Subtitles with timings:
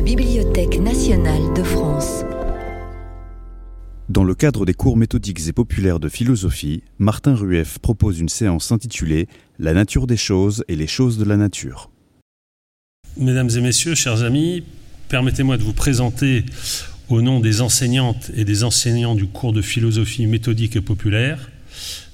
[0.00, 2.24] la Bibliothèque nationale de France.
[4.08, 8.72] Dans le cadre des cours méthodiques et populaires de philosophie, Martin Rueff propose une séance
[8.72, 9.28] intitulée
[9.58, 11.90] La nature des choses et les choses de la nature.
[13.18, 14.62] Mesdames et messieurs, chers amis,
[15.10, 16.46] permettez-moi de vous présenter
[17.10, 21.50] au nom des enseignantes et des enseignants du cours de philosophie méthodique et populaire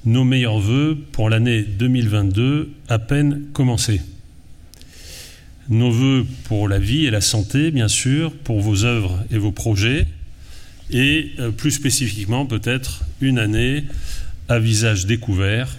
[0.04, 4.00] nos meilleurs voeux pour l'année 2022 à peine commencée.
[5.68, 9.52] Nos voeux pour la vie et la santé, bien sûr, pour vos œuvres et vos
[9.52, 10.06] projets,
[10.90, 13.84] et euh, plus spécifiquement peut-être une année
[14.48, 15.76] à visage découvert,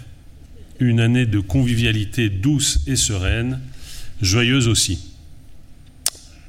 [0.80, 3.62] une année de convivialité douce et sereine,
[4.22, 5.00] joyeuse aussi.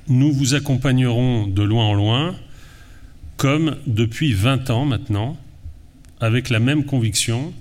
[0.08, 2.36] Nous vous accompagnerons de loin en loin,
[3.36, 5.38] comme depuis 20 ans maintenant,
[6.20, 7.52] avec la même conviction,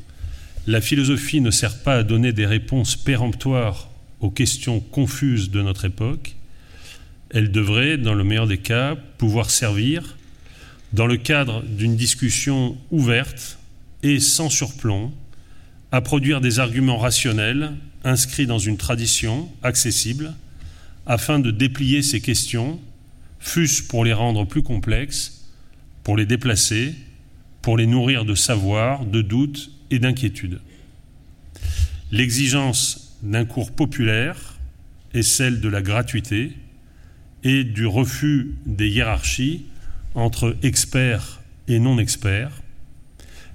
[0.66, 3.87] la philosophie ne sert pas à donner des réponses péremptoires
[4.20, 6.36] aux questions confuses de notre époque,
[7.30, 10.18] elle devrait, dans le meilleur des cas, pouvoir servir,
[10.94, 13.60] dans le cadre d'une discussion ouverte
[14.04, 15.12] et sans surplomb,
[15.92, 20.34] à produire des arguments rationnels inscrits dans une tradition accessible,
[21.06, 22.80] afin de déplier ces questions,
[23.40, 25.46] fût-ce pour les rendre plus complexes,
[26.04, 26.96] pour les déplacer,
[27.62, 30.60] pour les nourrir de savoir, de doutes et d'inquiétudes.
[32.12, 34.58] L'exigence d'un cours populaire
[35.14, 36.54] est celle de la gratuité
[37.44, 39.66] et du refus des hiérarchies
[40.16, 42.62] entre experts et non-experts.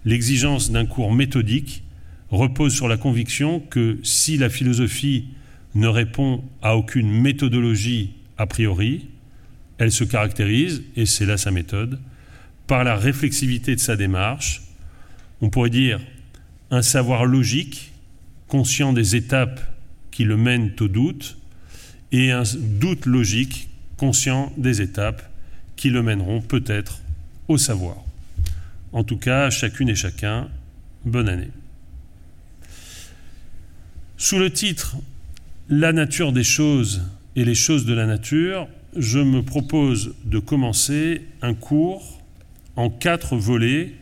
[0.05, 1.83] L'exigence d'un cours méthodique
[2.31, 5.27] repose sur la conviction que si la philosophie
[5.75, 9.07] ne répond à aucune méthodologie a priori,
[9.79, 12.01] elle se caractérise, et c'est là sa méthode,
[12.67, 14.63] par la réflexivité de sa démarche,
[15.41, 16.01] on pourrait dire
[16.71, 17.92] un savoir logique
[18.53, 19.63] conscient des étapes
[20.11, 21.39] qui le mènent au doute,
[22.13, 25.23] et un doute logique, conscient des étapes
[25.75, 27.01] qui le mèneront peut-être
[27.49, 27.97] au savoir.
[28.93, 30.51] En tout cas, chacune et chacun,
[31.07, 31.49] bonne année.
[34.19, 34.99] Sous le titre
[35.71, 37.01] La nature des choses
[37.35, 42.21] et les choses de la nature, je me propose de commencer un cours
[42.77, 43.95] en quatre volets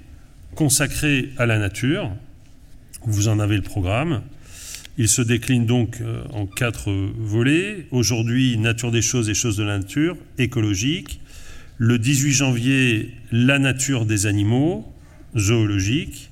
[0.56, 2.10] consacrés à la nature.
[3.04, 4.22] Vous en avez le programme.
[5.00, 7.87] Il se décline donc euh, en quatre volets.
[7.91, 11.22] Aujourd'hui, nature des choses et choses de la nature, écologique.
[11.78, 14.87] Le 18 janvier, la nature des animaux,
[15.34, 16.28] zoologique.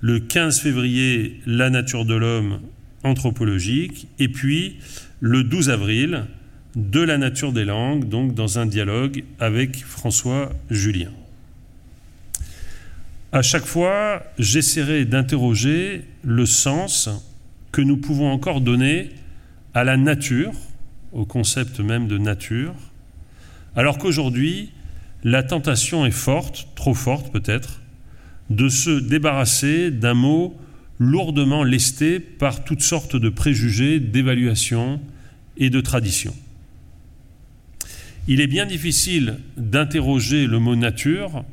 [0.00, 2.60] Le 15 février, la nature de l'homme,
[3.04, 4.06] anthropologique.
[4.18, 4.76] Et puis,
[5.20, 6.26] le 12 avril,
[6.76, 11.10] de la nature des langues, donc dans un dialogue avec François Julien.
[13.32, 17.08] À chaque fois, j'essaierai d'interroger le sens
[17.74, 19.10] que nous pouvons encore donner
[19.74, 20.52] à la nature,
[21.10, 22.72] au concept même de nature,
[23.74, 24.70] alors qu'aujourd'hui,
[25.24, 27.80] la tentation est forte, trop forte peut-être,
[28.48, 30.56] de se débarrasser d'un mot
[31.00, 35.00] lourdement lesté par toutes sortes de préjugés, d'évaluations
[35.56, 36.36] et de traditions.
[38.28, 41.44] Il est bien difficile d'interroger le mot nature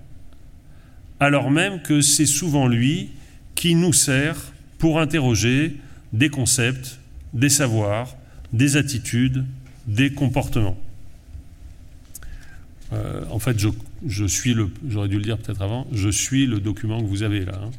[1.19, 3.09] alors même que c'est souvent lui
[3.55, 5.77] qui nous sert pour interroger
[6.13, 6.99] des concepts,
[7.33, 8.15] des savoirs,
[8.53, 9.45] des attitudes,
[9.87, 10.77] des comportements.
[12.93, 13.57] Euh, en fait,
[14.05, 17.23] je, suis le, j'aurais dû le dire peut-être avant, je suis le document que vous
[17.23, 17.59] avez là.
[17.63, 17.71] Hein.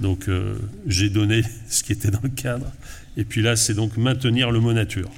[0.00, 0.56] Donc, euh,
[0.86, 2.66] j'ai donné ce qui était dans le cadre.
[3.16, 5.10] Et puis là, c'est donc maintenir le mot nature.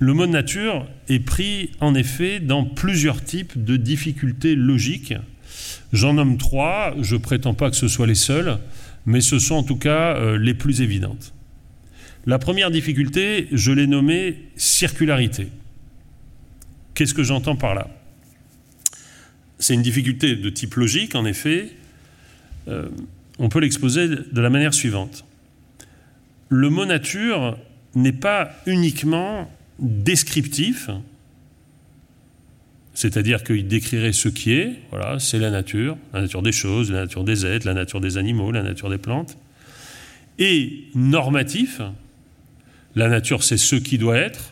[0.00, 5.14] Le mot nature est pris en effet dans plusieurs types de difficultés logiques.
[5.92, 8.58] J'en nomme trois, je prétends pas que ce soit les seuls
[9.08, 11.32] mais ce sont en tout cas euh, les plus évidentes.
[12.26, 15.48] La première difficulté, je l'ai nommée circularité.
[16.92, 17.88] Qu'est-ce que j'entends par là?
[19.58, 21.70] C'est une difficulté de type logique, en effet.
[22.68, 22.90] Euh,
[23.38, 25.24] on peut l'exposer de la manière suivante.
[26.50, 27.56] Le mot nature
[27.94, 30.90] n'est pas uniquement descriptif,
[32.98, 37.02] c'est-à-dire qu'il décrirait ce qui est, voilà, c'est la nature, la nature des choses, la
[37.02, 39.38] nature des êtres, la nature des animaux, la nature des plantes.
[40.40, 41.80] Et normatif,
[42.96, 44.50] la nature c'est ce qui doit être.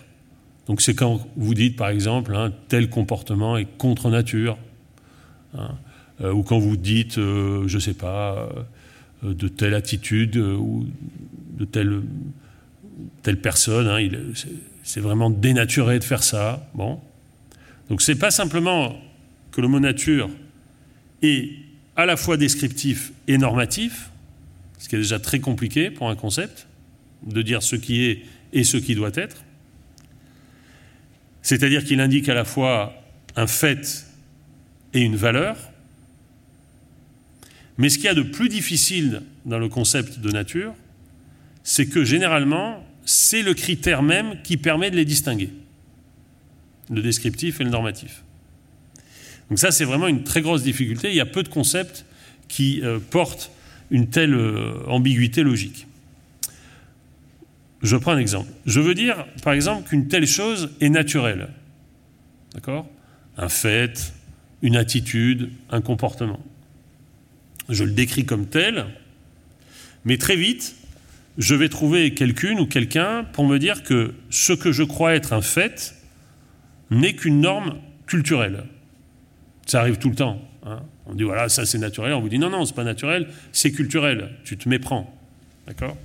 [0.69, 4.59] Donc c'est quand vous dites par exemple hein, tel comportement est contre nature,
[5.59, 5.75] hein,
[6.21, 8.49] euh, ou quand vous dites, euh, je ne sais pas,
[9.25, 10.87] euh, de telle attitude ou
[11.59, 12.01] de telle,
[13.25, 14.09] telle personne, hein,
[14.85, 16.71] c'est vraiment dénaturé de faire ça.
[16.75, 17.01] Bon,
[17.89, 19.01] donc ce n'est pas simplement
[19.53, 20.29] que le mot nature
[21.23, 21.51] est
[21.95, 24.11] à la fois descriptif et normatif,
[24.79, 26.67] ce qui est déjà très compliqué pour un concept,
[27.27, 28.23] de dire ce qui est
[28.53, 29.43] et ce qui doit être.
[31.43, 32.93] c'est-à-dire qu'il indique à la fois
[33.37, 34.05] un fait
[34.95, 35.57] et une valeur.
[37.79, 40.75] Mais ce qu'il y a de plus difficile dans le concept de nature,
[41.63, 45.51] c'est que généralement, c'est le critère même qui permet de les distinguer,
[46.91, 48.23] le descriptif et le normatif.
[49.49, 51.11] Donc ça, c'est vraiment une très grosse difficulté.
[51.11, 52.05] Il y a peu de concepts
[52.49, 53.51] qui euh, portent
[53.91, 55.87] une telle euh, ambiguïté logique.
[57.83, 58.51] Je prends un exemple.
[58.65, 61.49] Je veux dire, par exemple, qu'une telle chose est naturelle.
[62.55, 62.89] D'accord?
[63.37, 64.13] Un fait,
[64.63, 66.41] une attitude, un comportement.
[67.69, 68.87] Je le décris comme tel,
[70.05, 70.77] mais très vite,
[71.37, 75.33] je vais trouver quelqu'une ou quelqu'un pour me dire que ce que je crois être
[75.33, 75.96] un fait
[76.91, 78.65] n'est qu'une norme culturelle.
[79.67, 80.41] Ça arrive tout le temps.
[80.65, 80.83] Hein.
[81.07, 82.13] On dit voilà, ça c'est naturel.
[82.13, 84.31] On vous dit non, non, c'est pas naturel, c'est culturel.
[84.45, 85.13] Tu te méprends.
[85.67, 85.97] D'accord?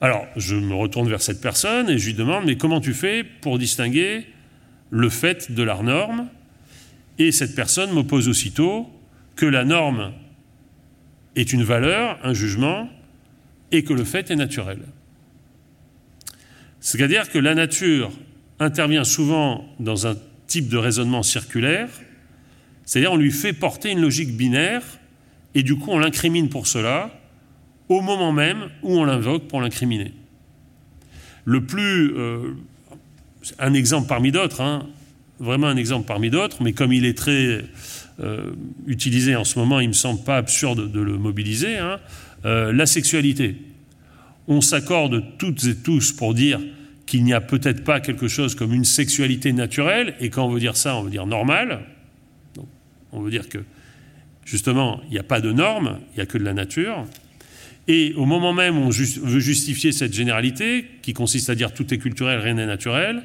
[0.00, 3.24] Alors, je me retourne vers cette personne et je lui demande mais comment tu fais
[3.24, 4.26] pour distinguer
[4.90, 6.28] le fait de la norme?
[7.18, 8.88] Et cette personne m'oppose aussitôt
[9.34, 10.12] que la norme
[11.34, 12.88] est une valeur, un jugement,
[13.72, 14.78] et que le fait est naturel.
[16.80, 18.10] C'est-à-dire que la nature
[18.60, 20.16] intervient souvent dans un
[20.46, 21.88] type de raisonnement circulaire
[22.88, 24.82] c'est-à-dire on lui fait porter une logique binaire
[25.54, 27.10] et du coup on l'incrimine pour cela
[27.90, 30.12] au moment même où on l'invoque pour l'incriminer.
[31.44, 32.14] Le plus...
[32.16, 32.54] Euh,
[33.58, 34.86] un exemple parmi d'autres, hein,
[35.38, 37.64] vraiment un exemple parmi d'autres, mais comme il est très
[38.20, 38.52] euh,
[38.86, 41.98] utilisé en ce moment, il ne me semble pas absurde de le mobiliser, hein,
[42.44, 43.56] euh, la sexualité.
[44.48, 46.58] On s'accorde toutes et tous pour dire
[47.08, 50.60] qu'il n'y a peut-être pas quelque chose comme une sexualité naturelle, et quand on veut
[50.60, 51.80] dire ça, on veut dire normale,
[53.12, 53.58] on veut dire que,
[54.44, 57.06] justement, il n'y a pas de normes, il n'y a que de la nature.
[57.86, 61.94] Et au moment même où on veut justifier cette généralité, qui consiste à dire tout
[61.94, 63.22] est culturel, rien n'est naturel,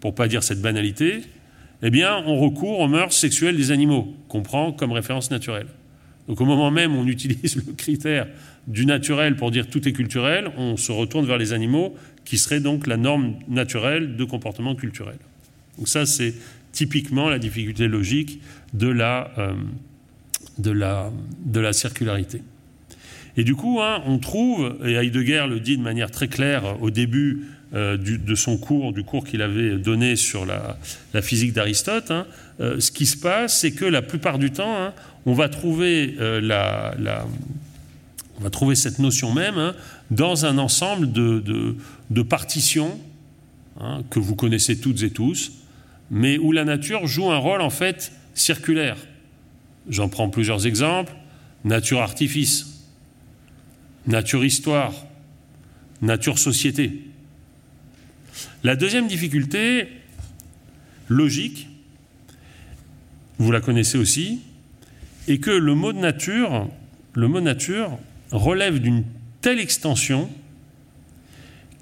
[0.00, 1.20] pour pas dire cette banalité,
[1.84, 5.68] eh bien, on recourt aux mœurs sexuelles des animaux, qu'on prend comme référence naturelle.
[6.26, 8.26] Donc au moment même où on utilise le critère
[8.66, 11.94] du naturel pour dire tout est culturel, on se retourne vers les animaux,
[12.24, 15.16] qui seraient donc la norme naturelle de comportement culturel.
[15.78, 16.34] Donc ça, c'est
[16.72, 18.40] typiquement la difficulté logique
[18.72, 19.54] de la, euh,
[20.58, 21.10] de la,
[21.44, 22.42] de la circularité.
[23.36, 26.90] Et du coup, hein, on trouve, et Heidegger le dit de manière très claire au
[26.90, 30.78] début euh, de son cours, du cours qu'il avait donné sur la,
[31.12, 32.26] la physique d'Aristote, hein,
[32.60, 34.92] euh, ce qui se passe, c'est que la plupart du temps, hein,
[35.26, 37.26] on, va trouver, la, la,
[38.38, 39.74] on va trouver cette notion même
[40.10, 41.76] dans un ensemble de,
[42.10, 42.98] de, partitions
[44.10, 45.52] que vous connaissez toutes et tous,
[46.10, 48.96] mais où la nature joue un rôle en fait circulaire.
[49.88, 51.12] J'en prends plusieurs exemples.
[51.64, 52.84] Nature artifice,
[54.06, 54.92] nature histoire,
[56.02, 57.04] nature société.
[58.62, 59.88] La deuxième difficulté,
[61.08, 61.68] logique,
[63.38, 64.40] vous la connaissez aussi,
[65.28, 66.68] est que le mot nature,
[67.14, 67.98] le mot nature
[68.30, 69.04] relève d'une
[69.44, 70.30] telle extension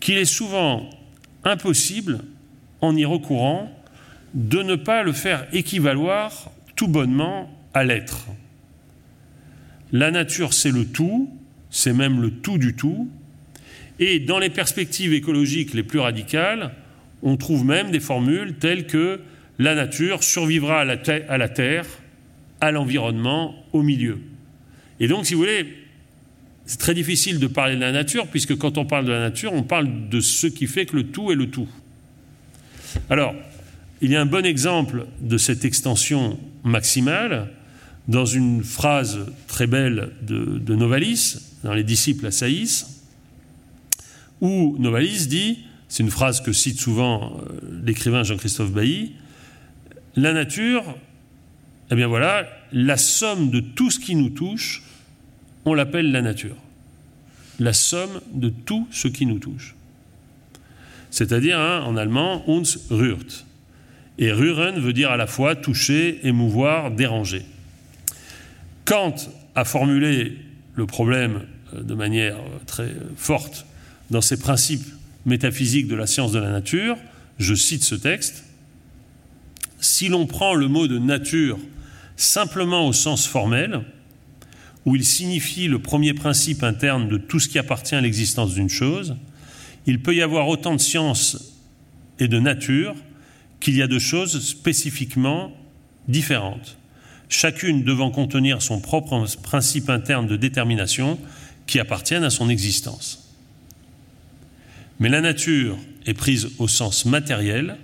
[0.01, 0.91] qu'il est souvent
[1.45, 2.19] impossible,
[2.81, 3.71] en y recourant,
[4.35, 8.27] de ne pas le faire équivaloir tout bonnement à l'être.
[9.93, 11.31] La nature, c'est le tout,
[11.71, 13.09] c'est même le tout du tout,
[14.01, 16.75] et dans les perspectives écologiques les plus radicales,
[17.23, 19.21] on trouve même des formules telles que
[19.61, 21.87] la nature survivra à la, terre,
[22.61, 24.19] à l'environnement, au milieu.
[24.99, 25.82] Et donc, si vous voulez,
[26.67, 29.53] c'est très difficile de parler de la nature, puisque quand on parle de la nature,
[29.53, 31.69] on parle de ce qui fait que le tout est le tout.
[33.11, 33.35] Alors,
[34.01, 37.51] il y a un bon exemple de cette extension maximale
[38.09, 43.03] dans une phrase très belle de, Novalis, dans Les disciples à Saïs,
[44.41, 49.13] où Novalis dit, c'est une phrase que cite souvent euh, l'écrivain Jean-Christophe Bailly,
[50.17, 50.83] la nature,
[51.91, 54.83] eh bien voilà, la somme de tout ce qui nous touche,
[55.65, 56.57] on l'appelle la nature.
[57.59, 59.75] La somme de tout ce qui nous touche.
[61.11, 63.45] C'est-à-dire, hein, en allemand, uns rührt.
[64.19, 67.45] Et rühren veut dire à la fois toucher, émouvoir, déranger.
[68.85, 69.15] Kant
[69.55, 70.39] a formulé
[70.75, 71.43] le problème
[71.75, 73.67] euh, de manière euh, très forte
[74.11, 74.87] dans ses principes
[75.27, 76.97] métaphysiques de la science de la nature.
[77.39, 78.45] Je cite ce texte.
[79.81, 81.59] Si l'on prend le mot de nature
[82.17, 83.83] simplement au sens formel,
[84.85, 88.69] où il signifie le premier principe interne de tout ce qui appartient à l'existence d'une
[88.69, 89.17] chose,
[89.87, 91.55] il peut y avoir autant de science
[92.19, 92.95] et de nature
[93.61, 95.53] qu'il y a de choses spécifiquement
[96.09, 96.77] différentes,
[97.29, 101.19] chacune devant contenir son propre principe interne de détermination
[101.67, 103.33] qui appartiennent à son existence.
[104.99, 107.77] Mais la nature est prise au sens matériel,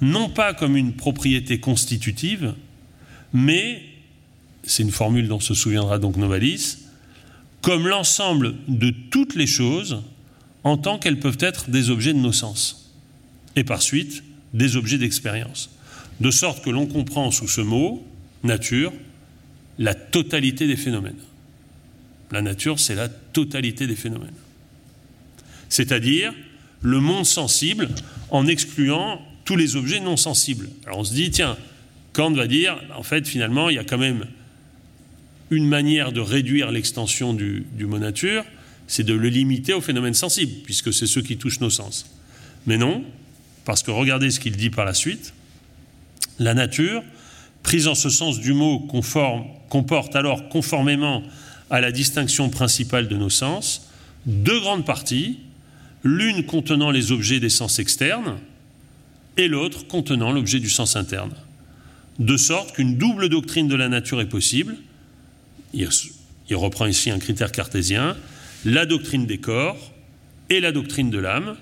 [0.00, 2.54] non pas comme une propriété constitutive,
[3.32, 3.82] mais,
[4.66, 6.78] c'est une formule dont se souviendra donc Novalis,
[7.62, 10.02] comme l'ensemble de toutes les choses
[10.64, 12.92] en tant qu'elles peuvent être des objets de nos sens,
[13.56, 15.70] et par suite des objets d'expérience.
[16.20, 18.06] De sorte que l'on comprend sous ce mot,
[18.42, 18.92] nature,
[19.78, 21.18] la totalité des phénomènes.
[22.30, 24.34] La nature, c'est la totalité des phénomènes.
[25.68, 26.32] C'est-à-dire
[26.82, 27.88] le monde sensible
[28.30, 30.68] en excluant tous les objets non sensibles.
[30.86, 31.56] Alors on se dit, tiens,
[32.12, 34.26] Kant va dire, en fait, finalement, il y a quand même
[35.54, 38.44] une manière de réduire l'extension du, mot nature,
[38.86, 42.06] c'est de le limiter aux phénomènes sensibles, puisque c'est ceux qui touchent nos sens.
[42.66, 43.04] Mais non,
[43.64, 45.32] parce que regardez ce qu'il dit par la suite.
[46.38, 47.02] La nature,
[47.62, 48.80] prise en ce sens du mot,
[49.68, 51.22] comporte alors, conformément
[51.70, 53.88] à la distinction principale de nos sens,
[54.26, 55.38] deux grandes parties,
[56.02, 58.36] l'une contenant les objets des sens externes
[59.36, 61.32] et l'autre contenant l'objet du sens interne.
[62.18, 64.76] De sorte qu'une double doctrine de la nature est possible.
[65.74, 68.16] Il, reprend ici un critère cartésien,
[68.64, 69.92] la doctrine des corps
[70.48, 71.56] et la doctrine de l'âme,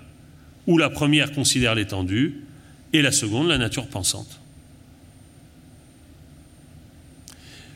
[0.66, 2.42] où la première considère l'étendue
[2.92, 4.40] et la seconde la nature pensante.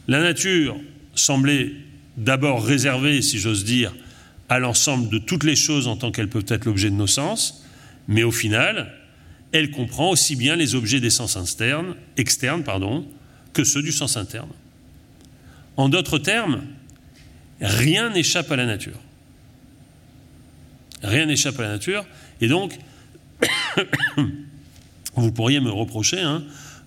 [0.09, 0.77] La nature
[1.15, 1.73] semblait
[2.17, 3.95] d'abord réservée, si j'ose dire,
[4.49, 7.65] à l'ensemble de toutes les choses en tant qu'elles peuvent être l'objet de nos sens,
[8.09, 8.93] mais au final,
[9.53, 11.37] elle comprend aussi bien les objets des sens
[12.17, 13.07] externes, pardon,
[13.53, 14.51] que ceux du sens interne.
[15.77, 16.63] En d'autres termes,
[17.61, 18.99] rien n'échappe à la nature.
[21.03, 22.05] Rien n'échappe à la nature,
[22.41, 22.79] et donc,
[25.15, 26.43] vous pourriez me reprocher hein,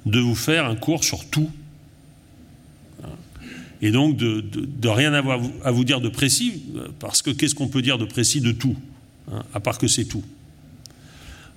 [0.05, 1.51] de vous faire un cours sur tout
[3.81, 6.63] et donc de, rien avoir à vous dire de précis,
[6.99, 8.75] parce que qu'est-ce qu'on peut dire de précis de tout,
[9.31, 10.23] hein, à part que c'est tout?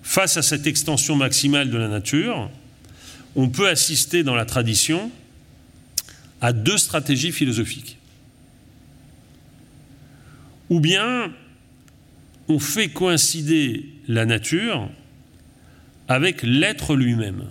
[0.02, 2.50] Face à cette extension maximale de la nature,
[3.34, 5.10] on peut assister dans la tradition
[6.42, 7.96] à deux stratégies philosophiques.
[10.68, 11.32] Ou bien
[12.48, 14.90] on fait coïncider la nature
[16.08, 17.44] avec l'être lui-même.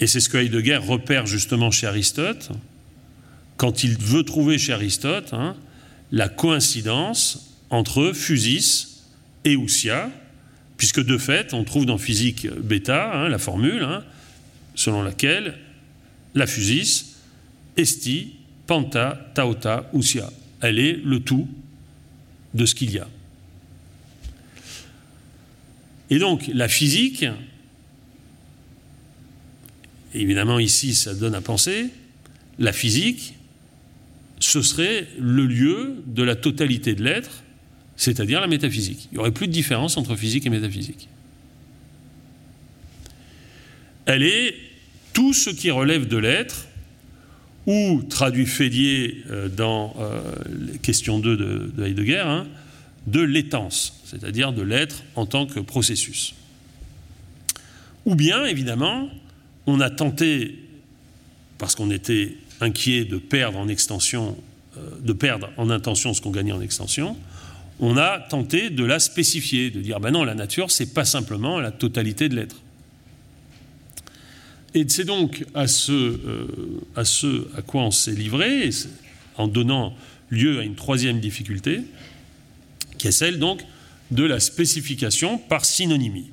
[0.00, 2.50] Et c'est ce que Heidegger repère justement chez Aristote,
[3.56, 5.56] quand il veut trouver chez Aristote hein,
[6.12, 9.02] la coïncidence entre physis
[9.44, 10.10] et ousia,
[10.76, 14.04] puisque de fait, on trouve dans physique bêta hein, la formule hein,
[14.74, 15.58] selon laquelle
[16.34, 17.16] la physis,
[17.76, 18.34] esti,
[18.66, 20.30] panta, taota, ousia.
[20.60, 21.48] Elle est le tout
[22.54, 23.08] de ce qu'il y a.
[26.10, 27.24] Et donc, la physique,
[30.14, 31.88] évidemment ici ça donne à penser,
[32.58, 33.34] la physique,
[34.38, 37.42] ce serait le lieu de la totalité de l'être,
[37.96, 39.08] c'est-à-dire la métaphysique.
[39.10, 41.08] Il n'y aurait plus de différence entre physique et métaphysique.
[44.04, 44.54] Elle est
[45.12, 46.66] tout ce qui relève de l'être,
[47.66, 50.20] ou, traduit Fédier euh, dans euh,
[50.82, 52.46] question 2 de, Heidegger, hein,
[53.06, 56.34] de l'étance, c'est-à-dire de l'être en tant que processus.
[58.04, 59.08] Ou bien, évidemment,
[59.66, 60.58] on a tenté,
[61.58, 64.36] parce qu'on était inquiet de perdre en extension,
[64.76, 67.16] euh, de perdre en intention ce qu'on gagnait en extension,
[67.78, 71.60] on a tenté de la spécifier, de dire ben non, la nature, c'est pas simplement
[71.60, 72.61] la totalité de l'être.
[74.74, 76.46] Et c'est donc à ce, euh,
[76.96, 78.70] à ce à quoi on s'est livré,
[79.36, 79.94] en donnant
[80.30, 81.82] lieu à une troisième difficulté,
[82.96, 83.64] qui est celle donc
[84.10, 86.30] de la spécification par synonymie.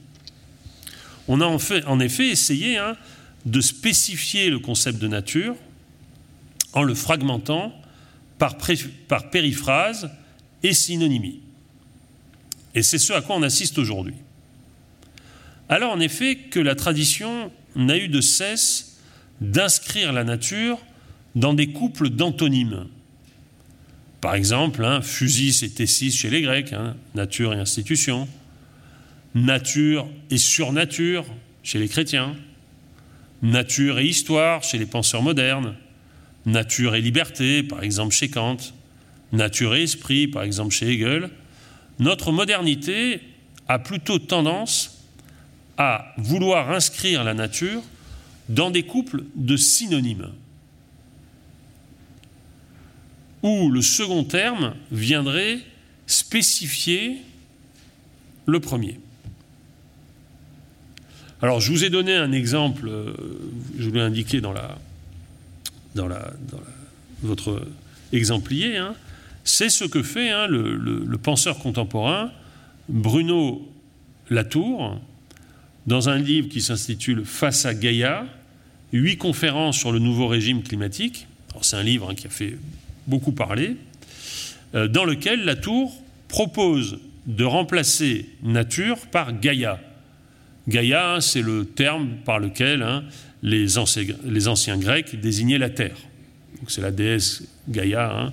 [1.28, 2.96] On a en, fait, en effet essayé hein,
[3.46, 5.56] de spécifier le concept de nature
[6.74, 7.74] en le fragmentant
[8.38, 8.58] par,
[9.08, 10.10] par périphrase
[10.64, 11.42] et synonymie.
[12.76, 14.16] Et c'est ce à quoi on assiste aujourd'hui.
[15.68, 19.00] Alors en effet que la tradition n'a eu de cesse
[19.42, 20.80] d'inscrire la nature
[21.36, 22.88] dans des couples d'antonymes.
[24.22, 28.28] Par exemple, hein, fusis et tessis chez les Grecs, hein, nature et institution,
[29.34, 31.26] nature et surnature
[31.64, 32.36] chez les chrétiens,
[33.42, 35.76] nature et histoire chez les penseurs modernes,
[36.46, 38.58] nature et liberté, par exemple chez Kant,
[39.32, 41.30] nature et esprit, par exemple chez Hegel,
[42.00, 43.22] notre modernité
[43.68, 44.99] a plutôt tendance
[45.80, 47.82] à vouloir inscrire la nature
[48.50, 50.30] dans des couples de synonymes,
[53.42, 55.60] où le second terme viendrait
[56.06, 57.18] spécifier
[58.46, 59.00] le premier.
[61.42, 63.14] Alors, je vous ai donné un exemple, euh,
[63.78, 64.78] je vous l'ai indiqué dans, la,
[65.96, 66.60] dans, la, dans
[67.22, 67.66] votre
[68.12, 68.76] exemplier.
[68.76, 68.96] Hein.
[69.46, 72.32] C'est ce que fait hein, le, penseur contemporain
[72.90, 73.66] Bruno
[74.30, 75.00] Latour
[75.88, 78.26] dans un livre qui s'intitule Face à Gaïa,
[78.94, 81.28] huit conférences sur le nouveau régime climatique.
[81.62, 82.58] C'est un livre hein, qui a fait
[83.08, 83.76] beaucoup parler,
[84.76, 85.94] euh, dans lequel la Tour
[86.28, 89.80] propose de remplacer nature par Gaïa.
[90.68, 93.04] Gaïa, hein, c'est le terme par lequel hein,
[93.42, 95.98] les, anciens, les, anciens, Grecs désignaient la Terre.
[96.68, 98.32] C'est la déesse Gaïa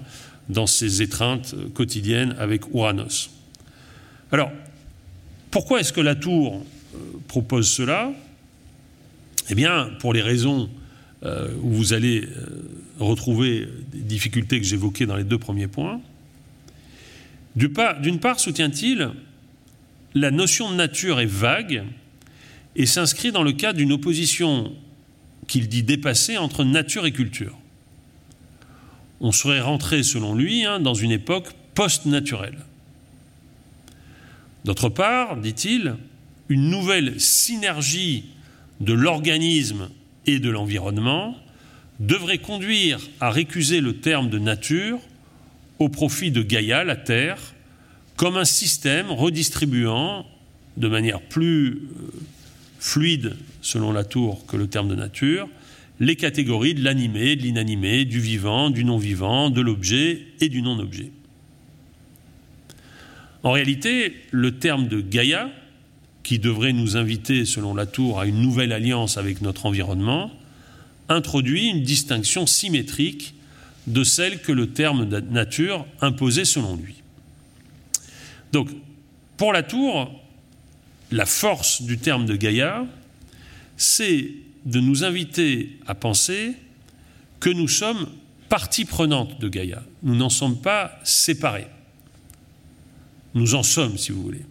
[0.49, 3.31] dans ses étreintes quotidiennes avec Ouranos.
[4.33, 4.53] Alors,
[5.51, 6.65] pourquoi est-ce que la Tour
[7.27, 8.13] propose cela
[9.51, 10.69] Eh bien, pour les raisons
[11.23, 12.69] euh, où vous allez euh,
[12.99, 16.01] retrouver des difficultés que j'évoquais dans les deux premiers points.
[17.55, 19.11] D'une part, soutient-il,
[20.15, 21.85] la notion de nature est vague
[22.75, 24.73] et s'inscrit dans le cadre d'une opposition
[25.49, 27.57] qu'il dit dépassée entre nature et culture.
[29.21, 32.59] On serait rentré, selon lui, hein, dans une époque post-naturelle.
[34.67, 35.97] D'autre part, dit-il,
[36.49, 38.25] une nouvelle synergie
[38.81, 39.89] de l'organisme
[40.27, 41.37] et de l'environnement
[42.01, 44.99] devrait conduire à récuser le terme de nature
[45.79, 47.39] au profit de Gaïa, la Terre,
[48.17, 50.27] comme un système redistribuant
[50.77, 52.11] de manière plus euh,
[52.79, 55.49] fluide, selon la tour, que le terme de nature,
[56.01, 61.11] les catégories de l'animé, de l'inanimé, du vivant, du non-vivant, de l'objet et du non-objet.
[63.43, 65.51] En réalité, le terme de Gaïa,
[66.27, 70.33] qui devrait nous inviter, selon la Tour, à une nouvelle alliance avec notre environnement,
[71.09, 73.35] introduit une distinction symétrique
[73.87, 76.97] de celle que le terme nature imposait selon lui.
[78.53, 78.71] Donc,
[79.37, 80.21] pour la Tour,
[81.13, 82.85] la force du terme de Gaïa,
[83.77, 84.29] c'est
[84.65, 86.55] de nous inviter à penser
[87.39, 88.05] que nous sommes
[88.49, 89.85] partie prenante de Gaïa.
[90.03, 91.69] Nous n'en sommes pas séparés.
[93.35, 94.43] Nous en sommes, si vous voulez.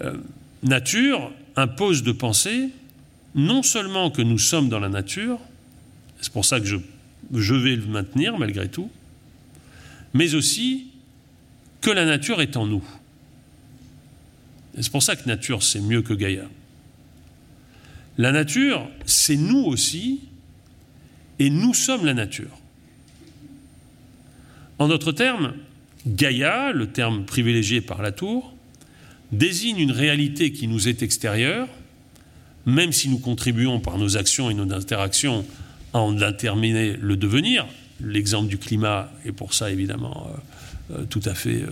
[0.00, 0.16] Euh,
[0.62, 2.70] nature impose de penser
[3.34, 5.38] non seulement que nous sommes dans la nature,
[6.20, 6.76] c'est pour ça que je,
[7.32, 8.90] je vais le maintenir malgré tout,
[10.14, 10.88] mais aussi
[11.80, 12.84] que la nature est en nous.
[14.78, 16.44] C'est pour ça que nature, c'est mieux que Gaïa.
[18.18, 20.20] La nature, c'est nous aussi,
[21.38, 22.58] et nous sommes la nature.
[24.78, 25.54] En d'autres termes,
[26.06, 28.54] Gaïa, le terme privilégié par la tour,
[29.32, 31.68] désigne une réalité qui nous est extérieure,
[32.66, 35.44] même si nous contribuons par nos actions et nos interactions
[35.92, 37.66] à en déterminer le devenir.
[38.00, 41.68] L'exemple du climat est pour ça évidemment euh, euh, tout à fait euh,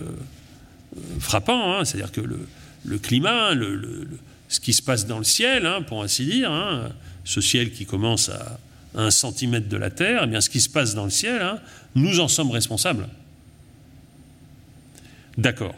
[1.19, 1.85] frappant, hein.
[1.85, 3.51] c'est-à-dire que le, climat,
[4.47, 6.89] ce qui se passe dans le ciel, hein, pour ainsi dire, hein,
[7.23, 8.59] ce ciel qui commence à,
[8.95, 11.41] un centimètre de la Terre, eh bien ce qui se passe dans le ciel,
[11.93, 13.07] nous en sommes responsables.
[15.37, 15.75] D'accord.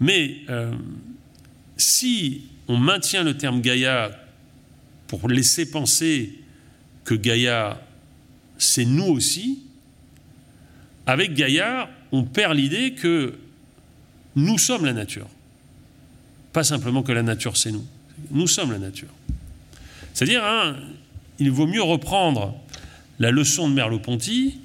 [0.00, 0.72] Mais euh,
[1.76, 4.10] si on maintient le terme Gaïa
[5.06, 6.34] pour laisser penser
[7.04, 7.80] que Gaïa,
[8.58, 9.62] c'est nous aussi,
[11.06, 13.34] avec Gaïa, on perd l'idée que
[14.36, 15.28] nous sommes la nature.
[16.52, 17.86] Pas simplement que la nature, c'est nous.
[18.30, 19.08] Nous sommes la nature.
[20.12, 20.76] C'est-à-dire, hein,
[21.38, 22.54] il vaut mieux reprendre
[23.18, 24.60] la leçon de Merleau-Ponty,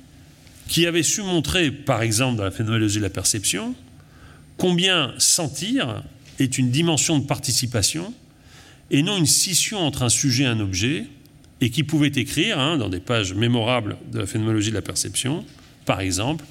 [0.67, 3.75] qui avait su montrer, par exemple, dans la phénoménologie de la perception,
[4.57, 6.03] combien sentir
[6.39, 8.13] est une dimension de participation
[8.91, 11.05] et non une scission entre un sujet et un objet,
[11.61, 15.45] et qui pouvait écrire, hein, dans des pages mémorables de la phénoménologie de la perception,
[15.85, 16.43] par exemple,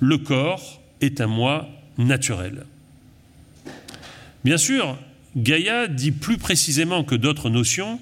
[0.00, 2.64] le corps est un moi naturel.
[4.44, 4.96] Bien sûr,
[5.36, 8.00] Gaïa dit plus précisément que d'autres notions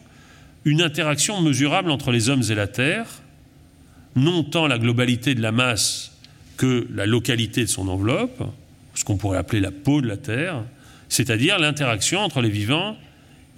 [0.65, 3.07] une interaction mesurable entre les hommes et la Terre,
[4.15, 6.13] non tant la globalité de la masse
[6.57, 8.43] que la localité de son enveloppe,
[8.95, 10.65] ce qu'on pourrait appeler la peau de la Terre,
[11.09, 12.97] c'est-à-dire l'interaction entre les vivants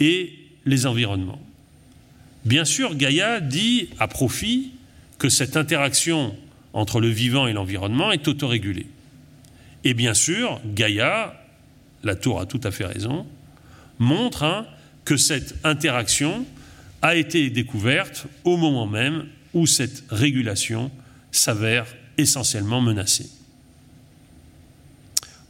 [0.01, 0.33] et
[0.65, 1.41] les environnements.
[2.45, 4.73] Bien sûr, Gaïa dit à profit
[5.19, 6.35] que cette interaction
[6.73, 8.87] entre le vivant et l'environnement est autorégulée.
[9.85, 11.41] Et bien sûr, Gaïa,
[12.03, 13.27] la tour a tout à fait raison,
[13.99, 14.67] montre hein,
[15.05, 16.45] que cette interaction
[17.03, 20.91] a été découverte au moment même où cette régulation
[21.31, 21.87] s'avère
[22.19, 23.29] essentiellement menacée.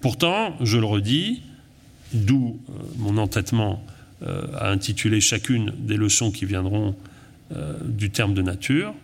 [0.02, 1.42] Pourtant, je le redis,
[2.12, 3.82] d'où euh, mon entêtement
[4.22, 6.94] euh, à intituler chacune des leçons qui viendront
[7.52, 8.94] euh, du terme de nature,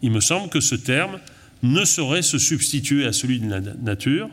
[0.00, 1.18] il me semble que ce terme
[1.64, 4.30] ne saurait se substituer à celui de la nature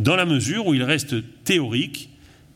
[0.00, 2.10] dans la mesure où il reste théorique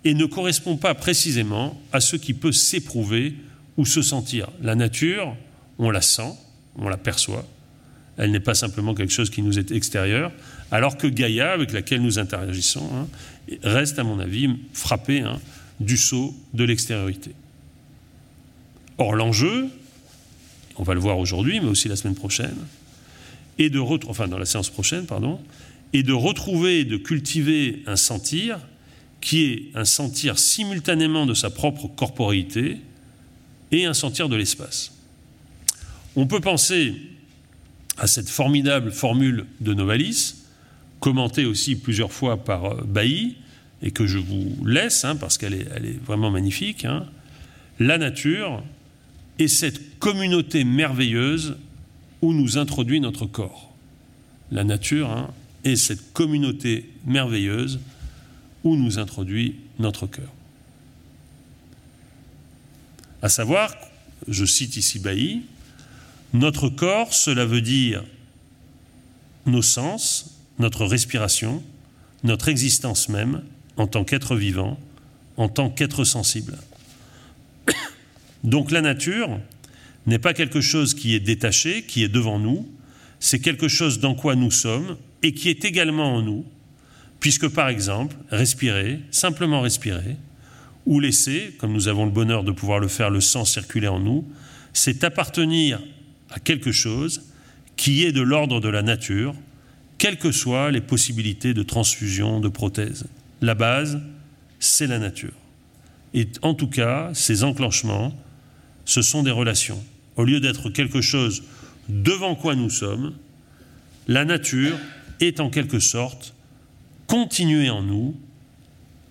[0.04, 3.36] et ne correspond pas précisément à ce qui peut s'éprouver
[3.76, 4.48] ou se sentir.
[4.60, 5.36] La nature,
[5.78, 6.32] on la sent,
[6.74, 7.46] on la perçoit,
[8.16, 10.32] elle n'est pas simplement quelque chose qui nous est extérieur,
[10.70, 13.08] alors que Gaïa, avec laquelle nous interagissons, hein,
[13.62, 15.40] reste, à mon avis, frappée hein,
[15.80, 17.32] du saut de l'extériorité.
[18.98, 19.68] Or, l'enjeu,
[20.76, 22.56] on va le voir aujourd'hui, mais aussi la semaine prochaine,
[23.58, 25.40] et de enfin dans la séance prochaine, pardon,
[25.92, 28.58] et de retrouver et de cultiver un sentir
[29.20, 32.78] qui est un sentir simultanément de sa propre corporéité
[33.72, 34.92] et un sentir de l'espace.
[36.16, 36.94] On peut penser
[37.98, 40.36] à cette formidable formule de Novalis,
[41.00, 43.36] commentée aussi plusieurs fois par euh, Bailly,
[43.82, 46.84] et que je vous laisse, hein, parce qu'elle est, vraiment magnifique.
[46.84, 47.06] Hein.
[47.78, 48.62] La nature
[49.38, 51.56] est cette communauté merveilleuse
[52.20, 53.72] où nous introduit notre corps.
[54.52, 55.30] La nature hein,
[55.64, 57.80] est cette communauté merveilleuse
[58.64, 60.28] où nous introduit notre cœur.
[63.22, 63.74] À savoir,
[64.28, 65.42] je cite ici Bailly,
[66.34, 68.04] notre corps, cela veut dire
[69.46, 71.62] nos sens, notre respiration,
[72.22, 73.42] notre existence même
[73.76, 74.78] en tant qu'être vivant,
[75.36, 76.56] en tant qu'être sensible.
[78.44, 79.40] Donc la nature
[80.06, 82.68] n'est pas quelque chose qui est détaché, qui est devant nous,
[83.18, 86.44] c'est quelque chose dans quoi nous sommes et qui est également en nous,
[87.20, 90.16] puisque par exemple, respirer, simplement respirer,
[90.86, 94.00] ou laisser, comme nous avons le bonheur de pouvoir le faire, le sang circuler en
[94.00, 94.26] nous,
[94.72, 95.80] c'est appartenir
[96.30, 97.22] à quelque chose
[97.76, 99.34] qui est de l'ordre de la nature,
[100.00, 103.04] quelles que soient les possibilités de transfusion, de prothèse.
[103.42, 104.00] La base,
[104.58, 105.34] c'est la nature.
[106.14, 108.14] Et en tout cas, ces enclenchements,
[108.86, 109.84] ce sont des relations.
[110.16, 111.42] Au lieu d'être quelque chose
[111.90, 113.12] devant quoi nous sommes,
[114.08, 114.78] la nature
[115.20, 116.34] est en quelque sorte
[117.06, 118.18] continuée en nous,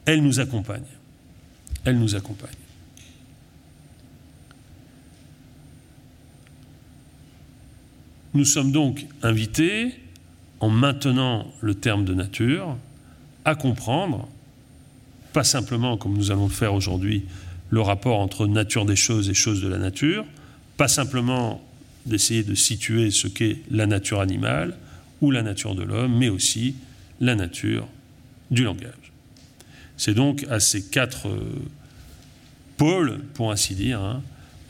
[0.06, 0.82] elle nous accompagne.
[1.86, 2.50] Elle nous accompagne.
[8.34, 9.94] Nous sommes donc invités,
[10.60, 12.78] en maintenant le terme de nature,
[13.46, 14.28] à comprendre,
[15.34, 17.24] pas simplement comme nous allons le faire aujourd'hui,
[17.70, 20.26] le rapport entre nature des choses et choses de la nature,
[20.78, 21.62] pas simplement
[22.06, 24.76] d'essayer de situer ce qu'est la nature animale
[25.22, 26.76] ou la nature de l'homme, mais aussi
[27.20, 27.88] la nature
[28.52, 28.94] du langage.
[29.98, 31.62] C'est donc à ces quatre euh,
[32.78, 34.24] pôles, pour ainsi dire, hein,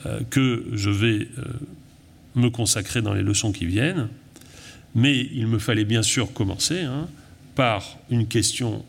[0.05, 1.43] euh, que je vais euh,
[2.35, 4.09] me consacrer dans les leçons qui viennent.
[4.95, 7.07] Mais il me fallait bien sûr commencer hein,
[7.55, 8.83] par une question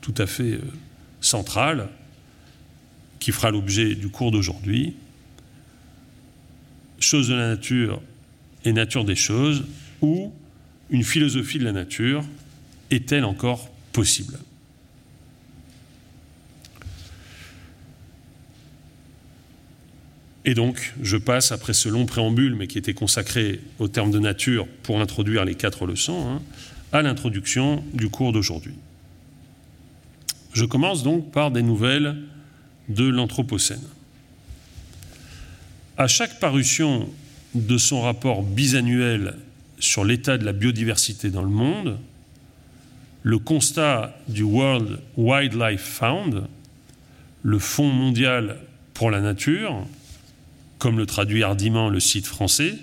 [0.00, 0.58] tout à fait
[1.20, 1.88] centrale
[3.20, 4.94] qui fera l'objet du cours d'aujourd'hui.
[6.98, 8.00] Chose de la nature
[8.64, 9.64] et nature des choses,
[10.00, 10.32] ou
[10.90, 12.24] une philosophie de la nature
[12.90, 14.38] est-elle encore possible?
[20.44, 24.18] Et donc, je passe, après ce long préambule, mais qui était consacré au terme de
[24.18, 26.42] nature pour introduire les quatre leçons, hein,
[26.92, 28.74] à l'introduction du cours d'aujourd'hui.
[30.52, 32.16] Je commence donc par des nouvelles
[32.88, 33.82] de l'Anthropocène.
[35.96, 37.08] À chaque parution
[37.54, 39.36] de son rapport bisannuel
[39.78, 41.98] sur l'état de la biodiversité dans le monde,
[43.22, 46.44] le constat du World Wildlife Fund,
[47.42, 48.58] le Fonds mondial
[48.94, 49.86] pour la nature,
[50.82, 52.74] comme le traduit hardiment le site français,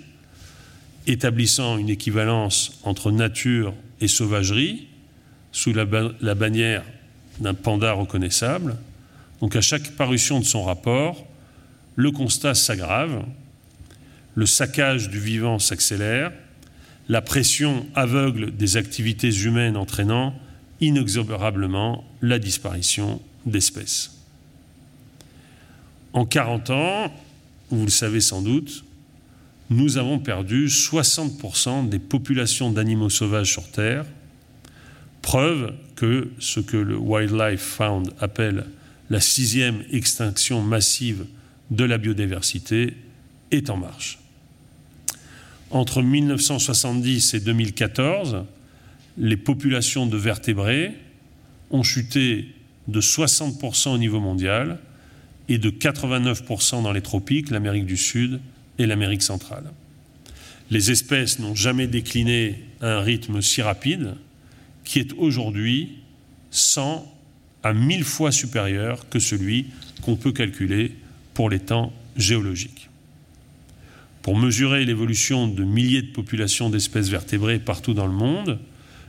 [1.06, 4.86] établissant une équivalence entre nature et sauvagerie
[5.52, 6.82] sous la, bannière
[7.40, 8.78] d'un panda reconnaissable.
[9.42, 11.26] Donc à chaque parution de son rapport,
[11.94, 13.22] le constat s'aggrave,
[14.34, 16.32] le saccage du vivant s'accélère,
[17.10, 20.32] la pression aveugle des activités humaines entraînant
[20.80, 24.22] inexorablement la disparition d'espèces.
[26.14, 27.12] En 40 ans,
[27.70, 28.84] vous le savez sans doute,
[29.70, 34.04] nous avons perdu 60% des populations d'animaux sauvages sur Terre,
[35.22, 38.66] preuve que ce que le Wildlife Fund appelle
[39.10, 41.26] la sixième extinction massive
[41.70, 42.94] de la biodiversité
[43.50, 44.18] est en marche.
[45.70, 48.44] Entre 1970 et 2014,
[49.18, 50.96] les populations de vertébrés
[51.70, 52.48] ont chuté
[52.88, 54.78] de 60% au niveau mondial
[55.50, 58.40] et de 89% dans les tropiques, l'Amérique du Sud
[58.78, 59.64] et l'Amérique centrale.
[60.70, 64.14] Les espèces n'ont jamais décliné à un rythme si rapide,
[64.84, 65.98] qui est aujourd'hui
[66.52, 67.04] 100
[67.64, 69.66] à 1000 fois supérieur que celui
[70.02, 70.92] qu'on peut calculer
[71.34, 72.88] pour les temps géologiques.
[74.22, 78.60] Pour mesurer l'évolution de milliers de populations d'espèces vertébrées partout dans le monde,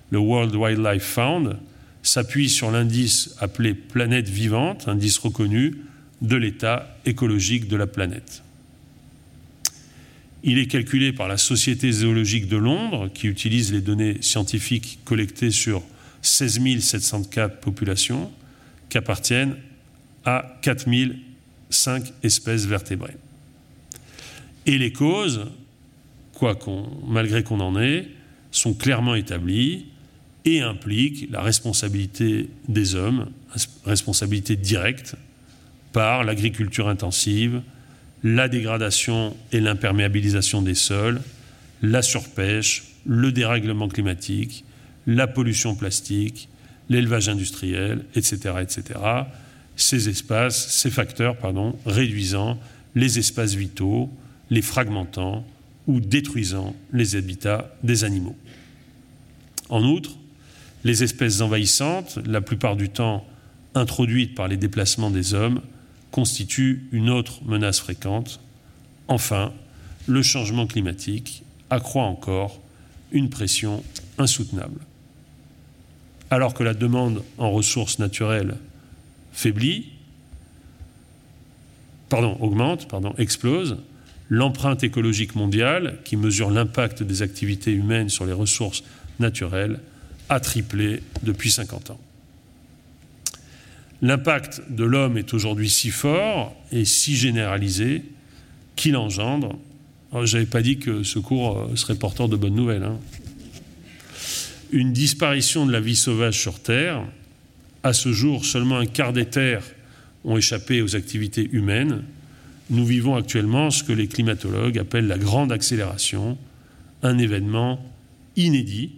[0.09, 1.57] le World Wildlife Fund
[2.01, 5.75] s'appuie sur l'indice appelé planète vivante, indice reconnu
[6.21, 8.43] de l'état écologique de la planète.
[10.43, 15.51] Il est calculé par la Société zoologique de Londres, qui utilise les données scientifiques collectées
[15.51, 15.83] sur
[16.21, 18.31] 16 704 populations
[18.89, 19.55] qui appartiennent
[20.25, 23.17] à 4005 espèces vertébrées.
[24.65, 25.45] Et les causes,
[27.07, 28.07] malgré qu'on en ait,
[28.51, 29.85] sont clairement établies
[30.45, 33.29] et impliquent la responsabilité des hommes,
[33.85, 35.15] responsabilité directe,
[35.93, 37.61] par l'agriculture intensive,
[38.23, 41.21] la dégradation et l'imperméabilisation des sols,
[41.81, 44.63] la surpêche, le dérèglement climatique,
[45.07, 46.47] la pollution plastique,
[46.89, 48.99] l'élevage industriel, etc., etc.
[49.75, 52.59] Ces espaces, ces facteurs, pardon, réduisant
[52.95, 54.09] les espaces vitaux,
[54.49, 55.45] les fragmentant
[55.87, 58.35] ou détruisant les habitats des animaux.
[59.69, 60.11] En outre,
[60.83, 63.25] les espèces envahissantes, la plupart du temps
[63.73, 65.61] introduites par les déplacements des hommes,
[66.11, 68.39] constituent une autre menace fréquente.
[69.07, 69.53] Enfin,
[70.07, 72.59] le changement climatique accroît encore
[73.11, 73.83] une pression
[74.17, 74.79] insoutenable.
[76.29, 78.57] Alors que la demande en ressources naturelles
[79.31, 79.89] faiblit,
[82.09, 83.77] pardon, augmente, pardon, explose,
[84.29, 88.83] l'empreinte écologique mondiale, qui mesure l'impact des activités humaines sur les ressources
[89.19, 89.79] naturelles,
[90.29, 91.99] a triplé depuis 50 ans.
[94.01, 98.03] L'impact de l'homme est aujourd'hui si fort et si généralisé
[98.75, 99.59] qu'il engendre.
[100.11, 102.83] Oh, Je n'avais pas dit que ce cours euh, serait porteur de bonnes nouvelles.
[102.83, 102.99] Hein.
[104.71, 107.03] Une disparition de la vie sauvage sur Terre.
[107.83, 109.63] À ce jour, seulement un quart des terres
[110.23, 112.03] ont échappé aux activités humaines.
[112.69, 116.37] Nous vivons actuellement ce que les climatologues appellent la grande accélération,
[117.03, 117.83] un événement
[118.35, 118.91] inédit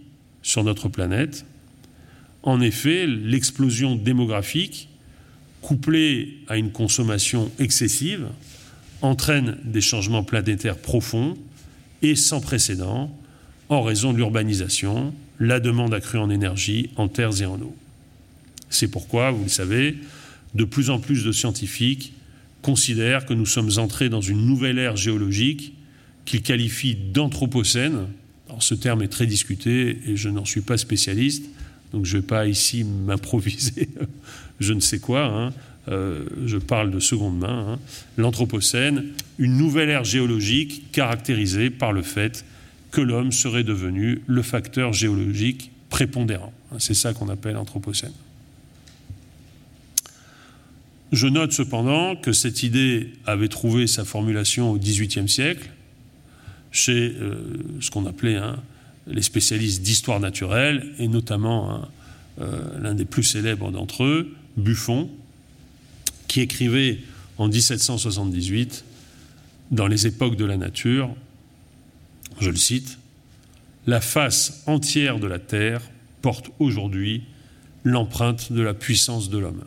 [0.43, 1.45] sur notre planète.
[2.43, 4.89] En effet, l'explosion démographique,
[5.63, 8.27] couplée à une consommation excessive,
[9.01, 11.35] entraîne des changements planétaires profonds
[12.03, 13.17] et sans précédent
[13.69, 17.75] en raison de l'urbanisation, la demande accrue en énergie, en terres et en eau.
[18.69, 19.97] C'est pourquoi, vous le savez,
[20.53, 22.13] de plus en plus de scientifiques
[22.61, 25.73] considèrent que nous sommes entrés dans une nouvelle ère géologique
[26.25, 28.07] qu'ils qualifient d'anthropocène,
[28.59, 31.45] ce terme est très discuté et je n'en suis pas spécialiste,
[31.93, 33.87] donc je ne vais pas ici m'improviser
[34.59, 35.25] je ne sais quoi.
[35.25, 35.53] Hein.
[35.89, 37.73] Euh, je parle de seconde main.
[37.73, 37.79] Hein.
[38.17, 39.05] L'Anthropocène,
[39.37, 42.45] une nouvelle ère géologique caractérisée par le fait
[42.91, 46.53] que l'homme serait devenu le facteur géologique prépondérant.
[46.79, 48.13] C'est ça qu'on appelle l'Anthropocène.
[51.11, 55.69] Je note cependant que cette idée avait trouvé sa formulation au XVIIIe siècle
[56.71, 57.35] chez euh,
[57.81, 58.55] ce qu'on appelait hein,
[59.07, 61.89] les spécialistes d'histoire naturelle, et notamment hein,
[62.41, 65.09] euh, l'un des plus célèbres d'entre eux, Buffon,
[66.27, 66.99] qui écrivait
[67.37, 68.85] en 1778,
[69.71, 71.13] dans les époques de la nature,
[72.39, 72.97] je le cite,
[73.85, 75.81] La face entière de la Terre
[76.21, 77.23] porte aujourd'hui
[77.83, 79.63] l'empreinte de la puissance de l'homme.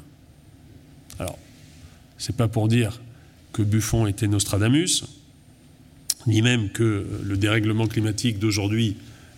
[1.19, 1.39] Alors,
[2.19, 3.01] c'est pas pour dire
[3.53, 5.05] que Buffon était Nostradamus,
[6.27, 8.97] ni même que le dérèglement climatique d'aujourd'hui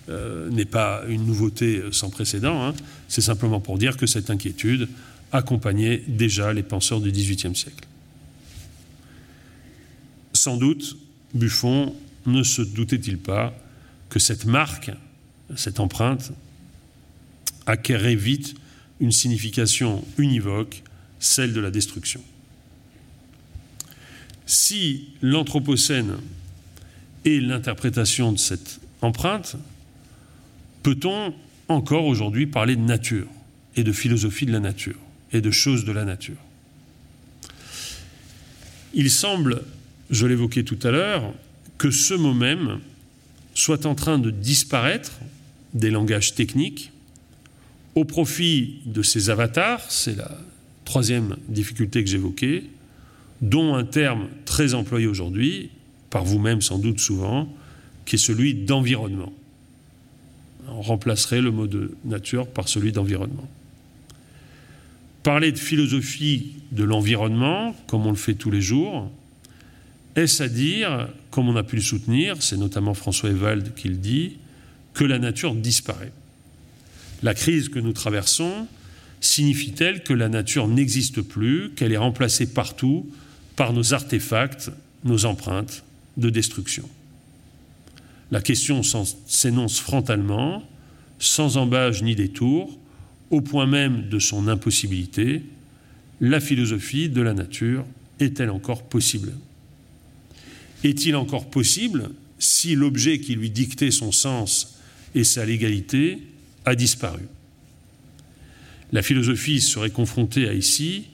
[0.08, 2.64] euh, n'est pas une nouveauté sans précédent.
[2.64, 2.74] Hein.
[3.08, 4.88] C'est simplement pour dire que cette inquiétude
[5.32, 7.86] accompagnait déjà les penseurs du XVIIIe siècle.
[10.32, 10.96] Sans doute,
[11.34, 11.94] Buffon
[12.26, 13.54] ne se doutait-il pas
[14.08, 14.90] que cette marque,
[15.56, 16.32] cette empreinte,
[17.66, 18.54] acquérait vite
[19.00, 20.82] une signification univoque,
[21.20, 22.22] celle de la destruction.
[24.46, 26.16] Si l'Anthropocène
[27.24, 29.56] et l'interprétation de cette empreinte,
[30.82, 31.34] peut-on
[31.68, 33.26] encore aujourd'hui parler de nature
[33.76, 34.98] et de philosophie de la nature
[35.32, 36.36] et de choses de la nature?
[38.94, 39.62] Il semble,
[40.10, 41.34] je l'évoquais tout à l'heure,
[41.76, 42.80] que ce mot même
[43.54, 45.18] soit en train de disparaître
[45.74, 46.90] des langages techniques
[47.94, 50.30] au profit de ces avatars, c'est la
[50.84, 52.62] troisième difficulté que j'évoquais,
[53.42, 55.70] dont un terme très employé aujourd'hui
[56.10, 57.52] par vous-même sans doute souvent,
[58.04, 59.32] qui est celui d'environnement.
[60.70, 63.48] On remplacerait le mot de nature par celui d'environnement.
[65.22, 69.10] Parler de philosophie de l'environnement, comme on le fait tous les jours,
[70.16, 73.96] est-ce à dire, comme on a pu le soutenir, c'est notamment François Evald qui le
[73.96, 74.36] dit,
[74.94, 76.12] que la nature disparaît
[77.22, 78.66] La crise que nous traversons
[79.20, 83.08] signifie-t-elle que la nature n'existe plus, qu'elle est remplacée partout
[83.56, 84.70] par nos artefacts,
[85.04, 85.84] nos empreintes,
[86.16, 86.88] de destruction?
[88.30, 90.62] La question s'énonce frontalement,
[91.18, 92.78] sans embâge ni détour,
[93.30, 95.42] au point même de son impossibilité.
[96.20, 97.84] La philosophie de la nature
[98.20, 99.32] est-elle encore possible?
[100.84, 104.78] Est-il encore possible si l'objet qui lui dictait son sens
[105.14, 106.18] et sa légalité
[106.64, 107.22] a disparu?
[108.92, 111.04] La philosophie serait confrontée à ici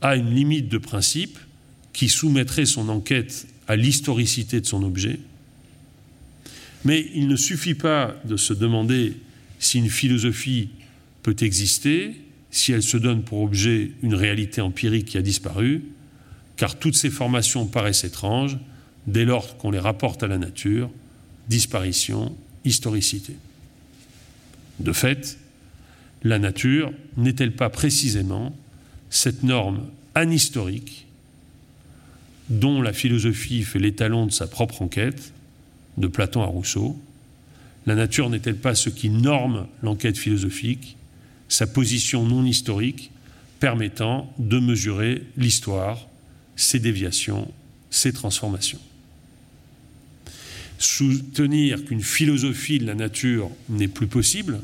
[0.00, 1.38] a une limite de principe
[1.92, 5.18] qui soumettrait son enquête à l'historicité de son objet.
[6.88, 9.12] Mais il ne suffit pas de se demander
[9.58, 10.70] si une philosophie
[11.22, 12.14] peut exister,
[12.50, 15.82] si elle se donne pour objet une réalité empirique qui a disparu,
[16.56, 18.56] car toutes ces formations paraissent étranges
[19.06, 20.90] dès lors qu'on les rapporte à la nature,
[21.50, 23.34] disparition, historicité.
[24.80, 25.36] De fait,
[26.22, 28.56] la nature n'est-elle pas précisément
[29.10, 31.06] cette norme anhistorique
[32.48, 35.34] dont la philosophie fait l'étalon de sa propre enquête,
[35.98, 36.98] de Platon à Rousseau.
[37.86, 40.96] La nature n'est-elle pas ce qui norme l'enquête philosophique,
[41.48, 43.10] sa position non historique
[43.60, 46.06] permettant de mesurer l'histoire,
[46.56, 47.50] ses déviations,
[47.90, 48.80] ses transformations?
[50.78, 54.60] Soutenir qu'une philosophie de la nature n'est plus possible,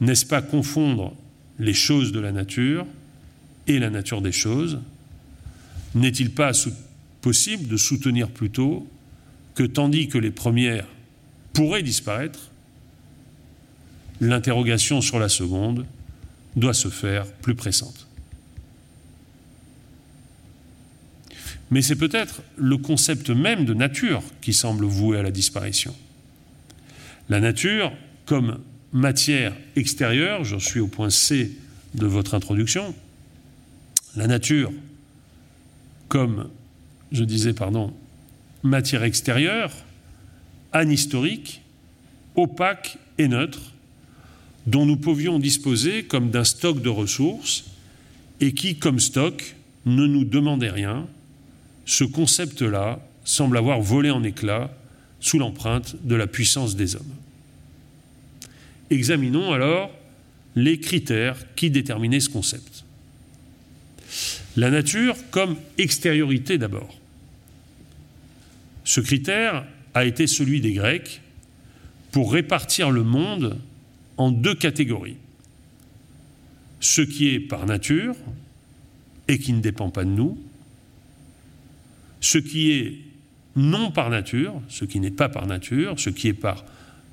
[0.00, 1.14] n'est-ce pas confondre
[1.58, 2.86] les choses de la nature
[3.66, 4.80] et la nature des choses?
[5.94, 6.52] N'est-il pas
[7.22, 8.86] possible de soutenir plutôt
[9.60, 10.86] que tandis que les premières
[11.52, 12.50] pourraient disparaître,
[14.18, 15.84] l'interrogation sur la seconde
[16.56, 18.06] doit se faire plus pressante
[21.70, 25.94] Mais c'est peut-être le concept même de nature qui semble voué à la disparition.
[27.28, 27.92] La nature,
[28.24, 28.60] comme
[28.94, 31.54] matière extérieure, j'en suis au point C
[31.92, 32.94] de votre introduction,
[34.16, 34.72] la nature,
[36.08, 36.48] comme
[37.12, 37.92] je disais, pardon,
[38.62, 39.72] matière extérieure,
[40.72, 41.62] anhistorique,
[42.36, 43.72] opaque et neutre,
[44.66, 47.64] dont nous pouvions disposer comme d'un stock de ressources
[48.40, 51.06] et qui, comme stock, ne nous demandait rien,
[51.86, 54.70] ce concept-là semble avoir volé en éclats
[55.20, 57.14] sous l'empreinte de la puissance des hommes.
[58.90, 59.90] Examinons alors
[60.56, 62.84] les critères qui déterminaient ce concept.
[64.56, 66.99] La nature comme extériorité d'abord.
[68.90, 71.22] Ce critère a été celui des Grecs
[72.10, 73.60] pour répartir le monde
[74.16, 75.16] en deux catégories.
[76.80, 78.16] Ce qui est par nature
[79.28, 80.36] et qui ne dépend pas de nous,
[82.20, 82.98] ce qui est
[83.54, 86.64] non par nature, ce qui n'est pas par nature, ce qui est par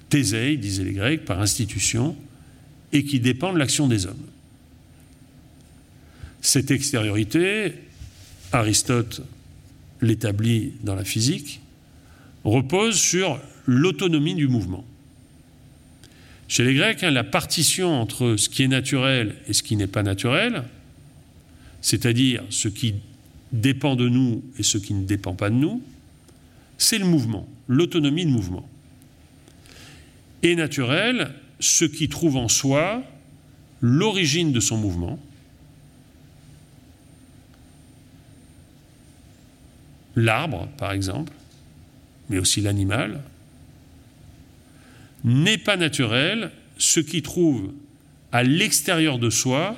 [0.09, 2.17] thései, disaient les Grecs, par institution,
[2.91, 4.25] et qui dépend de l'action des hommes.
[6.41, 7.75] Cette extériorité,
[8.51, 9.21] Aristote
[10.01, 11.61] l'établit dans la physique,
[12.43, 14.85] repose sur l'autonomie du mouvement.
[16.47, 19.87] Chez les Grecs, hein, la partition entre ce qui est naturel et ce qui n'est
[19.87, 20.63] pas naturel,
[21.81, 22.95] c'est-à-dire ce qui
[23.51, 25.81] dépend de nous et ce qui ne dépend pas de nous,
[26.77, 28.67] c'est le mouvement, l'autonomie de mouvement.
[30.43, 33.03] Et naturel, ce qui trouve en soi
[33.81, 35.19] l'origine de son mouvement,
[40.15, 41.33] l'arbre par exemple,
[42.29, 43.21] mais aussi l'animal,
[45.23, 47.71] n'est pas naturel ce qui trouve
[48.31, 49.75] à l'extérieur de soi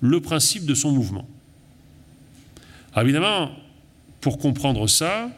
[0.00, 1.28] le principe de son mouvement.
[2.92, 3.52] Alors évidemment,
[4.20, 5.30] pour comprendre ça,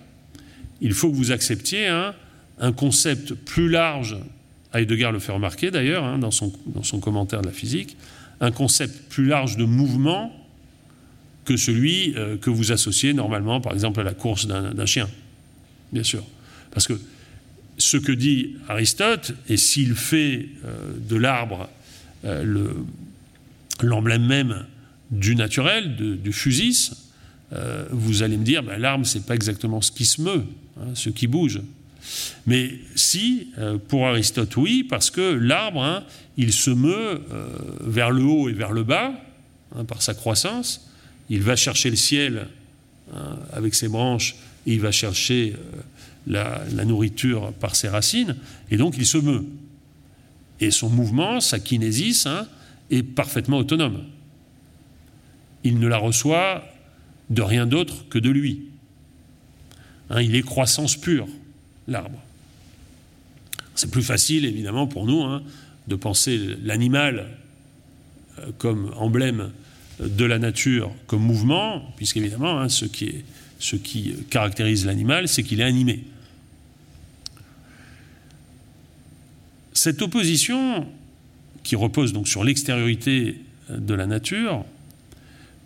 [0.80, 2.14] il faut que vous acceptiez hein,
[2.58, 4.16] un concept plus large,
[4.72, 6.50] Heidegger le fait remarquer d'ailleurs hein, dans, son,
[7.00, 7.96] commentaire de la physique,
[8.40, 10.32] un concept plus large de mouvement
[11.44, 15.08] que celui euh, que vous associez normalement, par exemple, à la course d'un chien,
[15.92, 16.24] bien sûr.
[16.74, 16.94] Parce que
[17.78, 21.68] ce que dit Aristote, et s'il fait euh, de l'arbre
[22.24, 22.72] euh,
[23.80, 24.66] l'emblème même
[25.10, 26.92] du naturel, du fusis,
[27.52, 30.44] euh, vous allez me dire, ben, l'arbre, c'est pas exactement ce qui se meut,
[30.80, 31.60] hein, ce qui bouge.
[32.46, 33.48] Mais si,
[33.88, 36.04] pour Aristote, oui, parce que l'arbre, hein,
[36.36, 37.22] il se meut
[37.80, 39.14] vers le haut et vers le bas,
[39.74, 40.90] hein, par sa croissance,
[41.30, 42.48] il va chercher le ciel
[43.54, 44.34] avec ses branches,
[44.66, 45.54] et il va chercher
[46.26, 48.36] la, nourriture par ses racines,
[48.70, 49.44] et donc il se meut.
[50.60, 52.46] Et son mouvement, sa kinésis, hein,
[52.90, 54.04] est parfaitement autonome.
[55.64, 56.64] Il ne la reçoit
[57.30, 58.62] de rien d'autre que de lui.
[60.10, 61.26] Hein, il est croissance pure,
[61.88, 62.20] l'arbre.
[63.74, 65.42] C'est plus facile, évidemment, pour nous, hein,
[65.88, 67.26] de penser l'animal
[68.38, 69.50] euh, comme emblème
[70.00, 73.24] de la nature, comme mouvement, puisqu'évidemment, ce, qui
[73.58, 76.04] ce qui caractérise l'animal, c'est qu'il est animé.
[79.74, 80.86] Cette opposition,
[81.64, 84.64] qui repose donc sur l'extériorité de la nature,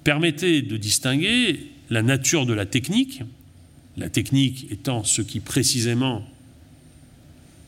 [0.02, 3.22] permettait de distinguer la nature de la technique,
[3.98, 6.24] la technique étant ce qui précisément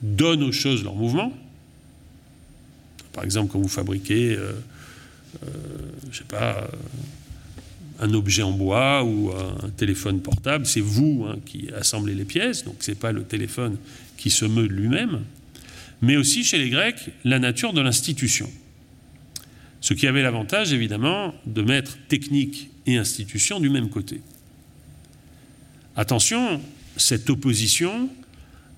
[0.00, 1.32] donne aux choses leur mouvement.
[3.12, 4.52] Par exemple, quand vous fabriquez, euh,
[5.42, 5.48] euh,
[6.12, 6.70] sais pas,
[7.98, 12.64] un objet en bois ou un téléphone portable, c'est vous hein, qui assemblez les pièces,
[12.64, 13.76] donc ce n'est pas le téléphone
[14.16, 15.20] qui se meut lui-même,
[16.02, 18.50] mais aussi chez les Grecs, la nature de l'institution.
[19.80, 24.20] Ce qui avait l'avantage, évidemment, de mettre technique et institution du même côté.
[25.96, 26.60] Attention,
[26.96, 28.08] cette opposition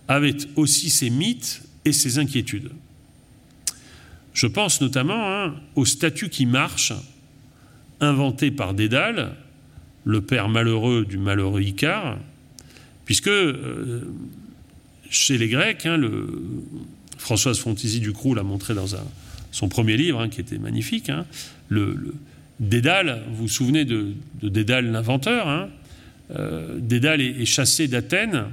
[0.08, 2.70] avait aussi ses mythes et ses inquiétudes.
[4.34, 6.92] Je pense notamment hein, au statut qui marche
[8.00, 9.36] inventé par Dédale,
[10.04, 12.18] le père malheureux du malheureux Icare,
[13.04, 14.02] puisque euh,
[15.10, 16.42] chez les Grecs, hein, le,
[17.22, 18.86] Françoise Frontisy Ducroux l'a montré dans
[19.50, 21.26] son premier livre, hein, qui était magnifique, hein,
[21.68, 22.14] le,
[22.60, 24.12] Dédale, vous vous souvenez de,
[24.42, 25.68] Dédale l'inventeur,
[26.30, 28.44] euh, Dédale est, chassé d'Athènes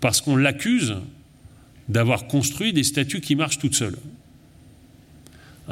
[0.00, 0.96] parce qu'on l'accuse
[1.88, 3.98] d'avoir construit des statues qui marchent toutes seules.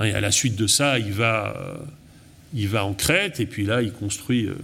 [0.02, 1.56] et à la suite de ça, il va...
[1.56, 1.76] Euh,
[2.54, 4.54] il va en Crète et puis là, il construit euh,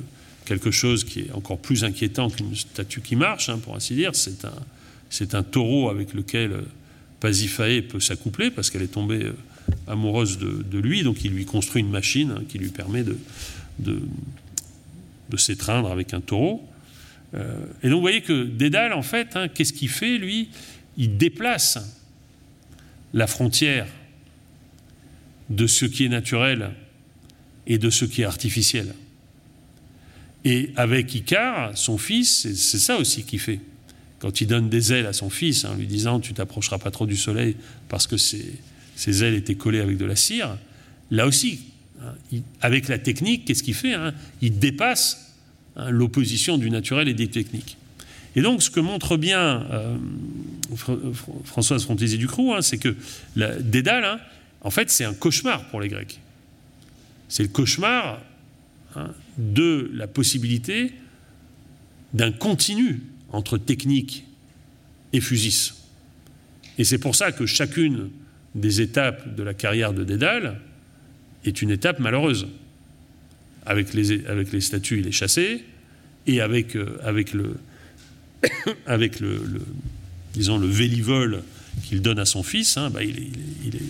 [0.44, 4.12] quelque chose qui est encore plus inquiétant qu'une statue qui marche, hein, pour ainsi dire.
[4.14, 6.64] C'est un, taureau avec lequel
[7.20, 9.36] Pasiphae peut s'accoupler parce qu'elle est tombée euh,
[9.86, 14.00] amoureuse de, lui, donc il lui construit une machine hein, qui lui permet de,
[15.36, 16.66] s'étreindre avec un taureau.
[17.34, 20.48] et donc vous voyez que Dédale, en fait, hein, qu'est-ce qu'il fait, lui?
[20.96, 21.78] Il déplace
[23.12, 23.86] la frontière
[25.50, 26.70] de ce qui est naturel
[27.66, 28.94] et de ce qui est artificiel.
[30.44, 33.60] Et avec Icare, son fils, c'est ça aussi qu'il fait.
[34.18, 37.06] Quand il donne des ailes à son fils, en lui disant tu t'approcheras pas trop
[37.06, 37.56] du soleil
[37.88, 38.58] parce que ses,
[39.06, 40.56] ailes étaient collées avec de la cire,
[41.10, 41.60] là aussi,
[42.02, 42.14] hein,
[42.60, 45.34] avec la technique, qu'est-ce qu'il fait hein Il dépasse
[45.76, 47.76] hein, l'opposition du naturel et des techniques.
[48.36, 49.96] Et donc, ce que montre bien euh,
[51.44, 52.94] Françoise Frontési-Ducroux, c'est que
[53.34, 54.18] la, Dédale,
[54.60, 56.20] en fait, c'est un cauchemar pour les Grecs.
[57.28, 58.20] C'est le cauchemar
[58.94, 59.08] hein,
[59.38, 60.92] de la possibilité
[62.12, 63.00] d'un continu
[63.32, 64.24] entre technique
[65.12, 65.74] et fusis.
[66.78, 68.10] Et c'est pour ça que chacune
[68.54, 70.60] des étapes de la carrière de Dédale
[71.44, 72.46] est une étape malheureuse.
[73.64, 75.64] Avec les, avec les statuts, il est chassé,
[76.26, 76.98] et avec, euh,
[77.34, 77.56] le,
[78.86, 79.40] avec le,
[80.34, 81.42] vélivol
[81.84, 83.82] qu'il donne à son fils, hein, bah, il est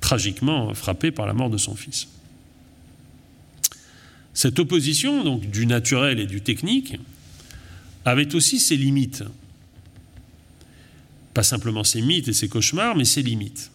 [0.00, 2.08] tragiquement frappé par la mort de son fils.
[4.34, 6.96] Cette opposition donc, du naturel et du technique
[8.04, 9.24] avait aussi ses limites.
[11.34, 13.70] Pas simplement ses mythes et ses cauchemars, mais ses limites.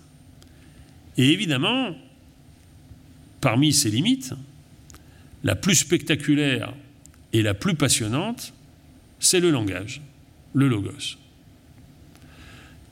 [1.17, 1.95] Et évidemment,
[3.41, 4.33] parmi ces limites,
[5.43, 6.73] la plus spectaculaire
[7.33, 8.53] et la plus passionnante,
[9.19, 10.01] c'est le langage,
[10.53, 11.17] le logos.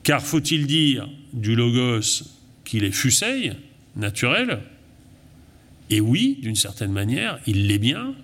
[0.02, 2.24] Car faut-il dire du logos
[2.64, 3.54] qu'il est fuseille,
[3.96, 4.60] naturel,
[5.90, 8.14] et oui, d'une certaine manière, il l'est bien,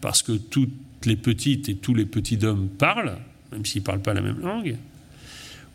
[0.00, 0.72] parce que toutes
[1.06, 3.16] les petites et tous les petits hommes parlent,
[3.52, 4.76] même s'ils ne parlent pas la même langue,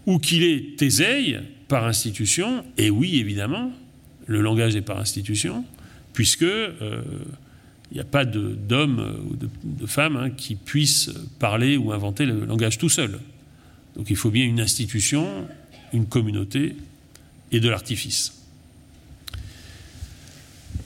[0.05, 3.71] ou qu'il est théseille par institution, et oui, évidemment,
[4.27, 5.65] le langage est par institution,
[6.13, 7.01] puisque euh,
[7.91, 12.45] il n'y a pas d'hommes ou de, femmes hein, qui puissent parler ou inventer le
[12.45, 13.19] langage tout seul.
[13.95, 15.47] Donc il faut bien une institution,
[15.93, 16.75] une communauté
[17.51, 18.44] et de l'artifice.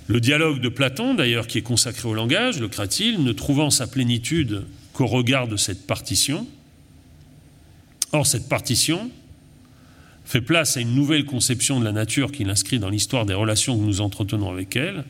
[0.10, 3.86] Le dialogue de Platon, d'ailleurs, qui est consacré au langage, le cratil, ne trouvant sa
[3.86, 6.48] plénitude qu'au regard de cette partition.
[8.12, 9.12] Or, cette partition
[10.26, 13.78] fait place à une nouvelle conception de la nature qui l'inscrit dans l'histoire des relations
[13.78, 15.04] que nous entretenons avec elle.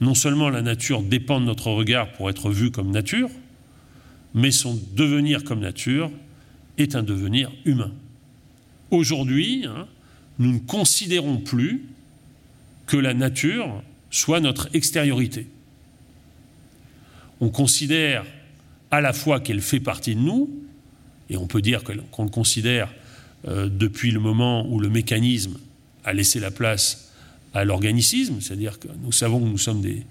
[0.00, 3.28] Non seulement la nature dépend de notre regard pour être vue comme nature,
[4.32, 6.10] mais son devenir comme nature
[6.78, 7.92] est un devenir humain.
[8.90, 9.86] Aujourd'hui, hein,
[10.38, 11.84] nous ne considérons plus
[12.86, 15.46] que la nature soit notre extériorité.
[17.40, 18.24] On considère
[18.90, 20.50] à la fois qu'elle fait partie de nous,
[21.30, 22.92] et on peut dire qu'on le considère
[23.46, 25.58] euh, depuis le moment où le mécanisme
[26.04, 27.12] a laissé la place
[27.54, 30.04] à l'organicisme, c'est-à-dire que nous savons que nous sommes des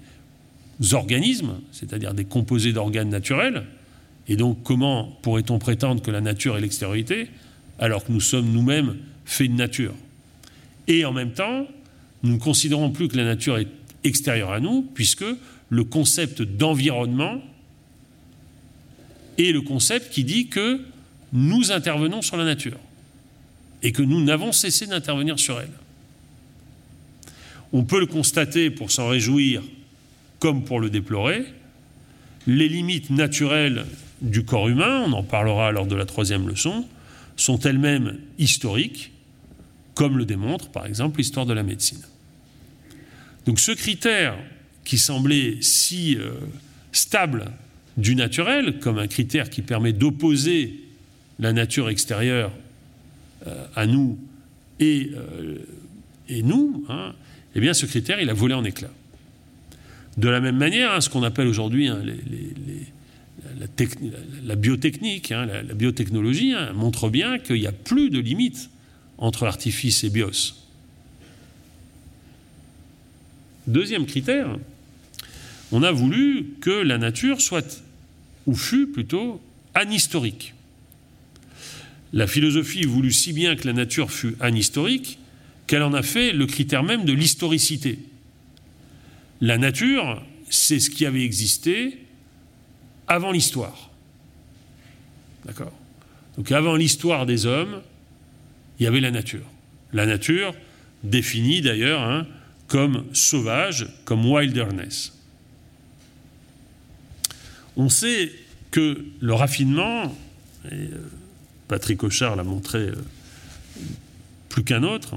[0.94, 3.66] organismes, c'est-à-dire des composés d'organes naturels,
[4.28, 7.30] et donc comment pourrait-on prétendre que la nature est l'extériorité
[7.80, 9.94] alors que nous sommes nous-mêmes faits de nature?
[10.88, 11.68] Et en même temps,
[12.24, 13.68] nous ne considérons plus que la nature est
[14.04, 15.26] extérieur à nous, puisque
[15.70, 17.42] le concept d'environnement
[19.38, 20.82] est le concept qui dit que
[21.34, 22.80] nous intervenons sur la nature
[23.84, 25.72] et que nous n'avons cessé d'intervenir sur elle.
[27.74, 29.62] On peut le constater pour s'en réjouir
[30.40, 31.46] comme pour le déplorer.
[32.48, 33.86] Les limites naturelles
[34.22, 36.86] du corps humain, on en parlera lors de la troisième leçon,
[37.36, 39.12] sont elles-mêmes historiques,
[39.96, 42.02] comme le démontre par exemple l'histoire de la médecine.
[43.48, 44.38] Donc ce critère
[44.84, 46.32] qui semblait si euh,
[46.92, 47.46] stable
[47.96, 50.82] du naturel, comme un critère qui permet d'opposer
[51.40, 52.52] la nature extérieure
[53.48, 54.20] euh, à nous
[54.82, 55.56] et, euh,
[56.44, 57.14] nous, hein,
[57.56, 58.94] eh bien ce critère, il a volé en éclats.
[60.18, 62.02] De la même manière, hein, ce qu'on appelle aujourd'hui hein,
[64.44, 68.70] la, biotechnique, la, biotechnologie montre bien qu'il n'y a plus de limite
[69.18, 70.67] entre artifice et bios.
[73.68, 74.58] Deuxième critère,
[75.72, 77.84] on a voulu que la nature soit,
[78.46, 79.42] ou fût plutôt,
[79.74, 80.54] anhistorique.
[82.14, 85.20] La philosophie voulut si bien que la nature fût anhistorique
[85.68, 88.00] qu'elle en a fait le critère même de l'historicité.
[89.42, 92.00] La nature, c'est ce qui avait existé
[93.08, 93.92] avant l'histoire.
[95.46, 95.74] D'accord?
[96.38, 97.82] Donc avant l'histoire des hommes,
[98.80, 99.46] il y avait la nature.
[99.92, 100.56] La nature,
[101.04, 102.26] définie d'ailleurs hein,
[102.68, 105.14] comme sauvage, comme wilderness.
[107.76, 108.32] On sait
[108.72, 110.16] que le raffinement,
[110.66, 111.12] et euh,
[111.68, 112.96] Patrick Auchard l'a montré euh,
[114.50, 115.16] plus qu'un autre,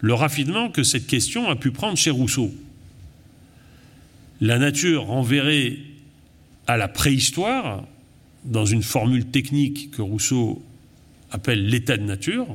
[0.00, 2.52] le raffinement que cette question a pu prendre chez Rousseau.
[4.40, 5.78] La nature renverrait
[6.66, 7.84] à la préhistoire,
[8.44, 10.62] dans une formule technique que Rousseau
[11.30, 12.46] appelle l'état de nature.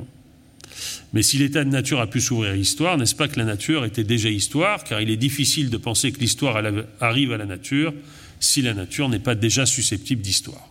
[1.12, 3.84] Mais si l'état de nature a pu s'ouvrir à l'histoire, n'est-ce pas que la nature
[3.84, 6.62] était déjà histoire, car il est difficile de penser que l'histoire
[7.00, 7.92] arrive à la nature
[8.40, 10.68] si la nature n'est pas déjà susceptible d'histoire.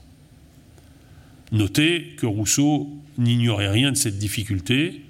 [1.52, 5.02] Notez que Rousseau n'ignorait rien de cette difficulté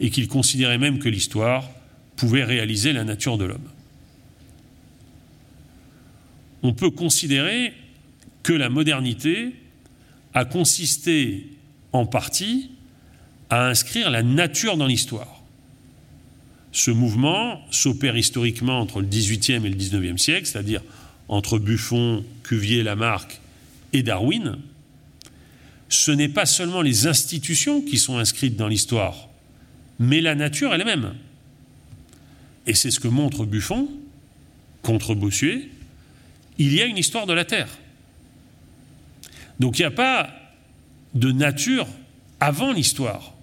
[0.00, 1.70] et qu'il considérait même que l'histoire
[2.16, 3.68] pouvait réaliser la nature de l'homme.
[6.62, 7.74] On peut considérer
[8.42, 9.54] que la modernité
[10.32, 11.46] a consisté
[11.92, 12.70] en partie
[13.54, 15.40] à inscrire la nature dans l'histoire.
[16.72, 20.82] Ce mouvement s'opère historiquement entre le XVIIIe et le XIXe siècle, c'est-à-dire
[21.28, 23.40] entre Buffon, Cuvier, Lamarck
[23.92, 24.58] et Darwin,
[25.88, 29.28] ce n'est pas seulement les institutions qui sont inscrites dans l'histoire,
[30.00, 31.14] mais la nature elle-même.
[32.66, 33.88] Et c'est ce que montre Buffon
[34.82, 35.68] contre Bossuet.
[36.58, 37.68] Il y a une histoire de la Terre.
[39.60, 40.28] Donc il n'y a pas
[41.14, 41.86] de nature
[42.40, 43.33] avant l'histoire.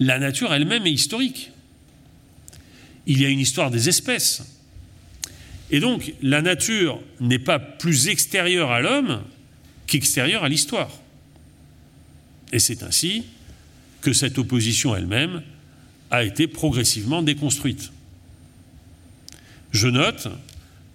[0.00, 1.52] La nature elle-même est historique.
[3.06, 4.42] Il y a une histoire des espèces.
[5.70, 9.22] Et donc la nature n'est pas plus extérieure à l'homme
[9.86, 10.90] qu'extérieure à l'histoire.
[12.52, 13.24] Et c'est ainsi
[14.00, 15.42] que cette opposition elle-même
[16.10, 17.90] a été progressivement déconstruite.
[19.72, 20.28] Je note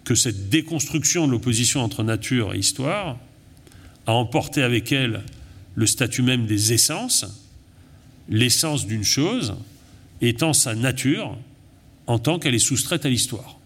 [0.05, 3.17] que cette déconstruction de l'opposition entre nature et histoire
[4.07, 5.23] a emporté avec elle
[5.75, 7.25] le statut même des essences,
[8.29, 9.55] l'essence d'une chose
[10.21, 11.37] étant sa nature
[12.07, 13.59] en tant qu'elle est soustraite à l'histoire.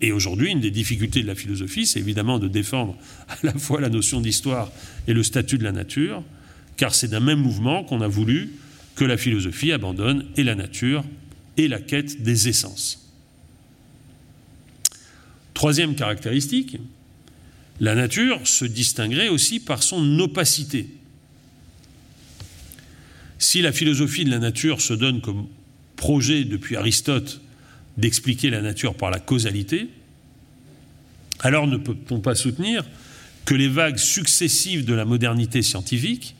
[0.00, 2.96] Et aujourd'hui, une des difficultés de la philosophie, c'est évidemment de défendre
[3.28, 4.70] à la fois la notion d'histoire
[5.06, 6.24] et le statut de la nature,
[6.76, 8.50] car c'est d'un même mouvement qu'on a voulu
[8.96, 11.04] que la philosophie abandonne et la nature
[11.56, 13.08] et la quête des essences.
[15.54, 16.78] Troisième caractéristique,
[17.78, 20.88] la nature se distinguerait aussi par son opacité.
[23.42, 25.48] Si la philosophie de la nature se donne comme
[25.96, 27.40] projet depuis Aristote
[27.96, 29.88] d'expliquer la nature par la causalité,
[31.40, 32.84] alors ne peut-on pas soutenir
[33.44, 36.36] que les vagues successives de la modernité scientifique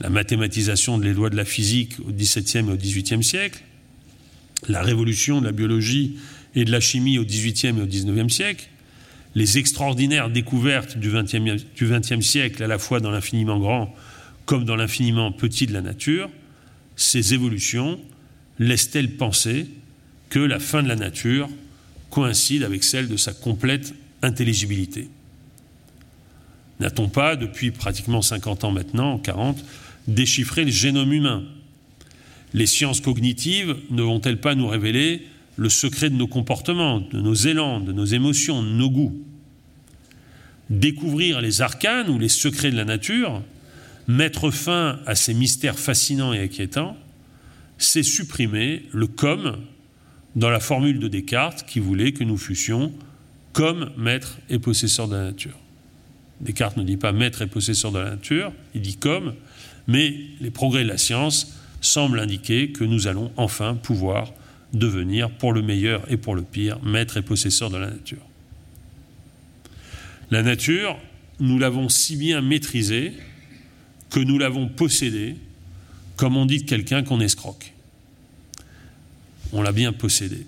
[0.00, 3.62] la mathématisation des lois de la physique au XVIIe et au XVIIIe siècle,
[4.68, 6.18] la révolution de la biologie
[6.54, 8.68] et de la chimie au XVIIIe et au XIXe siècle,
[9.34, 13.94] les extraordinaires découvertes du XXe siècle, à la fois dans l'infiniment grand
[14.48, 16.30] comme dans l'infiniment petit de la nature,
[16.96, 18.00] ces évolutions
[18.58, 19.68] laissent-elles penser
[20.30, 21.50] que la fin de la nature
[22.08, 25.10] coïncide avec celle de sa complète intelligibilité?
[26.80, 29.62] N'a-t-on pas, depuis pratiquement 50 ans maintenant, 40,
[30.06, 31.44] déchiffrer le génome humain?
[32.54, 35.26] Les sciences cognitives ne vont-elles pas nous révéler
[35.56, 39.22] le secret de nos comportements, de nos élans, de nos émotions, de nos goûts?
[40.70, 43.42] Découvrir les arcanes ou les secrets de la nature,
[44.08, 46.96] mettre fin à ces mystères fascinants et inquiétants,
[47.76, 49.58] c'est supprimer le comme
[50.34, 52.92] dans la formule de Descartes qui voulait que nous fussions
[53.52, 55.58] comme maître et possesseur de la nature.
[56.40, 59.34] Descartes ne dit pas maître et possesseur de la nature, il dit comme,
[59.86, 64.32] mais les progrès de la science semblent indiquer que nous allons enfin pouvoir
[64.72, 68.18] devenir, pour le meilleur et pour le pire, maître et possesseur de la nature.
[70.30, 70.98] La nature,
[71.40, 73.14] nous l'avons si bien maîtrisée
[74.10, 75.36] que nous l'avons possédée,
[76.16, 77.72] comme on dit de quelqu'un qu'on escroque.
[79.52, 80.46] On l'a bien possédée.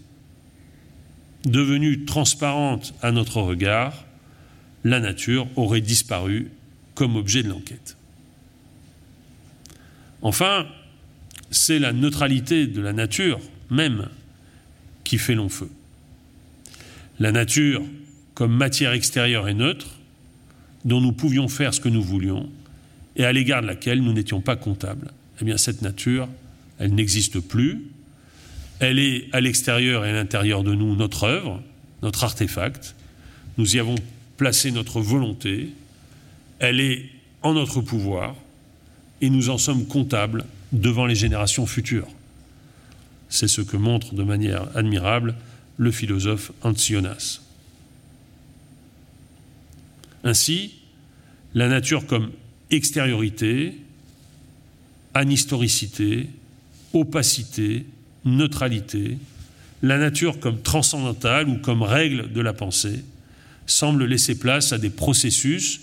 [1.44, 4.04] devenue transparente à notre regard,
[4.84, 6.50] la nature aurait disparu
[6.94, 7.96] comme objet de l'enquête.
[10.20, 10.66] Enfin,
[11.50, 13.40] c'est la neutralité de la nature
[13.70, 14.08] même
[15.04, 15.70] qui fait long feu.
[17.18, 17.82] La nature,
[18.34, 19.86] comme matière extérieure et neutre,
[20.84, 22.50] dont nous pouvions faire ce que nous voulions,
[23.16, 26.28] et à l'égard de laquelle nous n'étions pas comptables, eh bien cette nature,
[26.78, 27.86] elle n'existe plus.
[28.78, 31.62] Elle est à l'extérieur et à l'intérieur de nous notre œuvre,
[32.02, 32.94] notre artefact.
[33.58, 33.96] Nous y avons
[34.36, 35.68] placé notre volonté.
[36.58, 37.04] Elle est
[37.42, 38.34] en notre pouvoir
[39.20, 42.08] et nous en sommes comptables devant les générations futures.
[43.28, 45.34] C'est ce que montre de manière admirable
[45.76, 47.40] le philosophe Ancionas.
[50.24, 50.74] Ainsi,
[51.54, 52.30] la nature comme
[52.70, 53.74] extériorité,
[55.14, 56.28] anhistoricité,
[56.92, 57.86] opacité,
[58.24, 59.18] neutralité,
[59.82, 63.04] la nature comme transcendantale ou comme règle de la pensée
[63.66, 65.80] semble laisser place à des processus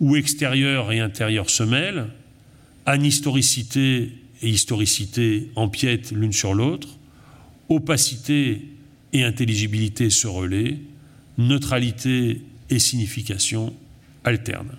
[0.00, 2.06] où extérieur et intérieur se mêlent,
[2.86, 4.12] anhistoricité
[4.42, 6.88] et historicité empiètent l'une sur l'autre,
[7.68, 8.62] opacité
[9.12, 10.78] et intelligibilité se relaient,
[11.36, 13.74] neutralité et signification
[14.24, 14.76] alternent.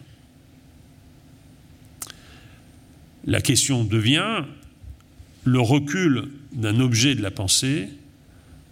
[3.26, 4.44] La question devient,
[5.44, 7.90] le recul d'un objet de la pensée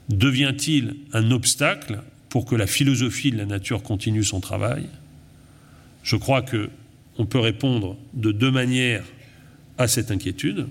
[0.09, 4.87] devient-il un obstacle pour que la philosophie de la nature continue son travail?
[6.03, 6.69] Je crois que
[7.17, 9.03] on peut répondre de deux manières
[9.77, 10.67] à cette inquiétude.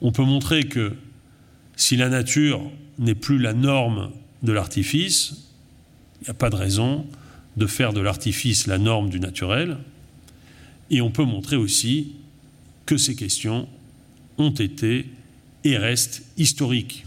[0.00, 0.92] On peut montrer que
[1.76, 2.60] si la nature
[2.98, 4.10] n'est plus la norme
[4.42, 5.48] de l'artifice,
[6.20, 7.06] il n'y a pas de raison
[7.56, 9.78] de faire de l'artifice la norme du naturel.
[10.92, 12.12] Et on peut montrer aussi
[12.86, 13.66] que ces questions
[14.38, 15.06] ont été
[15.64, 17.04] et restent historiques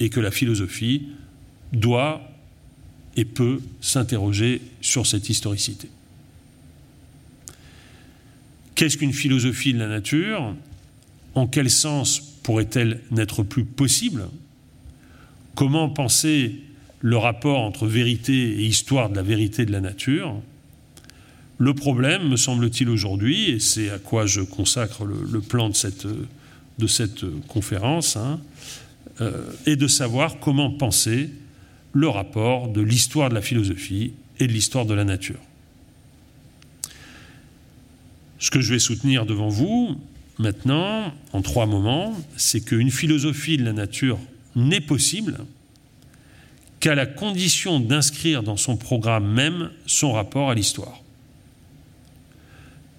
[0.00, 1.08] et que la philosophie
[1.72, 2.22] doit
[3.16, 5.88] et peut s'interroger sur cette historicité.
[8.74, 10.54] Qu'est-ce qu'une philosophie de la nature?
[11.34, 14.28] En quel sens pourrait-elle n'être plus possible?
[15.54, 16.62] Comment penser
[17.00, 20.40] le rapport entre vérité et histoire de la vérité de la nature?
[21.60, 25.74] Le problème, me semble-t-il aujourd'hui, et c'est à quoi je consacre le, plan de
[26.86, 28.40] cette, conférence, hein,
[29.20, 31.28] euh, est de savoir comment penser
[31.92, 35.38] le rapport de l'histoire de la philosophie et de l'histoire de la nature.
[38.38, 40.00] Ce que je vais soutenir devant vous
[40.38, 44.18] maintenant, en trois moments, c'est qu'une philosophie de la nature
[44.56, 45.36] n'est possible
[46.80, 51.02] qu'à la condition d'inscrire dans son programme même son rapport à l'histoire.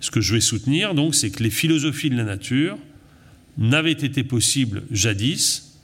[0.02, 2.78] Ce que je vais soutenir, donc, c'est que les philosophies de la nature
[3.58, 5.78] n'avaient été possibles jadis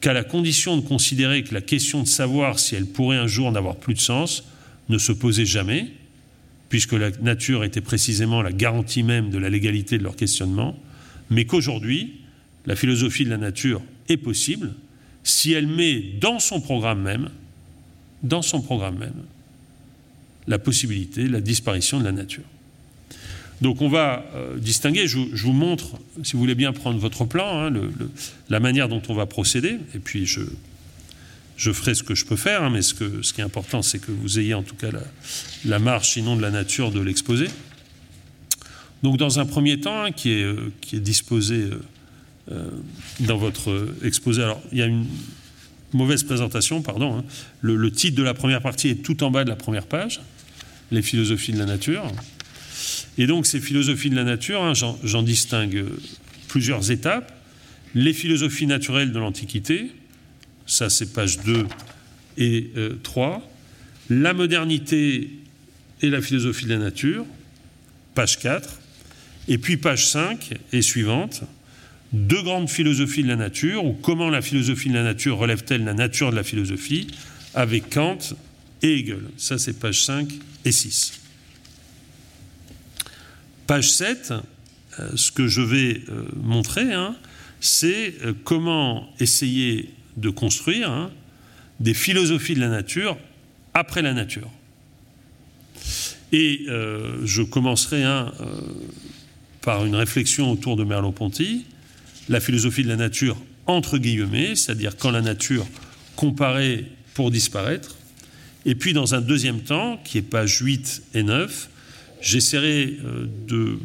[0.00, 3.52] qu'à la condition de considérer que la question de savoir si elle pourrait un jour
[3.52, 4.44] n'avoir plus de sens
[4.88, 5.88] ne se posait jamais,
[6.70, 10.78] puisque la nature était précisément la garantie même de la légalité de leur questionnement,
[11.28, 12.20] mais qu'aujourd'hui,
[12.64, 14.72] la philosophie de la nature est possible
[15.22, 17.28] si elle met dans son programme même,
[18.22, 19.22] dans son programme même,
[20.46, 22.44] la possibilité, la disparition de la nature.
[23.60, 27.66] Donc on va euh, distinguer, je, vous montre, si vous voulez bien prendre votre plan,
[27.66, 27.72] hein,
[28.48, 30.42] la manière dont on va procéder, et puis je,
[31.72, 34.38] ferai ce que je peux faire, hein, mais ce, qui est important, c'est que vous
[34.38, 35.02] ayez en tout cas la,
[35.66, 37.48] la marche, sinon de la nature, de l'exposé.
[39.02, 41.68] Donc dans un premier temps, hein, qui, est, euh, qui, est, disposé
[42.50, 42.70] euh,
[43.20, 45.04] dans votre exposé, alors il y a une
[45.92, 47.24] mauvaise présentation, pardon,
[47.60, 50.22] le titre de la première partie est tout en bas de la première page,
[50.92, 52.10] les philosophies de la nature.
[53.18, 55.84] Et donc ces philosophies de la nature, hein, j'en distingue
[56.48, 57.32] plusieurs étapes.
[57.94, 59.90] Les philosophies naturelles de l'Antiquité,
[60.66, 61.66] ça c'est page 2
[62.38, 62.70] et
[63.02, 63.36] 3.
[63.36, 65.30] Euh, la modernité
[66.02, 67.24] et la philosophie de la nature,
[68.14, 68.80] page 4.
[69.48, 71.42] Et puis page 5 et suivante,
[72.12, 75.94] deux grandes philosophies de la nature, ou comment la philosophie de la nature relève-t-elle la
[75.94, 77.08] nature de la philosophie,
[77.54, 78.18] avec Kant
[78.82, 79.22] et Hegel.
[79.36, 80.28] Ça c'est page 5
[80.64, 81.20] et 6.
[83.70, 84.32] Page 7,
[84.98, 87.14] euh, ce que je vais euh, montrer, hein,
[87.60, 91.12] c'est euh, comment essayer de construire hein,
[91.78, 93.16] des philosophies de la nature
[93.72, 94.50] après la nature.
[96.32, 98.32] Et je commencerai hein,
[99.62, 101.64] par une réflexion autour de Merleau-Ponty,
[102.28, 105.66] la philosophie de la nature entre guillemets, c'est-à-dire quand la nature
[106.16, 107.96] comparée pour disparaître,
[108.66, 111.68] et puis dans un deuxième temps, qui est page 8 et 9,
[112.20, 113.78] J'essaierai euh, de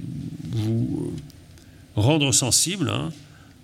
[0.51, 3.11] vous euh, rendre sensible hein,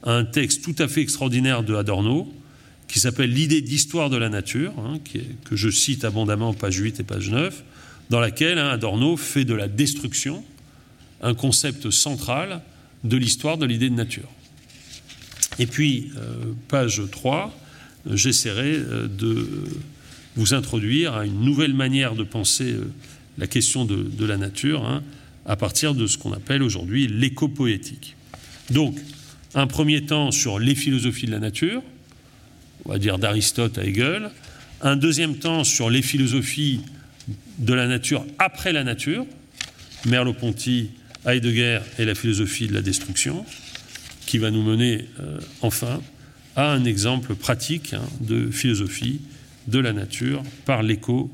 [0.04, 2.34] à un texte tout à fait extraordinaire de Adorno
[2.88, 5.00] qui s'appelle L'idée d'histoire de la nature, hein,
[5.46, 7.64] que je cite abondamment, page 8 et page 9,
[8.10, 10.44] dans laquelle hein, Adorno fait de la destruction
[11.22, 12.62] un concept central
[13.06, 14.28] de l'histoire de l'idée de nature.
[15.60, 17.58] Et puis, euh, page 3,
[18.12, 19.48] j'essaierai de
[20.36, 22.76] vous introduire à une nouvelle manière de penser
[23.38, 25.04] la question de, la nature hein,
[25.46, 28.16] à partir de ce qu'on appelle aujourd'hui l'éco-poétique.
[28.70, 28.98] Donc,
[29.54, 31.82] un premier temps sur les philosophies de la nature,
[32.86, 34.30] on va dire d'Aristote à Hegel,
[34.82, 36.82] un deuxième temps sur les philosophies
[37.60, 39.26] de la nature après la nature,
[40.06, 40.90] Merleau-Ponty,
[41.26, 43.46] Heidegger et la philosophie de la destruction,
[44.26, 46.02] qui va nous mener euh, enfin
[46.56, 49.22] à un exemple pratique hein, de philosophie
[49.68, 51.32] de la nature par l'écho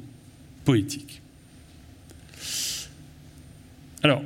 [0.65, 1.21] poétique.
[4.03, 4.21] Alors,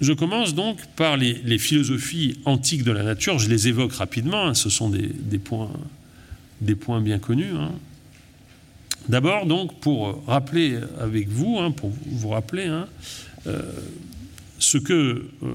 [0.00, 3.38] je commence donc par les, philosophies antiques de la nature.
[3.38, 7.54] Je les évoque rapidement, hein, ce sont des, points, bien connus.
[7.54, 7.72] Hein.
[9.08, 12.66] D'abord, donc, pour rappeler avec vous, hein, pour vous rappeler
[13.46, 13.62] euh,
[14.58, 14.92] ce que,
[15.42, 15.52] euh,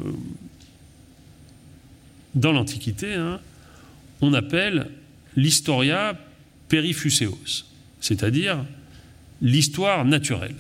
[2.36, 3.18] dans l'Antiquité,
[4.22, 4.90] on appelle
[5.36, 6.18] l'historia
[6.70, 7.66] perifuseos,
[8.00, 8.64] c'est-à-dire
[9.42, 10.56] l'histoire naturelle.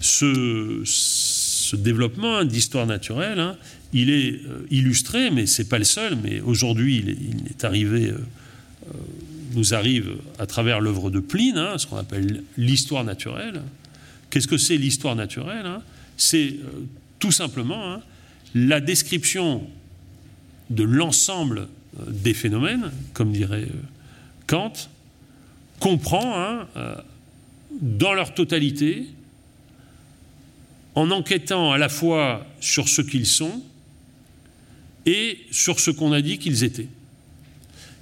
[0.00, 3.56] Ce, développement d'histoire naturelle, hein,
[3.92, 8.10] il est euh, illustré, mais ce n'est pas le seul, mais aujourd'hui il, est arrivé,
[8.10, 8.18] euh,
[8.88, 8.98] euh,
[9.54, 13.62] nous arrive à travers l'œuvre de Pline, hein, ce qu'on appelle l'histoire naturelle.
[14.30, 15.82] Qu'est-ce que c'est l'histoire naturelle hein?
[16.16, 16.56] C'est
[17.18, 18.00] tout simplement
[18.54, 19.66] la description
[20.70, 21.68] de l'ensemble
[22.08, 23.68] des phénomènes, comme dirait
[24.46, 24.72] Kant,
[25.78, 26.66] comprend
[27.82, 29.08] dans leur totalité
[30.96, 33.62] en enquêtant à la fois sur ce qu'ils sont
[35.04, 36.88] et sur ce qu'on a dit qu'ils étaient.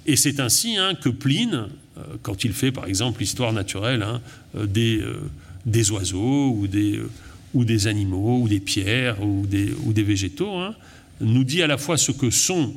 [0.07, 1.67] Et c'est ainsi hein, que Pline,
[1.97, 4.21] euh, quand il fait par exemple l'histoire naturelle hein,
[4.55, 5.29] euh, des, euh,
[5.65, 10.73] des, oiseaux ou des, animaux ou des pierres ou des, ou des végétaux, hein,
[11.19, 12.73] nous dit à la fois ce que sont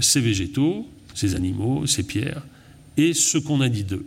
[0.00, 2.42] ces végétaux, ces animaux, ces pierres,
[2.96, 4.06] et ce qu'on a dit d'eux.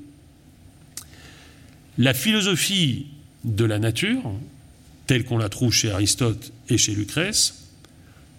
[1.98, 3.08] La philosophie
[3.44, 4.22] de la nature,
[5.10, 7.64] telle qu'on la trouve chez Aristote et chez Lucrèce,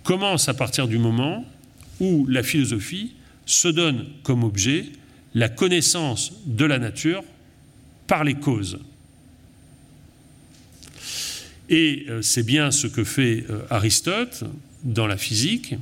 [0.05, 1.45] commence à partir du moment
[1.99, 3.15] où la philosophie
[3.45, 4.87] se donne comme objet
[5.35, 7.25] la connaissance de la nature
[8.07, 8.79] par les causes.
[11.69, 14.45] Et euh, c'est bien ce que fait euh, Aristote
[14.85, 15.75] dans la physique,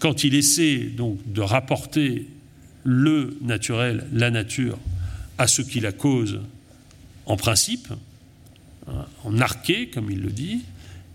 [0.00, 2.26] quand il essaie donc de rapporter
[2.82, 4.76] le naturel, la nature,
[5.38, 6.40] à ce qui la cause
[7.26, 7.86] en principe,
[9.24, 10.62] en arché, comme il le dit,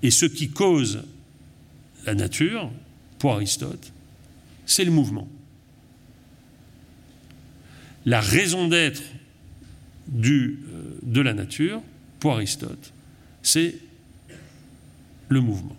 [0.03, 1.03] et ce qui cause
[2.05, 2.71] la nature,
[3.19, 3.91] pour Aristote,
[4.65, 5.27] c'est le mouvement.
[8.05, 9.03] La raison d'être
[10.13, 10.57] euh,
[11.03, 11.81] de la nature,
[12.19, 12.93] pour Aristote,
[13.43, 13.75] c'est
[15.29, 15.77] le mouvement.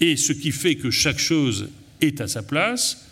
[0.00, 1.68] Et ce qui fait que chaque chose
[2.00, 3.06] est à sa place,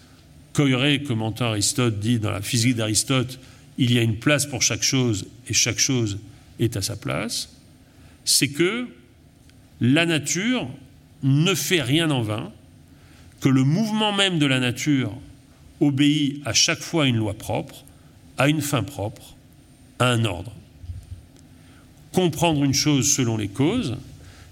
[0.55, 3.38] Coiré, commentant Aristote, dit dans la physique d'Aristote,
[3.76, 6.18] il y a une place pour chaque chose et chaque chose
[6.59, 7.57] est à sa place,
[8.25, 8.89] c'est que
[9.81, 10.69] la nature
[11.23, 12.53] ne fait rien en vain,
[13.41, 15.13] que le mouvement même de la nature
[15.81, 17.85] obéit à chaque fois à une loi propre,
[18.37, 19.37] à une fin propre,
[19.99, 20.53] à un ordre.
[22.13, 23.97] Comprendre une chose selon les causes,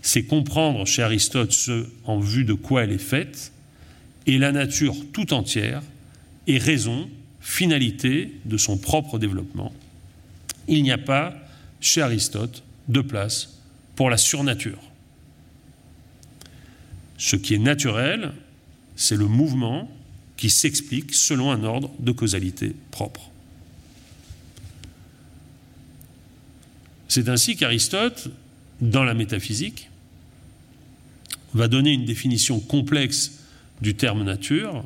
[0.02, 3.52] c'est comprendre chez Aristote ce en vue de quoi elle est faite,
[4.26, 5.82] et la nature tout entière
[6.46, 7.08] est raison,
[7.40, 9.72] finalité de son propre développement.
[10.68, 11.34] Il n'y a pas
[11.86, 13.60] chez Aristote de place
[13.94, 14.80] pour la surnature.
[17.16, 18.32] Ce qui est naturel,
[18.96, 19.90] c'est le mouvement
[20.36, 23.30] qui s'explique selon un ordre de causalité propre.
[27.08, 28.28] C'est ainsi qu'Aristote,
[28.80, 29.88] dans la métaphysique,
[31.54, 33.38] va donner une définition complexe
[33.80, 34.84] du terme nature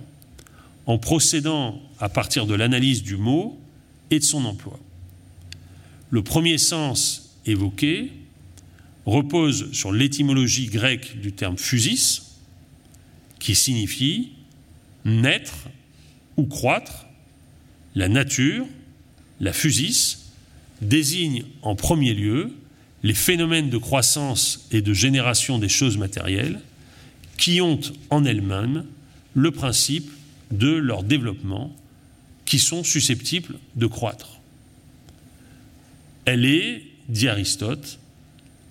[0.87, 3.59] en procédant à partir de l'analyse du mot
[4.11, 4.79] et de son emploi.
[6.11, 8.13] Le premier sens évoqué
[9.07, 12.37] repose sur l'étymologie grecque du terme physis,
[13.39, 14.33] qui signifie
[15.05, 15.69] naître
[16.37, 17.07] ou croître.
[17.95, 18.67] La nature,
[19.41, 20.31] la physis,
[20.83, 22.53] désigne en premier lieu
[23.03, 26.61] les phénomènes de croissance et de génération des choses matérielles
[27.37, 27.81] qui ont
[28.11, 28.85] en elles-mêmes
[29.35, 30.11] le principe
[30.51, 31.75] de leur développement,
[32.45, 34.40] qui sont susceptibles de croître.
[36.25, 37.99] Elle est, dit Aristote,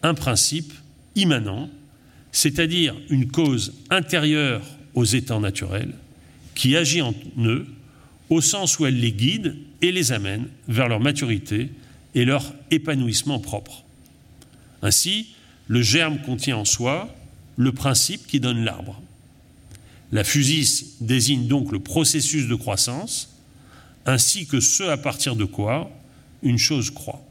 [0.03, 0.73] un principe
[1.15, 1.69] immanent,
[2.31, 4.61] c'est-à-dire une cause intérieure
[4.93, 5.93] aux états naturels,
[6.55, 7.65] qui agit en eux
[8.29, 11.69] au sens où elle les guide et les amène vers leur maturité
[12.15, 13.83] et leur épanouissement propre.
[14.81, 15.29] Ainsi,
[15.67, 17.13] le germe contient en soi
[17.57, 19.01] le principe qui donne l'arbre.
[20.11, 23.35] La fusis désigne donc le processus de croissance,
[24.05, 25.91] ainsi que ce à partir de quoi
[26.41, 27.21] une chose croît.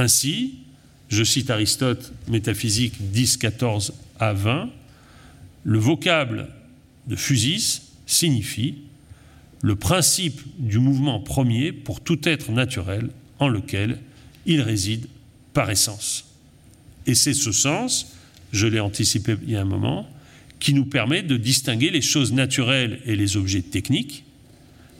[0.00, 0.54] Ainsi,
[1.10, 4.70] je cite Aristote, Métaphysique 10, 14 à 20,
[5.64, 6.48] le vocable
[7.06, 8.76] de fusis signifie
[9.60, 13.98] le principe du mouvement premier pour tout être naturel en lequel
[14.46, 15.06] il réside
[15.52, 16.24] par essence.
[17.06, 18.16] Et c'est ce sens,
[18.52, 20.08] je l'ai anticipé il y a un moment,
[20.60, 24.24] qui nous permet de distinguer les choses naturelles et les objets techniques.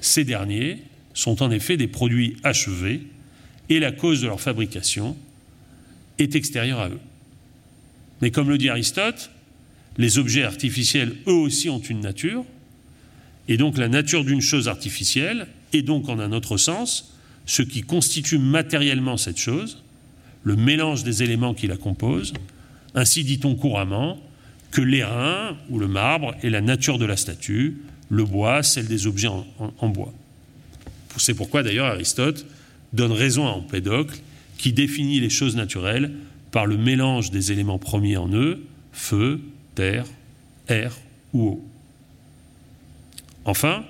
[0.02, 0.82] Ces derniers
[1.14, 3.00] sont en effet des produits achevés
[3.70, 5.16] et la cause de leur fabrication
[6.18, 7.00] est extérieure à eux.
[8.20, 9.30] Mais comme le dit Aristote,
[9.96, 12.44] les objets artificiels, eux aussi, ont une nature,
[13.48, 17.14] et donc la nature d'une chose artificielle est donc en un autre sens
[17.46, 19.82] ce qui constitue matériellement cette chose,
[20.44, 22.32] le mélange des éléments qui la composent.
[22.94, 24.18] Ainsi dit-on couramment
[24.70, 29.06] que l'airain ou le marbre est la nature de la statue, le bois celle des
[29.06, 30.12] objets en, en bois.
[31.16, 32.46] C'est pourquoi d'ailleurs Aristote
[32.92, 34.18] donne raison à Empédocle
[34.58, 36.12] qui définit les choses naturelles
[36.50, 38.62] par le mélange des éléments premiers en eux,
[38.92, 39.40] feu,
[39.74, 40.06] terre,
[40.68, 40.96] air
[41.32, 41.64] ou eau.
[43.44, 43.84] Enfin,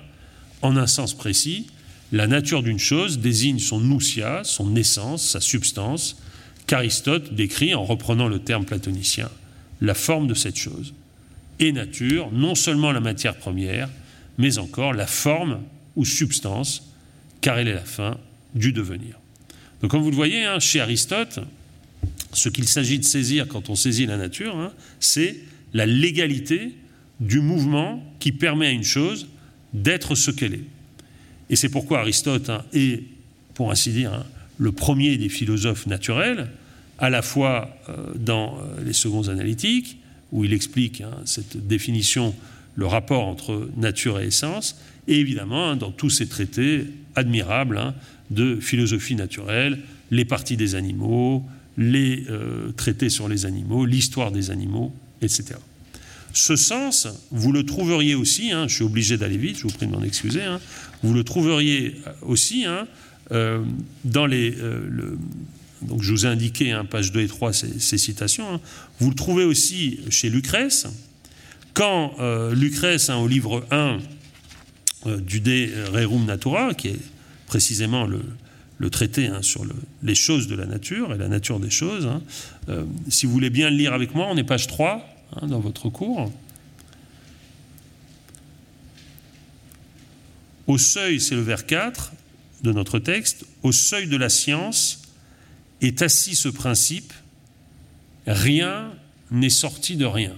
[0.61, 1.67] en un sens précis,
[2.11, 6.17] la nature d'une chose désigne son nousia, son essence, sa substance,
[6.67, 9.29] qu'Aristote décrit en reprenant le terme platonicien,
[9.81, 10.93] la forme de cette chose.
[11.59, 13.89] Et nature, non seulement la matière première,
[14.37, 15.59] mais encore la forme
[15.95, 16.91] ou substance,
[17.41, 18.17] car elle est la fin
[18.55, 19.19] du devenir.
[19.81, 21.39] Donc comme vous le voyez, hein, chez Aristote,
[22.33, 25.37] ce qu'il s'agit de saisir quand on saisit la nature, hein, c'est
[25.73, 26.75] la légalité
[27.19, 29.27] du mouvement qui permet à une chose
[29.73, 30.65] d'être ce qu'elle est.
[31.49, 33.03] Et c'est pourquoi Aristote hein, est,
[33.53, 34.25] pour ainsi dire,
[34.57, 36.49] le premier des philosophes naturels,
[36.99, 39.97] à la fois euh, dans euh, les secondes analytiques,
[40.31, 42.33] où il explique cette définition,
[42.75, 47.93] le rapport entre nature et essence, et évidemment dans tous ces traités admirables
[48.29, 51.43] de philosophie naturelle, les parties des animaux,
[51.77, 55.55] les euh, traités sur les animaux, l'histoire des animaux, etc.
[56.33, 59.87] Ce sens, vous le trouveriez aussi, hein, je suis obligé d'aller vite, je vous prie
[59.87, 60.59] de m'en excuser, hein,
[61.03, 62.87] vous le trouveriez aussi hein,
[63.31, 63.63] euh,
[64.05, 64.55] dans les...
[64.59, 65.17] Euh,
[65.81, 68.61] donc je vous ai indiqué, page 2 et 3, ces, citations,
[68.99, 70.85] vous le trouvez aussi chez Lucrèce,
[71.73, 72.15] quand
[72.51, 73.99] Lucrèce, au livre 1
[75.19, 76.99] du De Rerum Natura, qui est
[77.51, 79.65] précisément le, traité hein, sur
[80.03, 82.05] les choses de la nature et la nature des choses.
[82.05, 82.21] Hein.
[82.69, 85.05] Euh, si vous voulez bien le lire avec moi, on est page 3
[85.35, 86.31] hein, dans votre cours.
[90.65, 92.13] Au seuil, c'est le vers 4
[92.63, 95.01] de notre texte, au seuil de la science
[95.81, 97.11] est assis ce principe,
[98.25, 98.93] rien
[99.29, 100.35] n'est sorti de rien.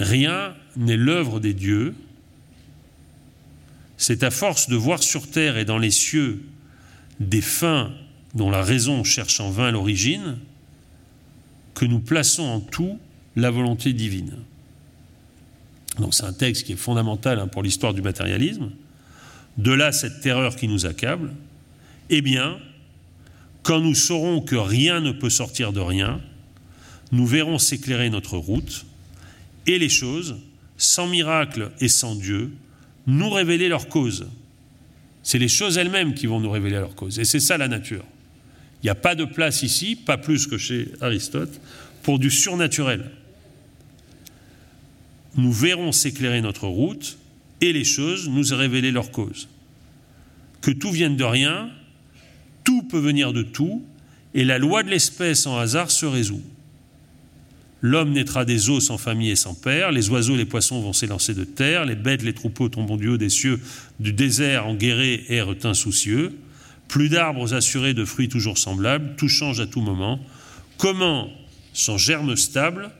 [0.00, 1.94] Rien n'est l'œuvre des dieux,
[3.98, 6.42] c'est à force de voir sur terre et dans les cieux
[7.20, 7.92] des fins
[8.34, 10.38] dont la raison cherche en vain l'origine,
[11.74, 12.98] que nous plaçons en tout
[13.36, 14.36] la volonté divine.
[15.98, 18.70] Donc c'est un texte qui est fondamental hein, pour l'histoire du matérialisme.
[19.58, 21.30] De là cette terreur qui nous accable.
[22.08, 22.58] Eh bien,
[23.62, 26.22] quand nous saurons que rien ne peut sortir de rien,
[27.12, 28.86] nous verrons s'éclairer notre route,
[29.66, 30.36] et les choses,
[30.76, 32.50] sans miracle et sans Dieu,
[33.06, 34.26] nous révéler leur cause.
[35.22, 37.18] C'est les choses elles-mêmes qui vont nous révéler leur cause.
[37.18, 38.04] Et c'est ça la nature.
[38.82, 41.60] Il n'y a pas de place ici, pas plus que chez Aristote,
[42.02, 43.10] pour du surnaturel.
[45.36, 47.18] Nous verrons s'éclairer notre route
[47.60, 49.48] et les choses nous révéler leur cause.
[50.62, 51.70] Que tout vienne de rien,
[52.64, 53.84] tout peut venir de tout,
[54.34, 56.42] et la loi de l'espèce en hasard se résout.
[57.82, 61.34] L'homme naîtra des eaux sans famille et sans père, les oiseaux, les poissons vont s'élancer
[61.34, 63.58] de terre, les bêtes, les troupeaux tomberont du haut des cieux,
[64.00, 66.38] du désert en guéré et insoucieux.
[66.88, 70.20] Plus d'arbres assurés de fruits toujours semblables, tout change à tout moment.
[70.76, 71.30] Comment,
[71.72, 72.90] sans germe stable,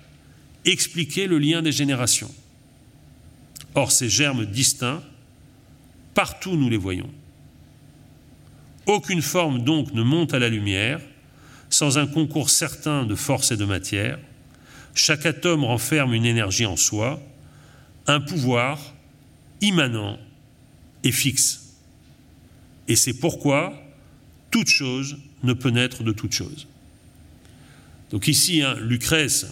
[0.64, 2.30] expliquer le lien des générations?
[3.74, 5.02] Or, ces germes distincts,
[6.14, 7.10] partout nous les voyons.
[8.86, 11.00] Aucune forme donc ne monte à la lumière
[11.68, 14.18] sans un concours certain de force et de matière
[14.94, 17.20] chaque atome renferme une énergie en soi,
[18.06, 18.94] un pouvoir
[19.60, 20.18] immanent
[21.04, 21.74] et fixe.
[22.88, 23.74] Et c'est pourquoi
[24.50, 26.66] toute chose ne peut naître de toute chose.
[28.10, 29.46] Donc ici, hein, Lucrèce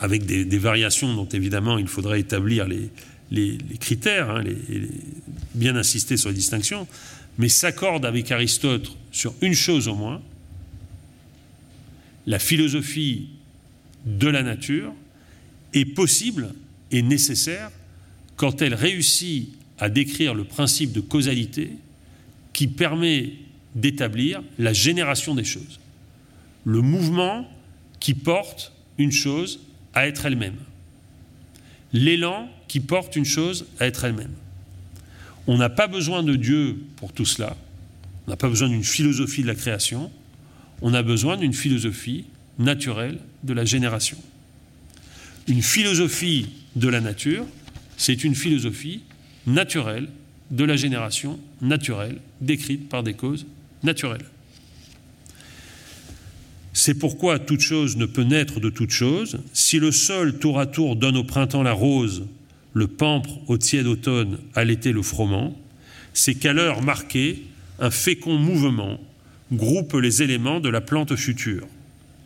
[0.00, 4.44] avec des, variations dont évidemment il faudrait établir les, critères, hein,
[5.54, 6.86] bien insister sur les distinctions,
[7.38, 10.20] mais s'accorde avec Aristote sur une chose au moins,
[12.26, 13.28] la philosophie
[14.04, 14.92] de la nature
[15.72, 16.54] est possible
[16.90, 17.70] et nécessaire
[18.36, 21.70] quand elle réussit à décrire le principe de causalité
[22.52, 23.32] qui permet
[23.74, 25.80] d'établir la génération des choses,
[26.64, 27.48] le mouvement
[27.98, 29.60] qui porte une chose
[29.94, 30.56] à être elle-même,
[31.92, 34.32] l'élan qui porte une chose à être elle-même.
[35.46, 37.56] On n'a pas besoin de Dieu pour tout cela,
[38.26, 40.10] on n'a pas besoin d'une philosophie de la création,
[40.80, 42.24] on a besoin d'une philosophie
[42.58, 44.18] naturelle de la génération.
[45.48, 47.46] Une philosophie de la nature,
[47.96, 49.02] c'est une philosophie
[49.46, 50.08] naturelle
[50.50, 53.46] de la génération naturelle, décrite par des causes
[53.82, 54.24] naturelles.
[56.72, 59.38] C'est pourquoi toute chose ne peut naître de toute chose.
[59.52, 62.24] Si le sol tour à tour donne au printemps la rose,
[62.72, 65.56] le pampre au tiède automne, à l'été le froment,
[66.12, 67.44] c'est qu'à l'heure marquée,
[67.78, 69.00] un fécond mouvement
[69.52, 71.66] groupe les éléments de la plante future.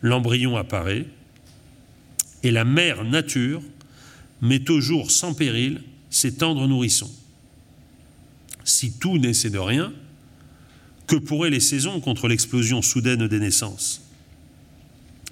[0.01, 1.05] L'embryon apparaît,
[2.43, 3.61] et la mère nature
[4.41, 7.11] met au jour sans péril ses tendres nourrissons.
[8.63, 9.91] Si tout naissait de rien,
[11.07, 14.01] que pourraient les saisons contre l'explosion soudaine des naissances?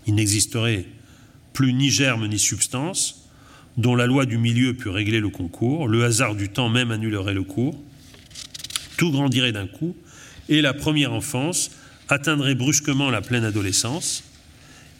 [0.05, 0.86] Il n'existerait
[1.53, 3.28] plus ni germe ni substance,
[3.78, 7.34] dont la loi du milieu pût régler le concours, le hasard du temps même annulerait
[7.34, 7.80] le cours,
[8.97, 9.95] tout grandirait d'un coup,
[10.49, 11.72] et la première enfance
[12.09, 14.24] atteindrait brusquement la pleine adolescence,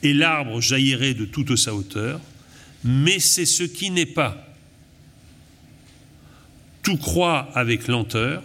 [0.04, 2.20] et l'arbre jaillirait de toute sa hauteur,
[2.84, 4.48] mais c'est ce qui n'est pas.
[6.84, 8.44] Tout croît avec lenteur,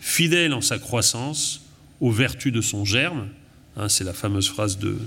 [0.00, 1.62] fidèle en sa croissance
[2.00, 3.28] aux vertus de son germe.
[3.76, 4.98] Hein, c'est la fameuse phrase de,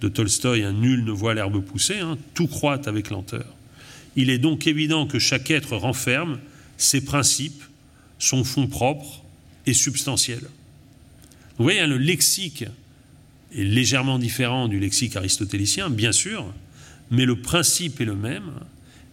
[0.00, 3.46] de Tolstoï, nul ne voit l'herbe pousser, hein, tout croît avec lenteur.
[4.16, 6.38] Il est donc évident que chaque être renferme
[6.76, 7.62] ses principes,
[8.18, 9.22] son fond propre
[9.66, 10.40] et substantiel.
[11.58, 12.64] Vous voyez, hein, le lexique
[13.54, 16.52] est légèrement différent du lexique aristotélicien, bien sûr,
[17.10, 18.50] mais le principe est le même.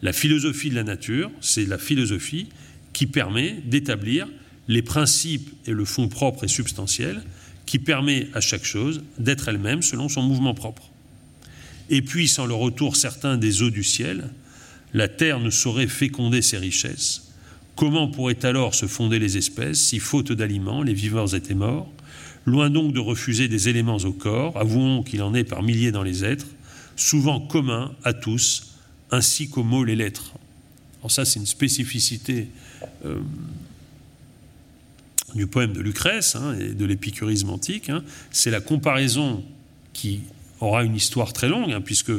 [0.01, 2.49] La philosophie de la nature, c'est la philosophie
[2.91, 4.27] qui permet d'établir
[4.67, 7.23] les principes et le fond propre et substantiel
[7.65, 10.89] qui permet à chaque chose d'être elle-même selon son mouvement propre.
[11.89, 14.29] Et puis, sans le retour certain des eaux du ciel,
[14.93, 17.31] la terre ne saurait féconder ses richesses.
[17.75, 21.91] Comment pourraient alors se fonder les espèces si, faute d'aliments, les vivants étaient morts
[22.45, 26.03] Loin donc de refuser des éléments au corps, avouons qu'il en est par milliers dans
[26.03, 26.47] les êtres,
[26.97, 28.75] souvent communs à tous,
[29.11, 30.33] ainsi qu'aux mots les lettres.
[30.99, 32.49] Alors ça, c'est une spécificité
[33.05, 33.19] euh,
[35.35, 37.89] du poème de Lucrèce hein, et de l'épicurisme antique.
[37.89, 38.03] Hein.
[38.31, 39.43] C'est la comparaison
[39.93, 40.21] qui
[40.59, 42.11] aura une histoire très longue, hein, puisque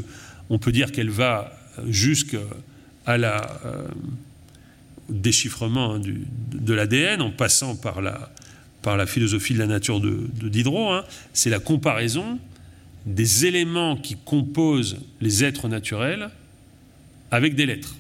[0.49, 1.53] on peut dire qu'elle va
[1.89, 2.39] jusqu'à
[3.07, 3.89] la euh,
[5.11, 8.31] déchiffrement de l'ADN, en passant par la,
[8.85, 12.39] par la philosophie de la nature de, Diderot, hein, c'est la comparaison
[13.07, 16.29] des éléments qui composent les êtres naturels
[17.31, 17.97] avec des lettres.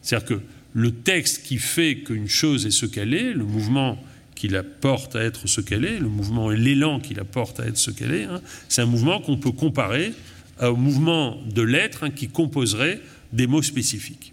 [0.00, 0.40] C'est-à-dire que
[0.72, 4.02] le texte qui fait qu'une chose est ce qu'elle est, le mouvement
[4.34, 7.60] qui la porte à être ce qu'elle est, le mouvement et l'élan qui la porte
[7.60, 10.14] à être ce qu'elle est, hein, c'est un mouvement qu'on peut comparer
[10.62, 13.00] au mouvement de l'être hein, qui composerait
[13.34, 14.31] des mots spécifiques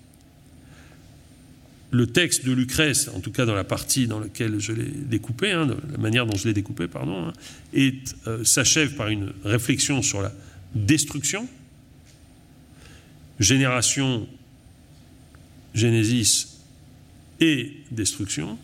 [1.91, 5.51] le texte de Lucrèce, en tout cas dans la partie dans laquelle je l'ai découpé,
[5.51, 7.33] hein, la manière dont je l'ai découpé, pardon, hein,
[8.27, 10.31] euh, s'achève par une réflexion sur la
[10.75, 11.47] destruction,
[13.39, 14.27] génération,
[15.73, 16.59] génésis
[17.39, 18.57] et destruction.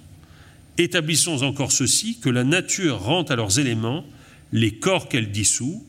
[0.77, 4.05] Établissons encore ceci, que la nature rend à leurs éléments
[4.51, 5.83] les corps qu'elle dissout,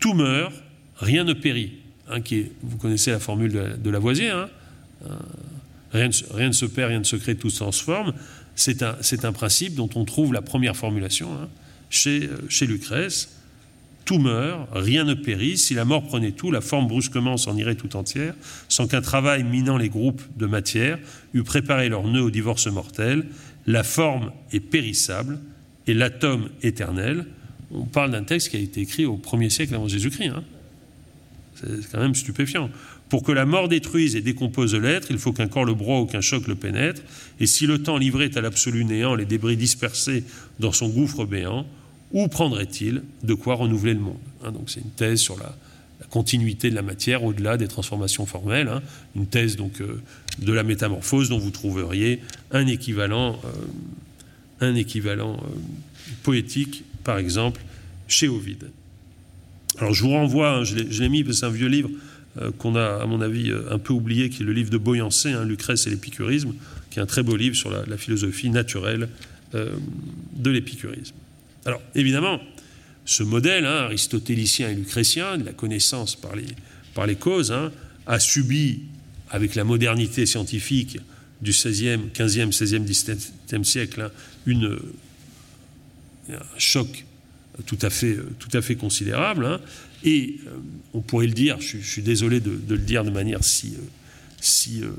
[0.00, 0.54] tout meurt,
[0.96, 1.74] rien ne périt.
[2.08, 2.18] Hein,
[2.62, 4.48] vous connaissez la formule de, Lavoisier, hein,
[5.92, 8.12] Rien, ne se perd, rien ne se crée, tout se transforme.
[8.54, 11.48] C'est un, principe dont on trouve la première formulation hein,
[11.90, 13.30] chez, euh, chez Lucrèce.
[14.04, 15.58] Tout meurt, rien ne périt.
[15.58, 18.34] Si la mort prenait tout, la forme brusquement s'en irait tout entière,
[18.68, 20.98] sans qu'un travail minant les groupes de matière
[21.34, 23.26] eût préparé leur nœud au divorce mortel.
[23.66, 25.38] La forme est périssable
[25.86, 27.26] et l'atome éternel.
[27.70, 30.28] On parle d'un texte qui a été écrit au 1er siècle avant Jésus-Christ.
[30.28, 30.44] Hein.
[31.54, 32.70] C'est quand même stupéfiant.
[33.08, 36.06] Pour que la mort détruise et décompose l'être, il faut qu'un corps le broie ou
[36.06, 37.02] qu'un choc le pénètre.
[37.40, 40.24] Et si le temps livrait à l'absolu néant les débris dispersés
[40.60, 41.66] dans son gouffre béant,
[42.12, 45.54] où prendrait-il de quoi renouveler le monde hein, Donc c'est une thèse sur la,
[46.10, 48.82] continuité de la matière au-delà des transformations formelles, hein.
[49.16, 50.00] une thèse donc euh,
[50.38, 57.60] de la métamorphose dont vous trouveriez un équivalent, euh, un équivalent euh, poétique, par exemple,
[58.06, 58.70] chez Ovide.
[59.78, 61.90] Alors je vous renvoie, hein, je l'ai mis, c'est un vieux livre
[62.58, 65.32] qu'on a, à mon avis, euh, un peu oublié, qui est le livre de Boyancé,
[65.32, 66.54] hein, Lucrèce et l'épicurisme,
[66.90, 69.08] qui est un très beau livre sur la, philosophie naturelle
[69.54, 69.70] euh,
[70.34, 71.14] de l'épicurisme.
[71.64, 72.40] Alors évidemment,
[73.04, 77.54] ce modèle hein, aristotélicien et lucrétien, de la connaissance par les, causes,
[78.06, 78.82] a subi,
[79.30, 80.98] avec la modernité scientifique
[81.42, 84.10] du 16e, 15e, 16e, 17e siècle,
[84.46, 87.04] un choc
[87.66, 89.60] tout à fait considérable.
[90.04, 90.50] Et euh,
[90.94, 94.90] on pourrait le dire, je, suis désolé de, le dire de manière si, euh, euh,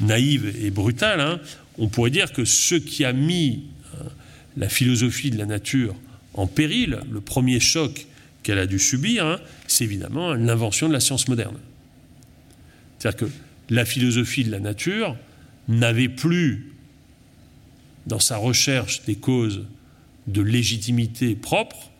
[0.00, 1.40] naïve et brutale, hein,
[1.78, 3.64] on pourrait dire que ce qui a mis
[4.56, 5.94] la philosophie de la nature
[6.34, 8.06] en péril, le premier choc
[8.42, 11.56] qu'elle a dû subir, hein, c'est évidemment l'invention de la science moderne.
[12.98, 13.32] C'est-à-dire que
[13.70, 15.16] la philosophie de la nature
[15.68, 16.72] n'avait plus,
[18.06, 19.64] dans sa recherche des causes
[20.26, 21.90] de légitimité propre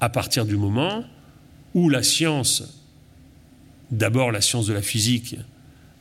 [0.00, 1.04] à partir du moment
[1.74, 2.62] où la science,
[3.90, 5.36] d'abord la science de la physique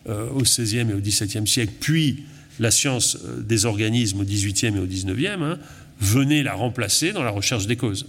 [0.07, 2.23] euh, au XVIe et au XVIIe siècle, puis
[2.59, 5.59] la science euh, des organismes au XVIIIe et au XIXe, hein,
[5.99, 8.05] venait la remplacer dans la recherche des causes.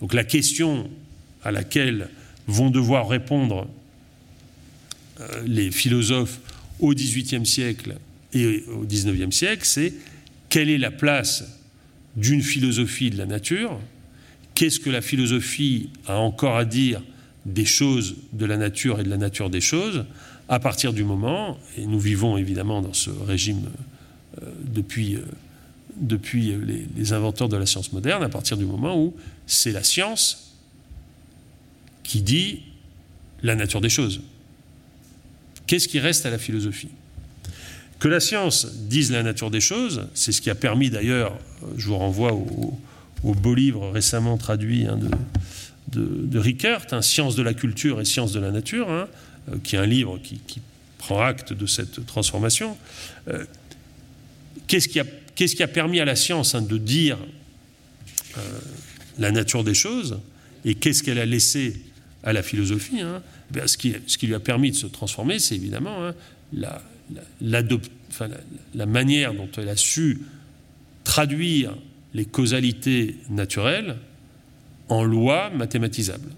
[0.00, 0.90] Donc la question
[1.42, 2.08] à laquelle
[2.46, 3.68] vont devoir répondre
[5.20, 6.40] euh, les philosophes
[6.80, 7.96] au XVIIIe siècle
[8.32, 9.94] et au XIXe siècle, c'est
[10.48, 11.44] quelle est la place
[12.16, 13.78] d'une philosophie de la nature,
[14.56, 17.00] qu'est-ce que la philosophie a encore à dire
[17.44, 20.04] des choses de la nature et de la nature des choses,
[20.48, 23.68] à partir du moment, et nous vivons évidemment dans ce régime
[24.42, 25.20] euh, depuis, euh,
[25.96, 26.56] depuis
[26.96, 29.14] les, inventeurs de la science moderne, à partir du moment où
[29.46, 30.54] c'est la science
[32.02, 32.62] qui dit
[33.42, 34.22] la nature des choses.
[35.66, 36.90] Qu'est-ce qui reste à la philosophie?
[37.98, 41.66] Que la science dise la nature des choses, c'est ce qui a permis d'ailleurs, euh,
[41.76, 42.78] je vous renvoie au,
[43.34, 44.98] beau livre récemment traduit hein,
[45.92, 49.08] de, Rickert, hein, Science de la culture et science de la nature, hein,
[49.50, 50.40] euh, qui est un livre qui,
[50.98, 52.76] prend acte de cette transformation.
[53.28, 53.44] Euh,
[54.66, 57.18] qu'est-ce, qui a, permis à la science de dire
[59.18, 60.18] la nature des choses
[60.64, 61.80] et qu'est-ce qu'elle a laissé
[62.24, 63.02] à la philosophie
[63.50, 63.94] ben, ce, qui,
[64.26, 66.10] lui a permis de se transformer, c'est évidemment
[66.52, 66.82] la,
[68.86, 70.22] manière dont elle a su
[71.04, 71.76] traduire
[72.16, 73.96] les causalités naturelles
[74.88, 76.30] en lois mathématisables.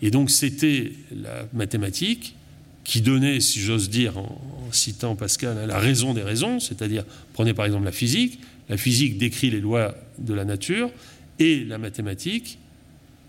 [0.00, 2.36] Et donc c'était la mathématique
[2.84, 4.40] qui donnait, si j'ose dire, en,
[4.70, 9.50] citant Pascal, la raison des raisons, c'est-à-dire, prenez par exemple la physique, la physique décrit
[9.50, 10.90] les lois de la nature,
[11.38, 12.58] et la mathématique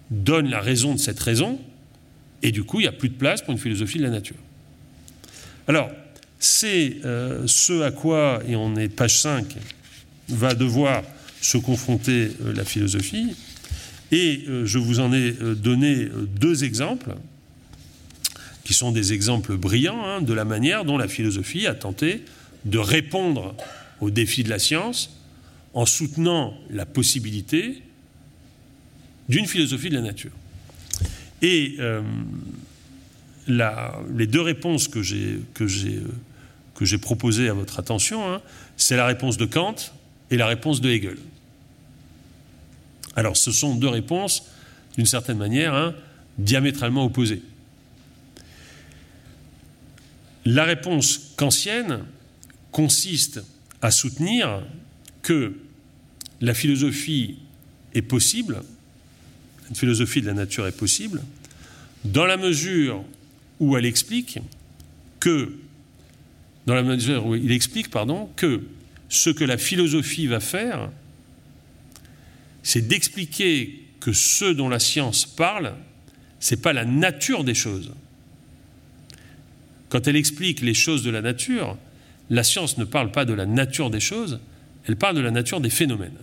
[0.09, 1.59] donne la raison de cette raison,
[2.41, 4.38] et du coup, il n'y a plus de place pour une philosophie de la nature.
[5.67, 5.91] Alors,
[6.39, 9.55] c'est euh, ce à quoi, et on est page 5,
[10.30, 11.03] va devoir
[11.45, 13.35] se confronter euh, la philosophie.
[14.11, 16.07] Et euh, je vous en ai donné
[16.39, 17.15] deux exemples,
[18.63, 22.23] qui sont des exemples brillants hein, de la manière dont la philosophie a tenté
[22.65, 23.55] de répondre
[24.01, 25.15] aux défis de la science
[25.75, 27.83] en soutenant la possibilité
[29.29, 30.31] d'une philosophie de la nature.
[31.41, 31.77] Et
[33.47, 38.41] les deux réponses que j'ai que j'ai proposé à votre attention, hein,
[38.77, 39.76] c'est la réponse de Kant
[40.31, 41.17] et la réponse de Hegel.
[43.15, 44.43] Alors ce sont deux réponses,
[44.95, 45.95] d'une certaine manière, hein,
[46.37, 47.41] diamétralement opposées.
[50.45, 52.05] La réponse kantienne
[52.71, 53.41] consiste
[53.81, 54.61] à soutenir
[55.21, 55.53] que
[56.41, 57.37] la philosophie
[57.93, 58.61] est possible,
[59.69, 61.21] une philosophie de la nature est possible,
[62.03, 63.03] dans la mesure
[63.59, 64.39] où elle explique
[65.19, 65.53] que
[66.67, 68.61] dans la mesure où il explique pardon, que
[69.09, 70.91] ce que la philosophie va faire,
[72.65, 75.75] c'est d'expliquer que ce dont la science parle,
[76.39, 77.91] ce n'est pas la nature des choses.
[79.89, 81.77] Quand elle explique les choses de la nature,
[82.31, 84.39] la science ne parle pas de la nature des choses,
[84.87, 86.17] elle parle de la nature des phénomènes.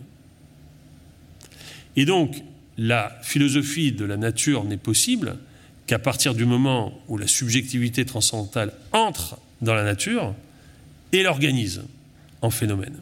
[1.95, 2.43] Et donc,
[2.77, 5.39] la philosophie de la nature n'est possible
[5.87, 10.35] qu'à partir du moment où la subjectivité transcendantale entre dans la nature
[11.13, 11.83] et l'organise
[12.41, 12.99] en phénomène.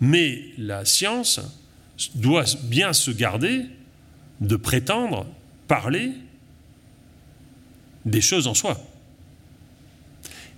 [0.00, 1.38] Mais la science
[2.14, 3.66] doit bien se garder
[4.40, 5.26] de prétendre
[5.68, 6.12] parler
[8.04, 8.80] des choses en soi.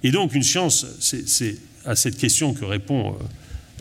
[0.03, 3.17] Et donc une science, c'est à cette question que répond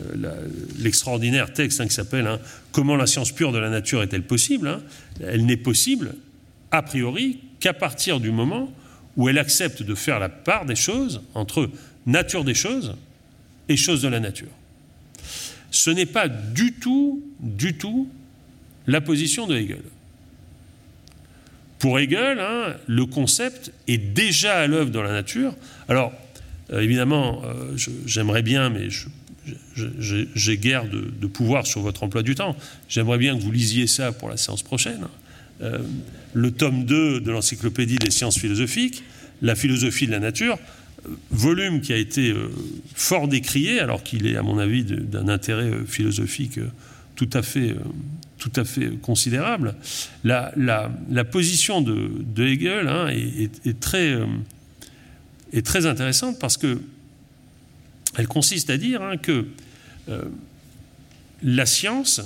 [0.02, 0.48] euh,
[0.78, 2.40] l'extraordinaire texte hein, qui s'appelle hein,
[2.72, 4.82] Comment la science pure de la nature est-elle possible hein?
[5.22, 6.14] Elle n'est possible,
[6.70, 8.72] a priori, qu'à partir du moment
[9.16, 11.70] où elle accepte de faire la part des choses entre
[12.06, 12.96] nature des choses
[13.68, 14.50] et choses de la nature.
[15.74, 18.08] Ce n'est pas du tout, du tout
[18.86, 19.82] la position de Hegel.
[21.80, 25.56] Pour Hegel, hein, le concept est déjà à l'œuvre dans la nature.
[25.88, 26.12] Alors,
[26.72, 27.76] euh, évidemment, euh,
[28.06, 28.88] j'aimerais bien, mais
[29.74, 32.54] j'ai guère de, pouvoir sur votre emploi du temps.
[32.88, 35.08] J'aimerais bien que vous lisiez ça pour la séance prochaine.
[35.60, 35.80] Euh,
[36.34, 39.02] le tome 2 de l'Encyclopédie des sciences philosophiques,
[39.42, 40.56] La philosophie de la nature,
[41.30, 42.34] volume qui a été
[42.94, 46.58] fort décrié, alors qu'il est, à mon avis, d'un intérêt philosophique
[47.16, 47.76] tout à fait,
[48.38, 49.74] tout à fait considérable.
[50.24, 50.52] La,
[51.30, 54.18] position de, Hegel hein, est, très
[55.52, 56.80] est très intéressante parce que
[58.16, 59.46] elle consiste à dire hein, que
[60.08, 60.22] euh,
[61.42, 62.20] la science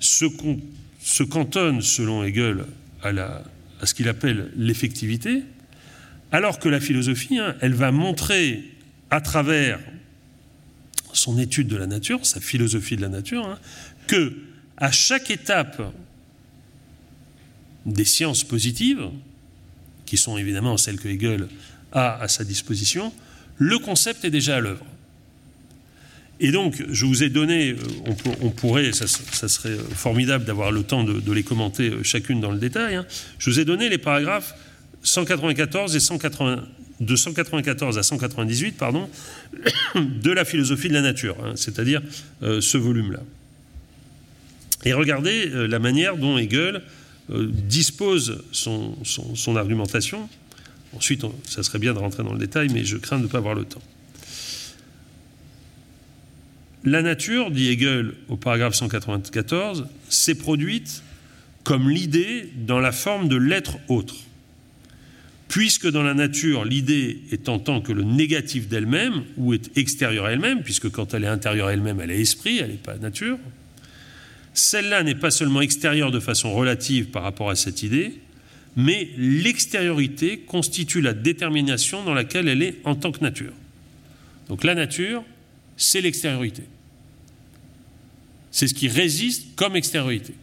[0.00, 2.64] se, cantonne, selon Hegel,
[3.02, 3.42] à
[3.84, 5.42] ce qu'il appelle l'effectivité,
[6.36, 8.62] alors que la philosophie, hein, elle va montrer
[9.08, 9.80] à travers
[11.14, 13.58] son étude de la nature, sa philosophie de la nature, hein,
[14.06, 14.34] que
[14.76, 15.80] à chaque étape
[17.86, 19.08] des sciences positives,
[20.04, 21.48] qui sont évidemment celles que Hegel
[21.92, 23.14] a à sa disposition,
[23.56, 24.84] le concept est déjà à l'œuvre.
[26.38, 27.76] Et donc, je vous ai donné, euh,
[28.42, 32.58] on, pourrait, ça, serait formidable d'avoir le temps de, les commenter euh, chacune dans le
[32.58, 33.06] détail, hein.
[33.38, 34.54] je vous ai donné les paragraphes
[35.06, 36.64] 194 et 180,
[37.00, 39.08] de 194 à 198 pardon,
[39.94, 42.02] de la philosophie de la nature, hein, c'est-à-dire
[42.42, 43.20] euh, ce volume-là.
[44.84, 46.82] Et regardez la manière dont Hegel
[47.28, 50.28] dispose son, son argumentation.
[50.94, 53.38] Ensuite, ça serait bien de rentrer dans le détail, mais je crains de ne pas
[53.38, 53.82] avoir le temps.
[56.86, 61.02] La nature, dit Hegel au paragraphe 194, s'est produite
[61.64, 64.14] comme l'idée dans la forme de l'être autre.
[65.48, 70.26] Puisque dans la nature, l'idée est en tant que le négatif d'elle-même, ou est extérieure
[70.26, 72.96] à elle-même, puisque quand elle est intérieure à elle-même, elle est esprit, elle n'est pas
[72.96, 73.38] nature,
[74.54, 78.14] celle-là n'est pas seulement extérieure de façon relative par rapport à cette idée,
[78.74, 83.52] mais l'extériorité constitue la détermination dans laquelle elle est en tant que nature.
[84.48, 85.24] Donc la nature,
[85.76, 86.62] c'est l'extériorité.
[88.50, 90.34] C'est ce qui résiste comme extériorité.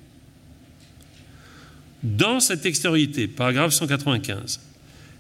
[2.04, 4.60] Dans cette extériorité, paragraphe 195,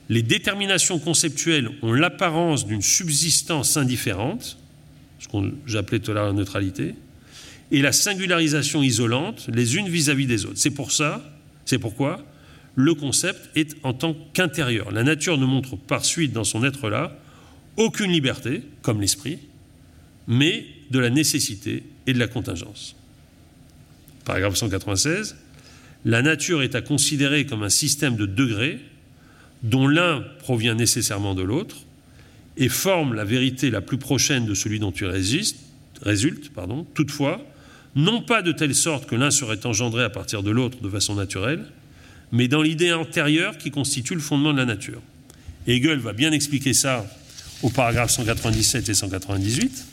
[0.09, 4.57] les déterminations conceptuelles ont l'apparence d'une subsistance indifférente,
[5.19, 6.95] ce que j'appelais tout à l'heure la neutralité,
[7.71, 10.57] et la singularisation isolante les unes vis-à-vis -vis des autres.
[10.57, 11.23] C'est pour ça,
[11.65, 12.23] c'est pourquoi
[12.75, 14.91] le concept est en tant qu'intérieur.
[14.91, 17.15] La nature ne montre par suite dans son être-là
[17.77, 19.39] aucune liberté, comme l'esprit,
[20.27, 22.95] mais de la nécessité et de la contingence.
[24.25, 25.35] Paragraphe 196.
[26.05, 28.79] La nature est à considérer comme un système de degrés
[29.63, 31.77] dont l'un provient nécessairement de l'autre
[32.57, 35.57] et forme la vérité la plus prochaine de celui dont tu résistes,
[36.01, 36.49] résulte.
[36.53, 37.41] Pardon, toutefois,
[37.95, 41.15] non pas de telle sorte que l'un serait engendré à partir de l'autre de façon
[41.15, 41.65] naturelle,
[42.31, 45.01] mais dans l'idée antérieure qui constitue le fondement de la nature.
[45.67, 47.05] Hegel va bien expliquer ça
[47.61, 49.85] au paragraphe 197 et 198.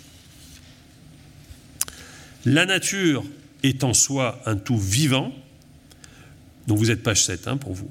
[2.46, 3.24] La nature
[3.62, 5.32] est en soi un tout vivant,
[6.66, 7.90] donc vous êtes page 7 hein, pour vous.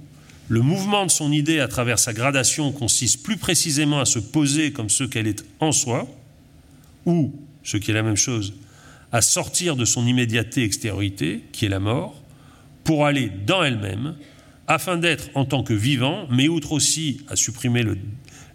[0.49, 4.71] Le mouvement de son idée à travers sa gradation consiste plus précisément à se poser
[4.71, 6.07] comme ce qu'elle est en soi,
[7.05, 7.31] ou,
[7.63, 8.55] ce qui est la même chose,
[9.11, 12.19] à sortir de son immédiateté extériorité, qui est la mort,
[12.83, 14.15] pour aller dans elle-même,
[14.67, 17.85] afin d'être en tant que vivant, mais outre aussi à supprimer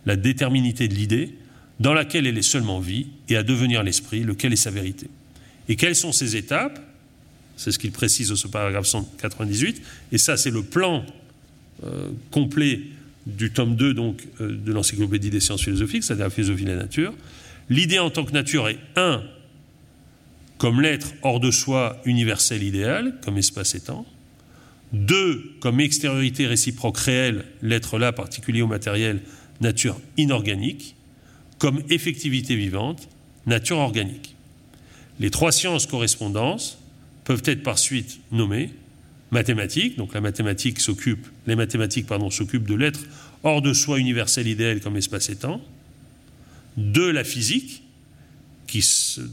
[0.05, 1.35] la déterminité de l'idée,
[1.79, 5.09] dans laquelle elle est seulement vie, et à devenir l'esprit, lequel est sa vérité.
[5.69, 6.81] Et quelles sont ces étapes?
[7.57, 9.81] C'est ce qu'il précise au paragraphe 198,
[10.11, 11.05] et ça c'est le plan
[12.31, 12.81] complet
[13.27, 16.77] du tome 2 donc, euh, de l'encyclopédie des sciences philosophiques, c'est-à-dire la philosophie de la
[16.77, 17.15] nature.
[17.71, 19.23] L'idée en tant que nature est un,
[20.59, 24.07] comme l'être hors de soi universel idéal, comme espace et temps,
[24.93, 29.23] deux, comme extériorité réciproque réelle, l'être là particulier au matériel,
[29.61, 30.95] nature inorganique.
[31.59, 33.09] Comme effectivité vivante,
[33.47, 34.37] nature organique.
[35.19, 36.79] Les trois sciences correspondances
[37.25, 38.71] peuvent être par suite nommées
[39.31, 43.01] mathématiques, donc la mathématique s'occupe, les mathématiques pardon, s'occupent de l'être
[43.43, 45.61] hors de soi universel idéal comme espace et temps.
[46.77, 47.83] Deux, la physique,
[48.67, 48.85] qui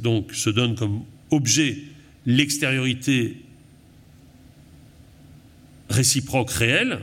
[0.02, 1.78] donc se donne comme objet
[2.26, 3.38] l'extériorité
[5.90, 7.00] réciproque réelle,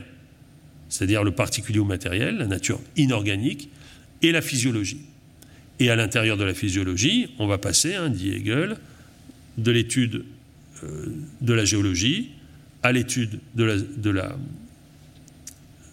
[0.87, 3.69] c'est-à-dire le particulier au matériel, la nature inorganique,
[4.21, 5.01] et la physiologie.
[5.79, 8.77] Et à l'intérieur de la physiologie, on va passer, hein, dit Hegel,
[9.57, 10.25] de l'étude
[10.83, 11.05] euh,
[11.41, 12.29] de la géologie
[12.83, 14.35] à l'étude de la,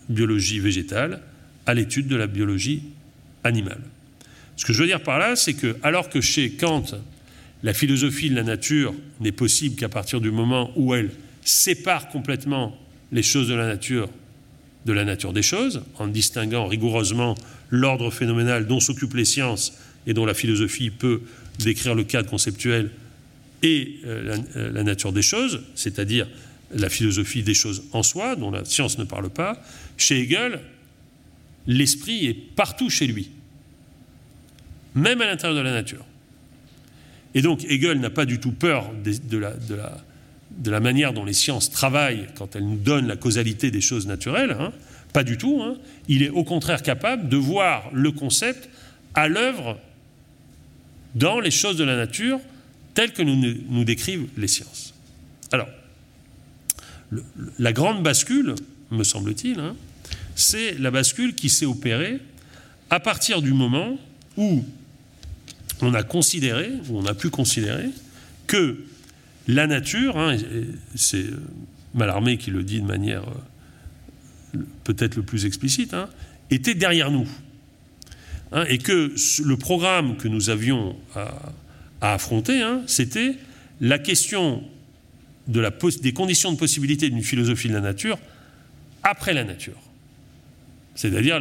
[0.09, 1.21] biologie végétale,
[1.67, 2.83] à l'étude de la biologie
[3.45, 3.81] animale.
[4.57, 6.85] Ce que je veux dire par là, c'est que alors que chez Kant,
[7.63, 11.11] la philosophie de la nature n'est possible qu'à partir du moment où elle
[11.45, 12.79] sépare complètement
[13.13, 14.09] les choses de la nature
[14.87, 17.35] de la nature des choses, en distinguant rigoureusement
[17.71, 19.77] l'ordre phénoménal dont s'occupent les sciences
[20.07, 21.23] et dont la philosophie peut
[21.59, 22.91] décrire le cadre conceptuel
[23.63, 26.29] et euh, euh, la, nature des choses, c'est-à-dire
[26.75, 29.63] la philosophie des choses en soi, dont la science ne parle pas.
[29.97, 30.61] Chez Hegel,
[31.67, 33.31] l'esprit est partout chez lui,
[34.95, 36.05] même à l'intérieur de la nature.
[37.35, 42.27] Et donc Hegel n'a pas du tout peur de, la, manière dont les sciences travaillent
[42.37, 44.73] quand elles nous donnent la causalité des choses naturelles, hein.
[45.13, 45.61] pas du tout.
[45.63, 45.77] Hein.
[46.09, 48.69] Il est au contraire capable de voir le concept
[49.15, 49.79] à l'œuvre
[51.15, 52.41] dans les choses de la nature
[52.95, 53.37] telles que nous,
[53.69, 54.95] nous décrivent les sciences.
[55.53, 55.69] Alors,
[57.59, 58.55] la grande bascule,
[58.91, 59.75] me semble-t-il, hein,
[60.35, 62.21] c'est la bascule qui s'est opérée
[62.91, 63.99] à partir du moment
[64.37, 64.65] où
[65.83, 67.89] on a considéré, où on a pu considérer,
[68.47, 68.85] que
[69.49, 70.37] la nature, hein,
[70.95, 71.41] c'est euh,
[71.95, 73.23] Mallarmé qui le dit de manière
[74.55, 76.09] euh, peut-être le plus explicite, hein,
[76.51, 77.29] était derrière nous.
[78.69, 79.13] et que
[79.45, 81.53] le programme que nous avions à,
[82.01, 83.37] affronter, c'était
[83.81, 84.63] la question
[85.47, 88.19] des conditions de possibilité d'une philosophie de la nature
[89.03, 89.81] après la nature
[90.97, 91.41] c'est-à-dire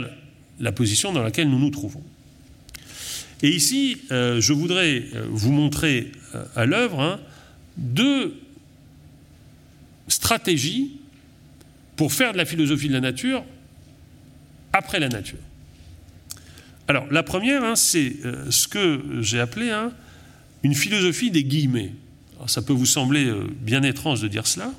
[0.59, 2.03] la position dans laquelle nous nous trouvons.
[3.41, 7.19] Et ici, euh, je voudrais euh, vous montrer euh, à l'œuvre hein,
[7.77, 8.35] deux
[10.07, 10.99] stratégies
[11.95, 13.43] pour faire de la philosophie de la nature
[14.71, 15.39] après la nature.
[16.87, 18.17] Alors, la première, hein, c'est
[18.51, 19.91] ce que j'ai appelé hein,
[20.61, 21.93] une philosophie des guillemets.
[22.47, 23.31] Ça peut vous sembler
[23.61, 24.71] bien étrange de dire cela,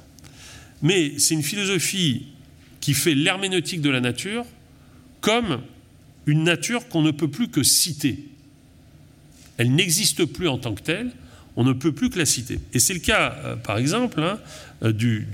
[0.82, 2.26] mais c'est une philosophie
[2.80, 4.44] qui fait l'herméneutique de la nature
[5.20, 5.60] comme
[6.26, 8.28] une nature qu'on ne peut plus que citer.
[9.58, 11.10] Elle n'existe plus en tant que telle,
[11.56, 12.60] on ne peut plus que la citer.
[12.74, 14.38] Et c'est le cas, euh, par exemple, hein,
[14.82, 15.26] euh, du,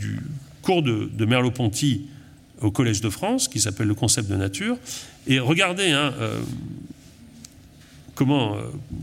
[0.62, 2.06] cours de, Merleau-Ponty
[2.60, 4.78] au Collège de France, qui s'appelle le concept de nature.
[5.26, 6.40] Et regardez hein, euh,
[8.14, 8.56] comment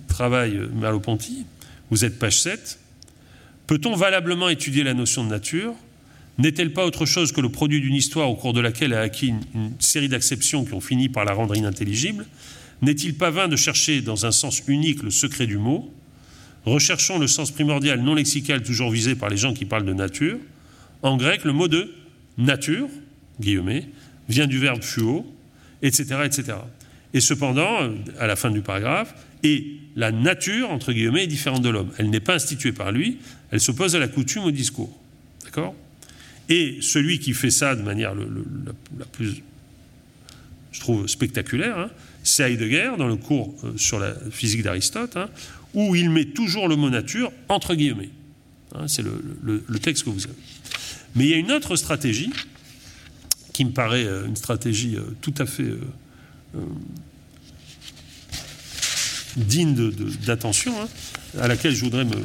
[0.08, 1.46] travaille Merleau-Ponty.
[1.90, 2.80] Vous êtes page 7.
[3.70, 5.76] Peut-on valablement étudier la notion de nature?
[6.40, 9.28] N'est-elle pas autre chose que le produit d'une histoire au cours de laquelle a acquis
[9.28, 12.26] une, série d'acceptions qui ont fini par la rendre inintelligible?
[12.82, 15.94] N'est-il pas vain de chercher dans un sens unique le secret du mot?
[16.66, 20.40] Recherchons le sens primordial non lexical toujours visé par les gens qui parlent de nature.
[21.04, 21.94] En grec, le mot de
[22.40, 22.88] nature,
[23.40, 23.88] guillemets,
[24.30, 25.32] vient du verbe fuo,
[25.84, 26.58] etc., etc.
[27.14, 29.14] Et cependant, à la fin du paragraphe,
[29.44, 31.92] et la nature, entre guillemets, est différente de l'homme.
[31.98, 33.18] Elle n'est pas instituée par lui,
[33.52, 34.98] elle s'oppose à la coutume, au discours.
[35.44, 35.76] D'accord?
[36.50, 39.42] Et celui qui fait ça de manière la, plus,
[40.72, 41.90] je trouve, spectaculaire, hein,
[42.24, 45.30] c'est Heidegger dans le cours euh, sur la physique d'Aristote, hein,
[45.74, 48.10] où il met toujours le mot nature entre guillemets.
[48.76, 50.36] Hein, c'est le, texte que vous avez.
[51.16, 52.32] Mais il y a une autre stratégie
[53.54, 55.72] qui me paraît euh, une stratégie euh, tout à fait
[59.38, 59.92] digne
[60.26, 60.74] d'attention,
[61.40, 62.16] à laquelle je voudrais me,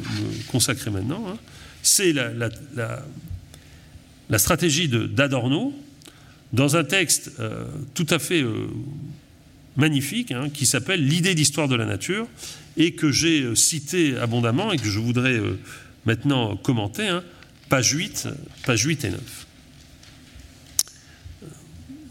[0.48, 1.38] consacrer maintenant.
[1.82, 2.50] C'est la,
[4.38, 5.74] stratégie d'Adorno
[6.52, 7.64] dans un texte euh,
[7.94, 8.68] tout à fait euh,
[9.76, 12.28] magnifique hein, qui s'appelle L'idée d'histoire de la nature
[12.76, 15.40] et que j'ai euh, cité abondamment et que je voudrais
[16.06, 17.24] maintenant commenter, hein,
[17.68, 18.28] page, 8,
[18.64, 19.20] page 8 et 9.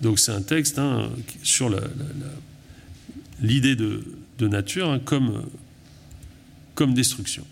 [0.01, 1.09] Donc c'est un texte hein,
[1.41, 1.73] sur
[3.41, 4.03] l'idée de,
[4.47, 5.43] nature comme,
[6.75, 7.45] comme destruction.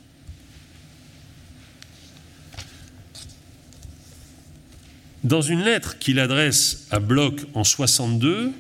[5.24, 8.52] Dans une lettre qu'il adresse à Bloch en 62,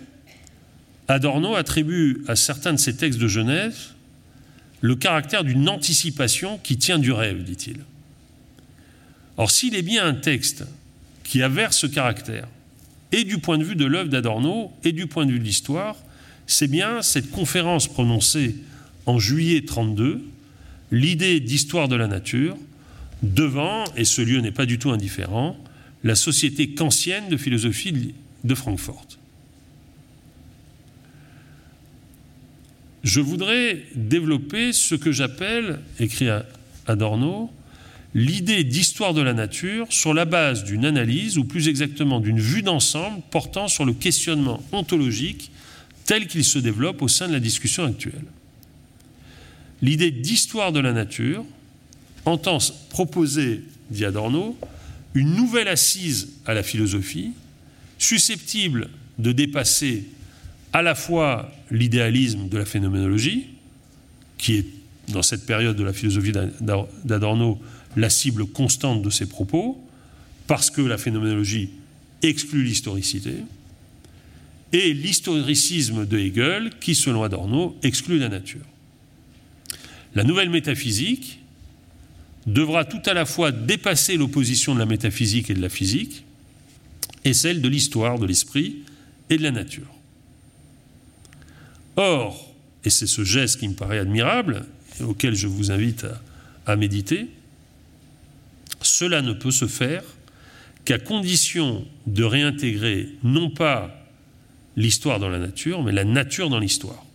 [1.08, 3.76] Adorno attribue à certains de ses textes de Genève
[4.82, 7.78] le caractère d'une anticipation qui tient du rêve, dit-il.
[9.38, 10.66] Or, s'il est bien un texte
[11.24, 12.48] qui averse ce caractère,
[13.12, 15.96] et du point de vue de l'œuvre d'Adorno, et du point de vue de l'histoire,
[16.48, 18.56] c'est bien cette conférence prononcée
[19.06, 20.22] en juillet 32,
[20.92, 22.58] l'idée d'histoire de la nature,
[23.24, 25.58] devant, et ce lieu n'est pas du tout indifférent,
[26.04, 28.14] la Société kantienne de philosophie
[28.44, 29.08] de Francfort.
[33.04, 36.28] Je voudrais développer ce que j'appelle, écrit
[36.86, 37.52] Adorno,
[38.14, 42.62] l'idée d'histoire de la nature sur la base d'une analyse, ou plus exactement d'une vue
[42.62, 45.52] d'ensemble portant sur le questionnement ontologique
[46.06, 48.26] tel qu'il se développe au sein de la discussion actuelle.
[49.82, 51.44] L'idée d'histoire de la nature
[52.26, 52.60] entend
[52.90, 54.58] proposer, dit Adorno,
[55.14, 57.32] une nouvelle assise à la philosophie,
[57.98, 60.06] susceptible de dépasser
[60.74, 63.48] à la fois l'idéalisme de la phénoménologie,
[64.38, 64.66] qui est
[65.10, 67.60] dans cette période de la philosophie d'Adorno,
[67.98, 69.84] la cible constante de ses propos,
[70.48, 71.70] parce que la phénoménologie
[72.22, 73.34] exclut l'historicité,
[74.74, 78.66] et l'historicisme de Hegel, qui, selon Adorno, exclut la nature.
[80.16, 81.40] La nouvelle métaphysique
[82.46, 86.24] devra tout à la fois dépasser l'opposition de la métaphysique et de la physique,
[87.24, 88.78] et celle de l'histoire, de l'esprit
[89.30, 89.88] et de la nature.
[91.98, 92.54] Or,
[92.84, 94.66] et c'est ce geste qui me paraît admirable,
[95.00, 97.28] et auquel je vous invite à, à méditer,
[98.82, 100.04] cela ne peut se faire
[100.86, 104.01] qu'à condition de réintégrer non pas
[104.76, 107.06] l'histoire dans la nature, mais la nature dans l'histoire.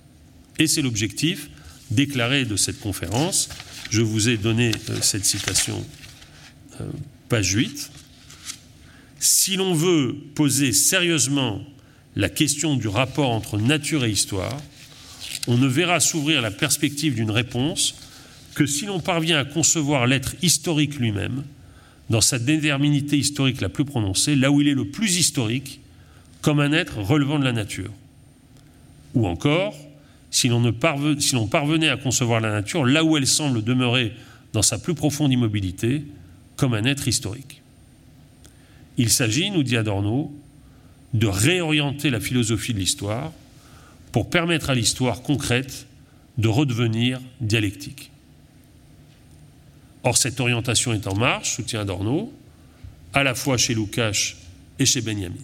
[0.58, 1.50] Et c'est l'objectif
[1.90, 3.48] déclaré de cette conférence.
[3.90, 5.84] Je vous ai donné euh, cette citation,
[6.80, 6.84] euh,
[7.28, 7.90] page 8.
[9.18, 11.64] Si l'on veut poser sérieusement
[12.16, 14.56] la question du rapport entre nature et histoire,
[15.46, 17.94] on ne verra s'ouvrir la perspective d'une réponse
[18.54, 21.44] que si l'on parvient à concevoir l'être historique lui-même,
[22.08, 25.80] dans sa déterminité historique la plus prononcée, là où il est le plus historique,
[26.46, 27.90] comme un être relevant de la nature.
[29.14, 29.74] Ou encore,
[30.30, 30.70] si l'on
[31.50, 34.12] parvenait à concevoir la nature là où elle semble demeurer
[34.52, 36.04] dans sa plus profonde immobilité,
[36.54, 37.62] comme un être historique.
[38.96, 40.32] Il s'agit, nous dit Adorno,
[41.14, 43.32] de réorienter la philosophie de l'histoire
[44.12, 45.88] pour permettre à l'histoire concrète
[46.38, 48.12] de redevenir dialectique.
[50.04, 52.32] Or, cette orientation est en marche, soutient Adorno,
[53.14, 54.36] à la fois chez Lukács
[54.78, 55.34] et chez Benjamin.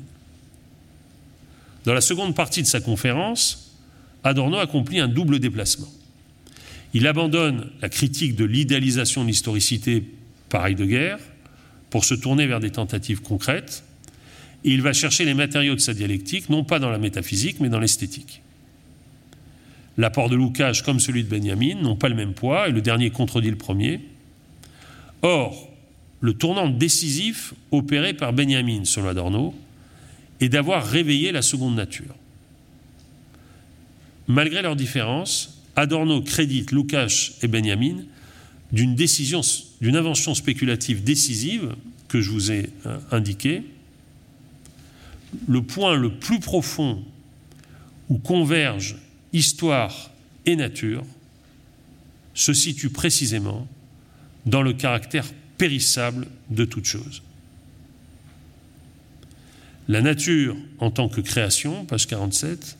[1.85, 3.77] Dans la seconde partie de sa conférence,
[4.25, 5.89] Adorno accomplit un double déplacement.
[6.95, 10.05] Il abandonne la critique de l'idéalisation de l'historicité
[10.49, 11.17] par Heidegger
[11.91, 13.85] pour se tourner vers des tentatives concrètes,
[14.65, 17.69] et il va chercher les matériaux de sa dialectique, non pas dans la métaphysique, mais
[17.69, 18.43] dans l'esthétique.
[19.99, 23.11] L'apport de Lukács comme celui de Benjamin n'ont pas le même poids, et le dernier
[23.11, 24.01] contredit le premier,
[25.23, 25.69] Or,
[26.21, 29.55] le tournant décisif opéré par Benjamin, selon Adorno,
[30.43, 32.15] est d'avoir réveillé la seconde nature.
[34.27, 37.99] Malgré leurs différences, Adorno crédite Lukács et Benjamin
[38.73, 39.43] d'une décision,
[39.81, 41.75] d'une invention spéculative décisive
[42.09, 43.63] que je vous ai euh, indiquée.
[45.47, 47.03] Le point le plus profond
[48.09, 48.97] où convergent
[49.33, 50.11] histoire
[50.47, 51.05] et nature
[52.35, 53.67] se situe précisément
[54.47, 57.23] dans le caractère périssable de toute chose.
[59.93, 62.79] La nature en tant que création, page 47,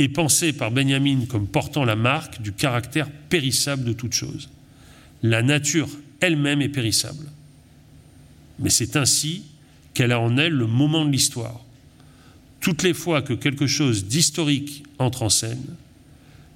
[0.00, 4.50] est pensée par Benjamin comme portant la marque du caractère périssable de toute chose.
[5.22, 5.88] La nature
[6.20, 7.24] elle-même est périssable.
[8.58, 9.44] Mais c'est ainsi
[9.94, 11.60] qu'elle a en elle le moment de l'histoire.
[12.58, 15.76] Toutes les fois que quelque chose d'historique entre en scène,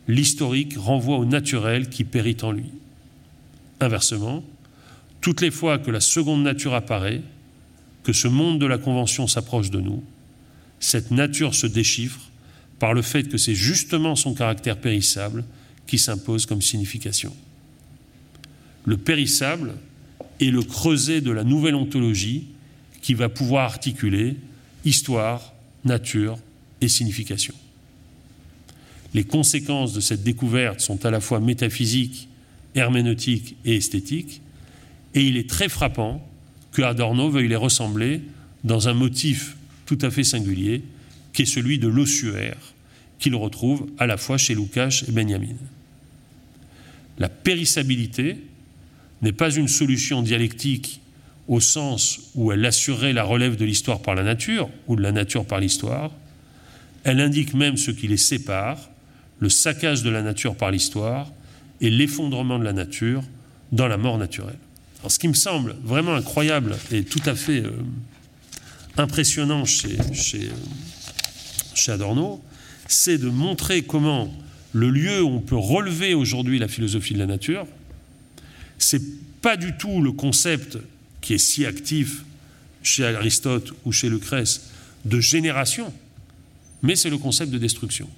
[0.08, 2.72] l'historique renvoie au naturel qui périt en lui.
[3.78, 4.42] Inversement,
[5.20, 7.22] toutes les fois que la seconde nature apparaît,
[8.04, 10.04] que ce monde de la Convention s'approche de nous,
[10.78, 12.20] cette nature se déchiffre
[12.78, 15.44] par le fait que c'est justement son caractère périssable
[15.86, 17.34] qui s'impose comme signification.
[18.84, 19.74] Le périssable
[20.40, 22.46] est le creuset de la nouvelle ontologie
[23.00, 24.36] qui va pouvoir articuler
[24.84, 25.54] histoire,
[25.84, 26.38] nature
[26.80, 27.54] et signification.
[29.14, 32.28] Les conséquences de cette découverte sont à la fois métaphysiques
[32.74, 34.40] herméneutique et esthétique,
[35.14, 36.26] et il est très frappant
[36.74, 38.20] que Adorno veuille les ressembler
[38.64, 39.56] dans un motif
[39.86, 40.82] tout à fait singulier,
[41.32, 42.58] qui est celui de l'ossuaire,
[43.18, 45.54] qu'il retrouve à la fois chez Lukács et Benjamin.
[47.18, 48.38] La périssabilité
[49.22, 51.00] n'est pas une solution dialectique
[51.46, 55.12] au sens où elle assurerait la relève de l'histoire par la nature ou de la
[55.12, 56.10] nature par l'histoire.
[57.04, 58.90] Elle indique même ce qui les sépare,
[59.38, 61.30] le saccage de la nature par l'histoire
[61.80, 63.22] et l'effondrement de la nature
[63.70, 64.58] dans la mort naturelle.
[65.08, 67.70] Ce qui me semble vraiment incroyable et tout à fait euh,
[68.96, 70.48] impressionnant chez, chez,
[71.74, 72.42] chez Adorno,
[72.88, 74.32] c'est de montrer comment
[74.72, 77.66] le lieu où on peut relever aujourd'hui la philosophie de la nature,
[78.78, 79.02] c'est
[79.40, 80.78] pas du tout le concept
[81.20, 82.24] qui est si actif
[82.82, 84.70] chez Aristote ou chez Lucrèce
[85.04, 85.92] de génération,
[86.82, 88.08] mais c'est le concept de destruction.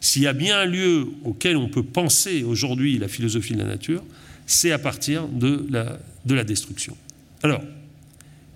[0.00, 3.64] S'il y a bien un lieu auquel on peut penser aujourd'hui la philosophie de la
[3.64, 4.04] nature,
[4.46, 6.96] c'est à partir de la, de la destruction.
[7.42, 7.62] Alors,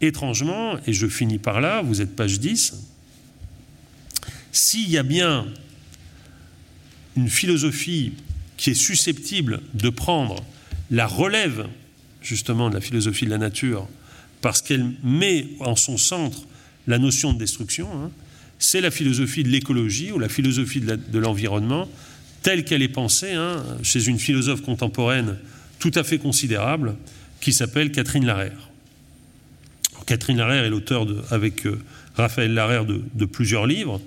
[0.01, 2.75] étrangement, et je finis par là, vous êtes page 10,
[4.53, 5.47] s'il y a bien
[7.17, 8.13] une philosophie
[8.57, 10.43] qui est susceptible de prendre
[10.91, 11.67] la relève
[12.23, 13.89] justement de la philosophie de la nature,
[14.41, 16.47] parce qu'elle met en son centre
[16.87, 18.11] la notion de destruction, hein,
[18.59, 21.89] c'est la philosophie de l'écologie ou la philosophie de l'environnement
[22.43, 25.37] telle qu'elle est pensée hein, chez une philosophe contemporaine
[25.79, 26.97] tout à fait considérable
[27.41, 28.69] qui s'appelle Catherine Larère.
[30.07, 31.79] Catherine Larère est l'auteur, avec euh,
[32.17, 34.01] Raphaël Larère, de, plusieurs livres,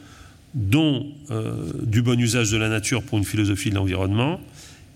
[0.53, 4.41] dont euh, Du bon usage de la nature pour une philosophie de l'environnement,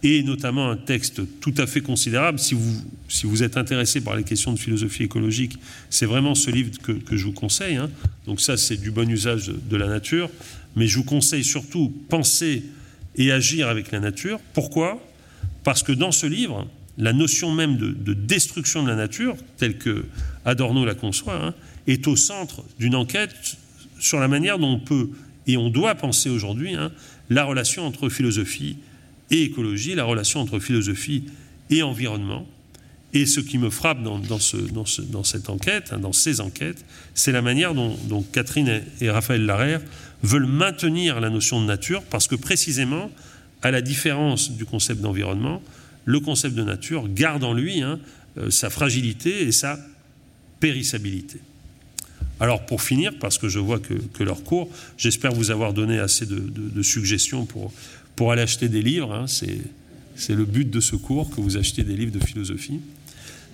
[0.03, 2.39] et notamment un texte tout à fait considérable.
[2.39, 5.57] Si vous, si vous êtes intéressé par les questions de philosophie écologique,
[5.89, 7.75] c'est vraiment ce livre que, je vous conseille.
[7.75, 7.89] Hein.
[8.25, 10.29] Donc ça, c'est du bon usage de, la nature.
[10.75, 12.63] Mais je vous conseille surtout penser
[13.15, 14.39] et agir avec la nature.
[14.53, 15.01] Pourquoi?
[15.63, 16.67] Parce que dans ce livre,
[16.97, 20.05] la notion même de, destruction de la nature, telle que
[20.45, 21.53] Adorno la conçoit, hein,
[21.87, 23.57] est au centre d'une enquête
[23.99, 25.09] sur la manière dont on peut
[25.47, 26.91] et on doit penser aujourd'hui hein,
[27.29, 28.77] la relation entre philosophie
[29.31, 31.25] et écologie, la relation entre philosophie
[31.69, 32.47] et environnement.
[33.13, 37.31] Et ce qui me frappe dans, ce, dans, cette enquête, hein, dans ces enquêtes, c'est
[37.31, 39.81] la manière dont, Catherine et, Raphaël Larère
[40.21, 43.09] veulent maintenir la notion de nature, parce que précisément,
[43.61, 45.61] à la différence du concept d'environnement,
[46.05, 47.99] le concept de nature garde en lui hein,
[48.37, 49.79] euh, sa fragilité et sa
[50.59, 51.39] périssabilité.
[52.39, 56.25] Alors pour finir, parce que je vois que, leur cours, j'espère vous avoir donné assez
[56.25, 57.71] de suggestions pour,
[58.15, 59.13] pour aller acheter des livres.
[59.13, 62.79] Hein, c'est le but de ce cours, que vous achetiez des livres de philosophie.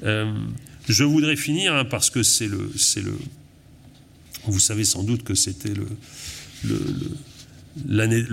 [0.04, 0.32] Euh,
[0.88, 3.18] je voudrais finir, hein, parce que c'est le, le...
[4.46, 5.88] Vous savez sans doute que c'était le,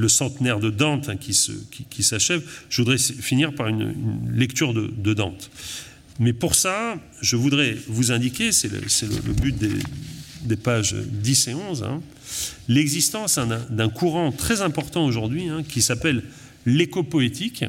[0.08, 2.42] centenaire de Dante hein, qui s'achève.
[2.68, 3.94] Je voudrais finir par une,
[4.32, 5.50] lecture de, Dante.
[6.18, 11.84] Mais pour ça, je voudrais vous indiquer, c'est le, but des, pages 10 et 11,
[12.68, 13.38] l'existence
[13.70, 16.22] d'un courant très important aujourd'hui hein, qui s'appelle
[16.66, 17.64] l'éco-poétique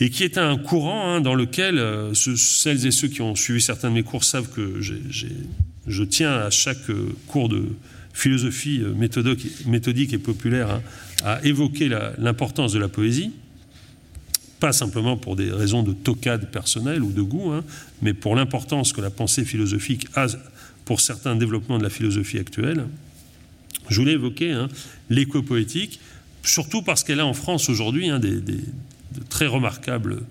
[0.00, 3.60] et qui est un courant hein, dans lequel euh, celles et ceux qui ont suivi
[3.60, 7.66] certains de mes cours savent que je tiens à chaque euh, cours de
[8.18, 8.94] philosophie euh,
[9.66, 10.82] méthodique, et populaire hein,
[11.24, 11.88] à évoquer
[12.18, 13.30] l'importance de la poésie,
[14.60, 17.52] pas simplement pour des raisons de tocade personnelle ou de goût,
[18.02, 20.26] mais pour l'importance que la pensée philosophique a
[20.84, 22.86] pour certains développements de la philosophie actuelle.
[23.88, 24.68] Je voulais évoquer hein,
[25.10, 26.00] l'éco-poétique,
[26.42, 28.40] surtout parce qu'elle a en France aujourd'hui hein, des,
[29.28, 30.22] très remarquables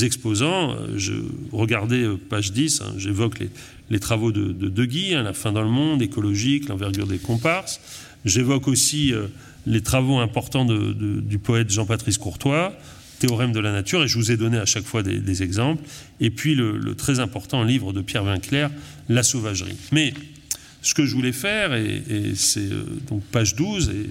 [0.00, 0.72] exposants.
[0.72, 1.14] Euh, je
[1.50, 3.50] regardais euh, page 10, hein, j'évoque les,
[4.00, 7.80] travaux de, de, Guy, La fin dans le monde, écologique, l'envergure des comparses.
[8.24, 9.26] J'évoque aussi euh,
[9.66, 12.72] les travaux importants du poète Jean-Patrice Courtois,
[13.18, 15.84] Théorème de la nature, et je vous ai donné à chaque fois des, exemples.
[16.20, 18.70] Et puis le, très important livre de Pierre Vinclair,
[19.08, 19.76] La sauvagerie.
[19.92, 20.12] Mais
[20.82, 24.10] ce que je voulais faire, et, c'est euh, donc page 12, et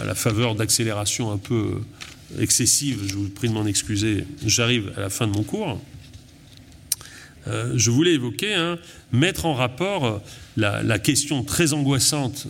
[0.00, 1.54] à la faveur d'accélération un peu
[2.34, 5.80] euh, excessive, je vous prie de m'en excuser, j'arrive à la fin de mon cours.
[7.48, 8.78] Euh, je voulais évoquer, hein,
[9.12, 10.22] mettre en rapport
[10.56, 12.46] la, question très angoissante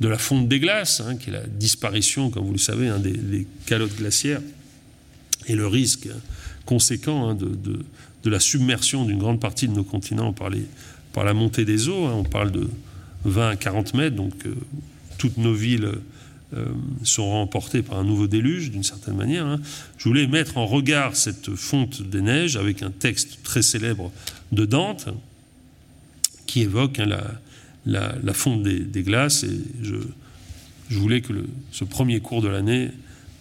[0.00, 2.98] de la fonte des glaces, hein, qui est la disparition, comme vous le savez, hein,
[2.98, 4.40] des, calottes glaciaires,
[5.46, 6.08] et le risque
[6.64, 7.84] conséquent de,
[8.24, 10.50] la submersion d'une grande partie de nos continents par,
[11.12, 12.06] par la montée des eaux.
[12.08, 12.68] On parle de
[13.24, 14.54] 20 à 40 mètres, donc euh,
[15.16, 15.92] toutes nos villes
[16.54, 16.66] euh,
[17.02, 19.44] seront emportées par un nouveau déluge, d'une certaine manière.
[19.44, 19.60] Hein.
[19.98, 24.12] Je voulais mettre en regard cette fonte des neiges avec un texte très célèbre
[24.52, 25.08] de Dante
[26.46, 26.98] qui évoque
[27.84, 29.42] la, fonte des, glaces.
[29.42, 29.96] Et je,
[30.96, 31.32] voulais que
[31.72, 32.92] ce premier cours de l'année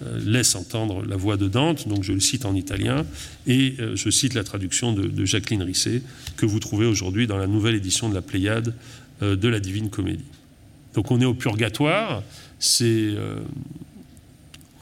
[0.04, 3.06] euh, laisse entendre la voix de Dante, donc je le cite en italien,
[3.46, 6.02] et euh, je cite la traduction de, Jacqueline Risset,
[6.38, 8.74] que vous trouvez aujourd'hui dans la nouvelle édition de la Pléiade
[9.22, 10.26] de la Divine Comédie.
[10.96, 12.24] Donc on est au purgatoire,
[12.60, 13.16] c'est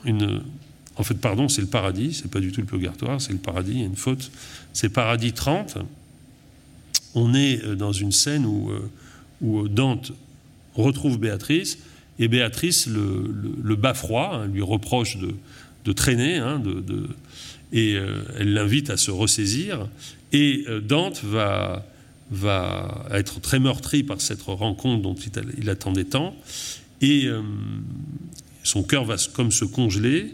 [0.05, 0.41] une...
[0.95, 3.71] En fait, pardon, c'est le paradis, c'est pas du tout le purgatoire, c'est le paradis,
[3.71, 4.31] il y a une faute.
[4.73, 5.79] C'est paradis 30.
[7.15, 8.71] On est dans une scène où,
[9.41, 10.11] où Dante
[10.75, 11.79] retrouve Béatrice,
[12.19, 13.33] et Béatrice le,
[13.63, 17.07] le, froid, hein, lui reproche de, traîner, hein, de,
[17.71, 19.87] et euh, elle l'invite à se ressaisir.
[20.31, 21.85] Et euh, Dante va,
[22.29, 25.15] va être très meurtri par cette rencontre dont
[25.57, 26.35] il, attendait tant.
[27.03, 27.43] Et euh,
[28.63, 30.33] son cœur va comme se congeler.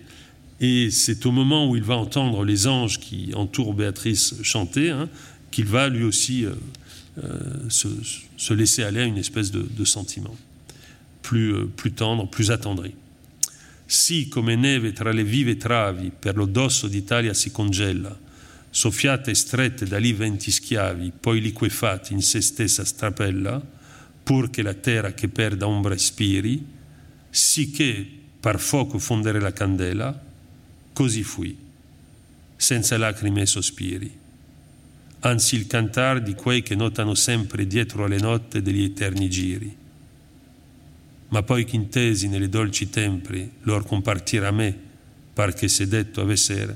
[0.62, 5.10] Et c'est au moment où il va entendre les anges qui entourent Béatrice chanter hein,
[5.52, 6.46] qu'il va lui aussi
[7.70, 10.36] se, laisser aller à une espèce de sentiment
[11.30, 12.96] plus, euh, plus tendre, plus attendri.
[13.86, 18.18] Sì, come neve tra le vive travi, per lo dosso d'Italia si congela,
[18.70, 23.62] soffiate e strette da lì venti schiavi, poi liquefatti in se stessa strapella,
[24.30, 26.64] pur che la terra che perda ombra spiri,
[27.32, 28.08] sicché
[28.40, 30.24] par fuoco fondere la candela,
[30.94, 31.58] così fui,
[32.56, 34.18] senza lacrime e sospiri.
[35.22, 39.78] Anzi il cantar di quei che notano sempre dietro alle notte degli eterni giri
[41.30, 44.76] ma poi ch'intesi nelle dolci templi lor compartir a me,
[45.34, 46.76] par che se detto avessere,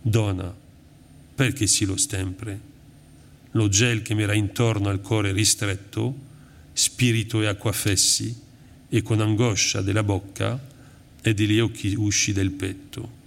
[0.00, 0.54] dona,
[1.34, 2.60] perché si lo stempre,
[3.52, 6.28] lo gel che mi era intorno al cuore ristretto,
[6.80, 8.34] spirito e acqua fessi,
[8.88, 10.58] e con angoscia della bocca
[11.22, 13.18] et degli occhi usci del petto.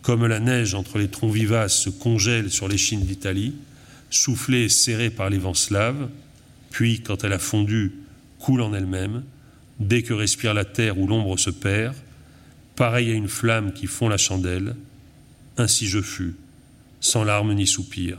[0.00, 3.54] Comme la neige entre les troncs vivaces se congèle sur les chines d'Italie,
[4.10, 6.08] soufflée et serrée par les vents slaves,
[6.70, 7.92] puis, quand elle a fondu,
[8.38, 9.24] coule en elle-même,
[9.80, 11.96] dès que respire la terre où l'ombre se perd,
[12.76, 14.76] pareil à une flamme qui fond la chandelle,
[15.56, 16.36] ainsi je fus,
[17.00, 18.18] sans larmes ni soupir,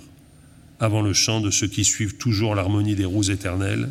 [0.81, 3.89] avant le chant de ceux qui suivent toujours l'harmonie des roues éternelles,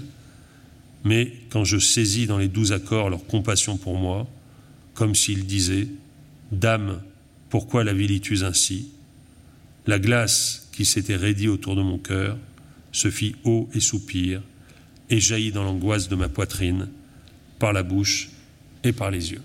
[1.04, 4.26] mais quand je saisis dans les douze accords leur compassion pour moi,
[4.94, 5.88] comme s'ils disaient
[6.50, 7.00] Dame,
[7.50, 8.88] pourquoi la vis ainsi?
[9.86, 12.36] La glace qui s'était raidie autour de mon cœur
[12.92, 14.42] se fit eau et soupir,
[15.10, 16.88] et jaillit dans l'angoisse de ma poitrine,
[17.58, 18.30] par la bouche
[18.84, 19.42] et par les yeux.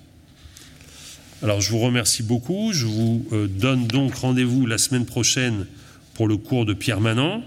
[1.41, 5.67] Alors je vous remercie beaucoup, je vous euh, donne donc rendez-vous la semaine prochaine
[6.13, 7.43] pour le cours de Pierre Manant.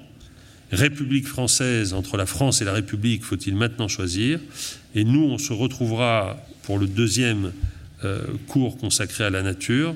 [0.72, 4.40] République française, entre la France et la République, faut-il maintenant choisir
[4.94, 7.52] Et nous, on se retrouvera pour le deuxième
[8.04, 9.94] euh, cours consacré à la nature,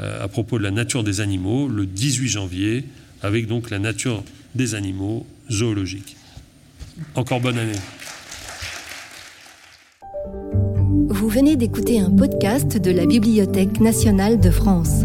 [0.00, 2.84] euh, à propos de la nature des animaux, le 18 janvier,
[3.22, 4.24] avec donc la nature
[4.54, 6.16] des animaux zoologiques.
[7.14, 7.78] Encore bonne année.
[11.08, 15.04] Vous venez d'écouter un podcast de la Bibliothèque nationale de France.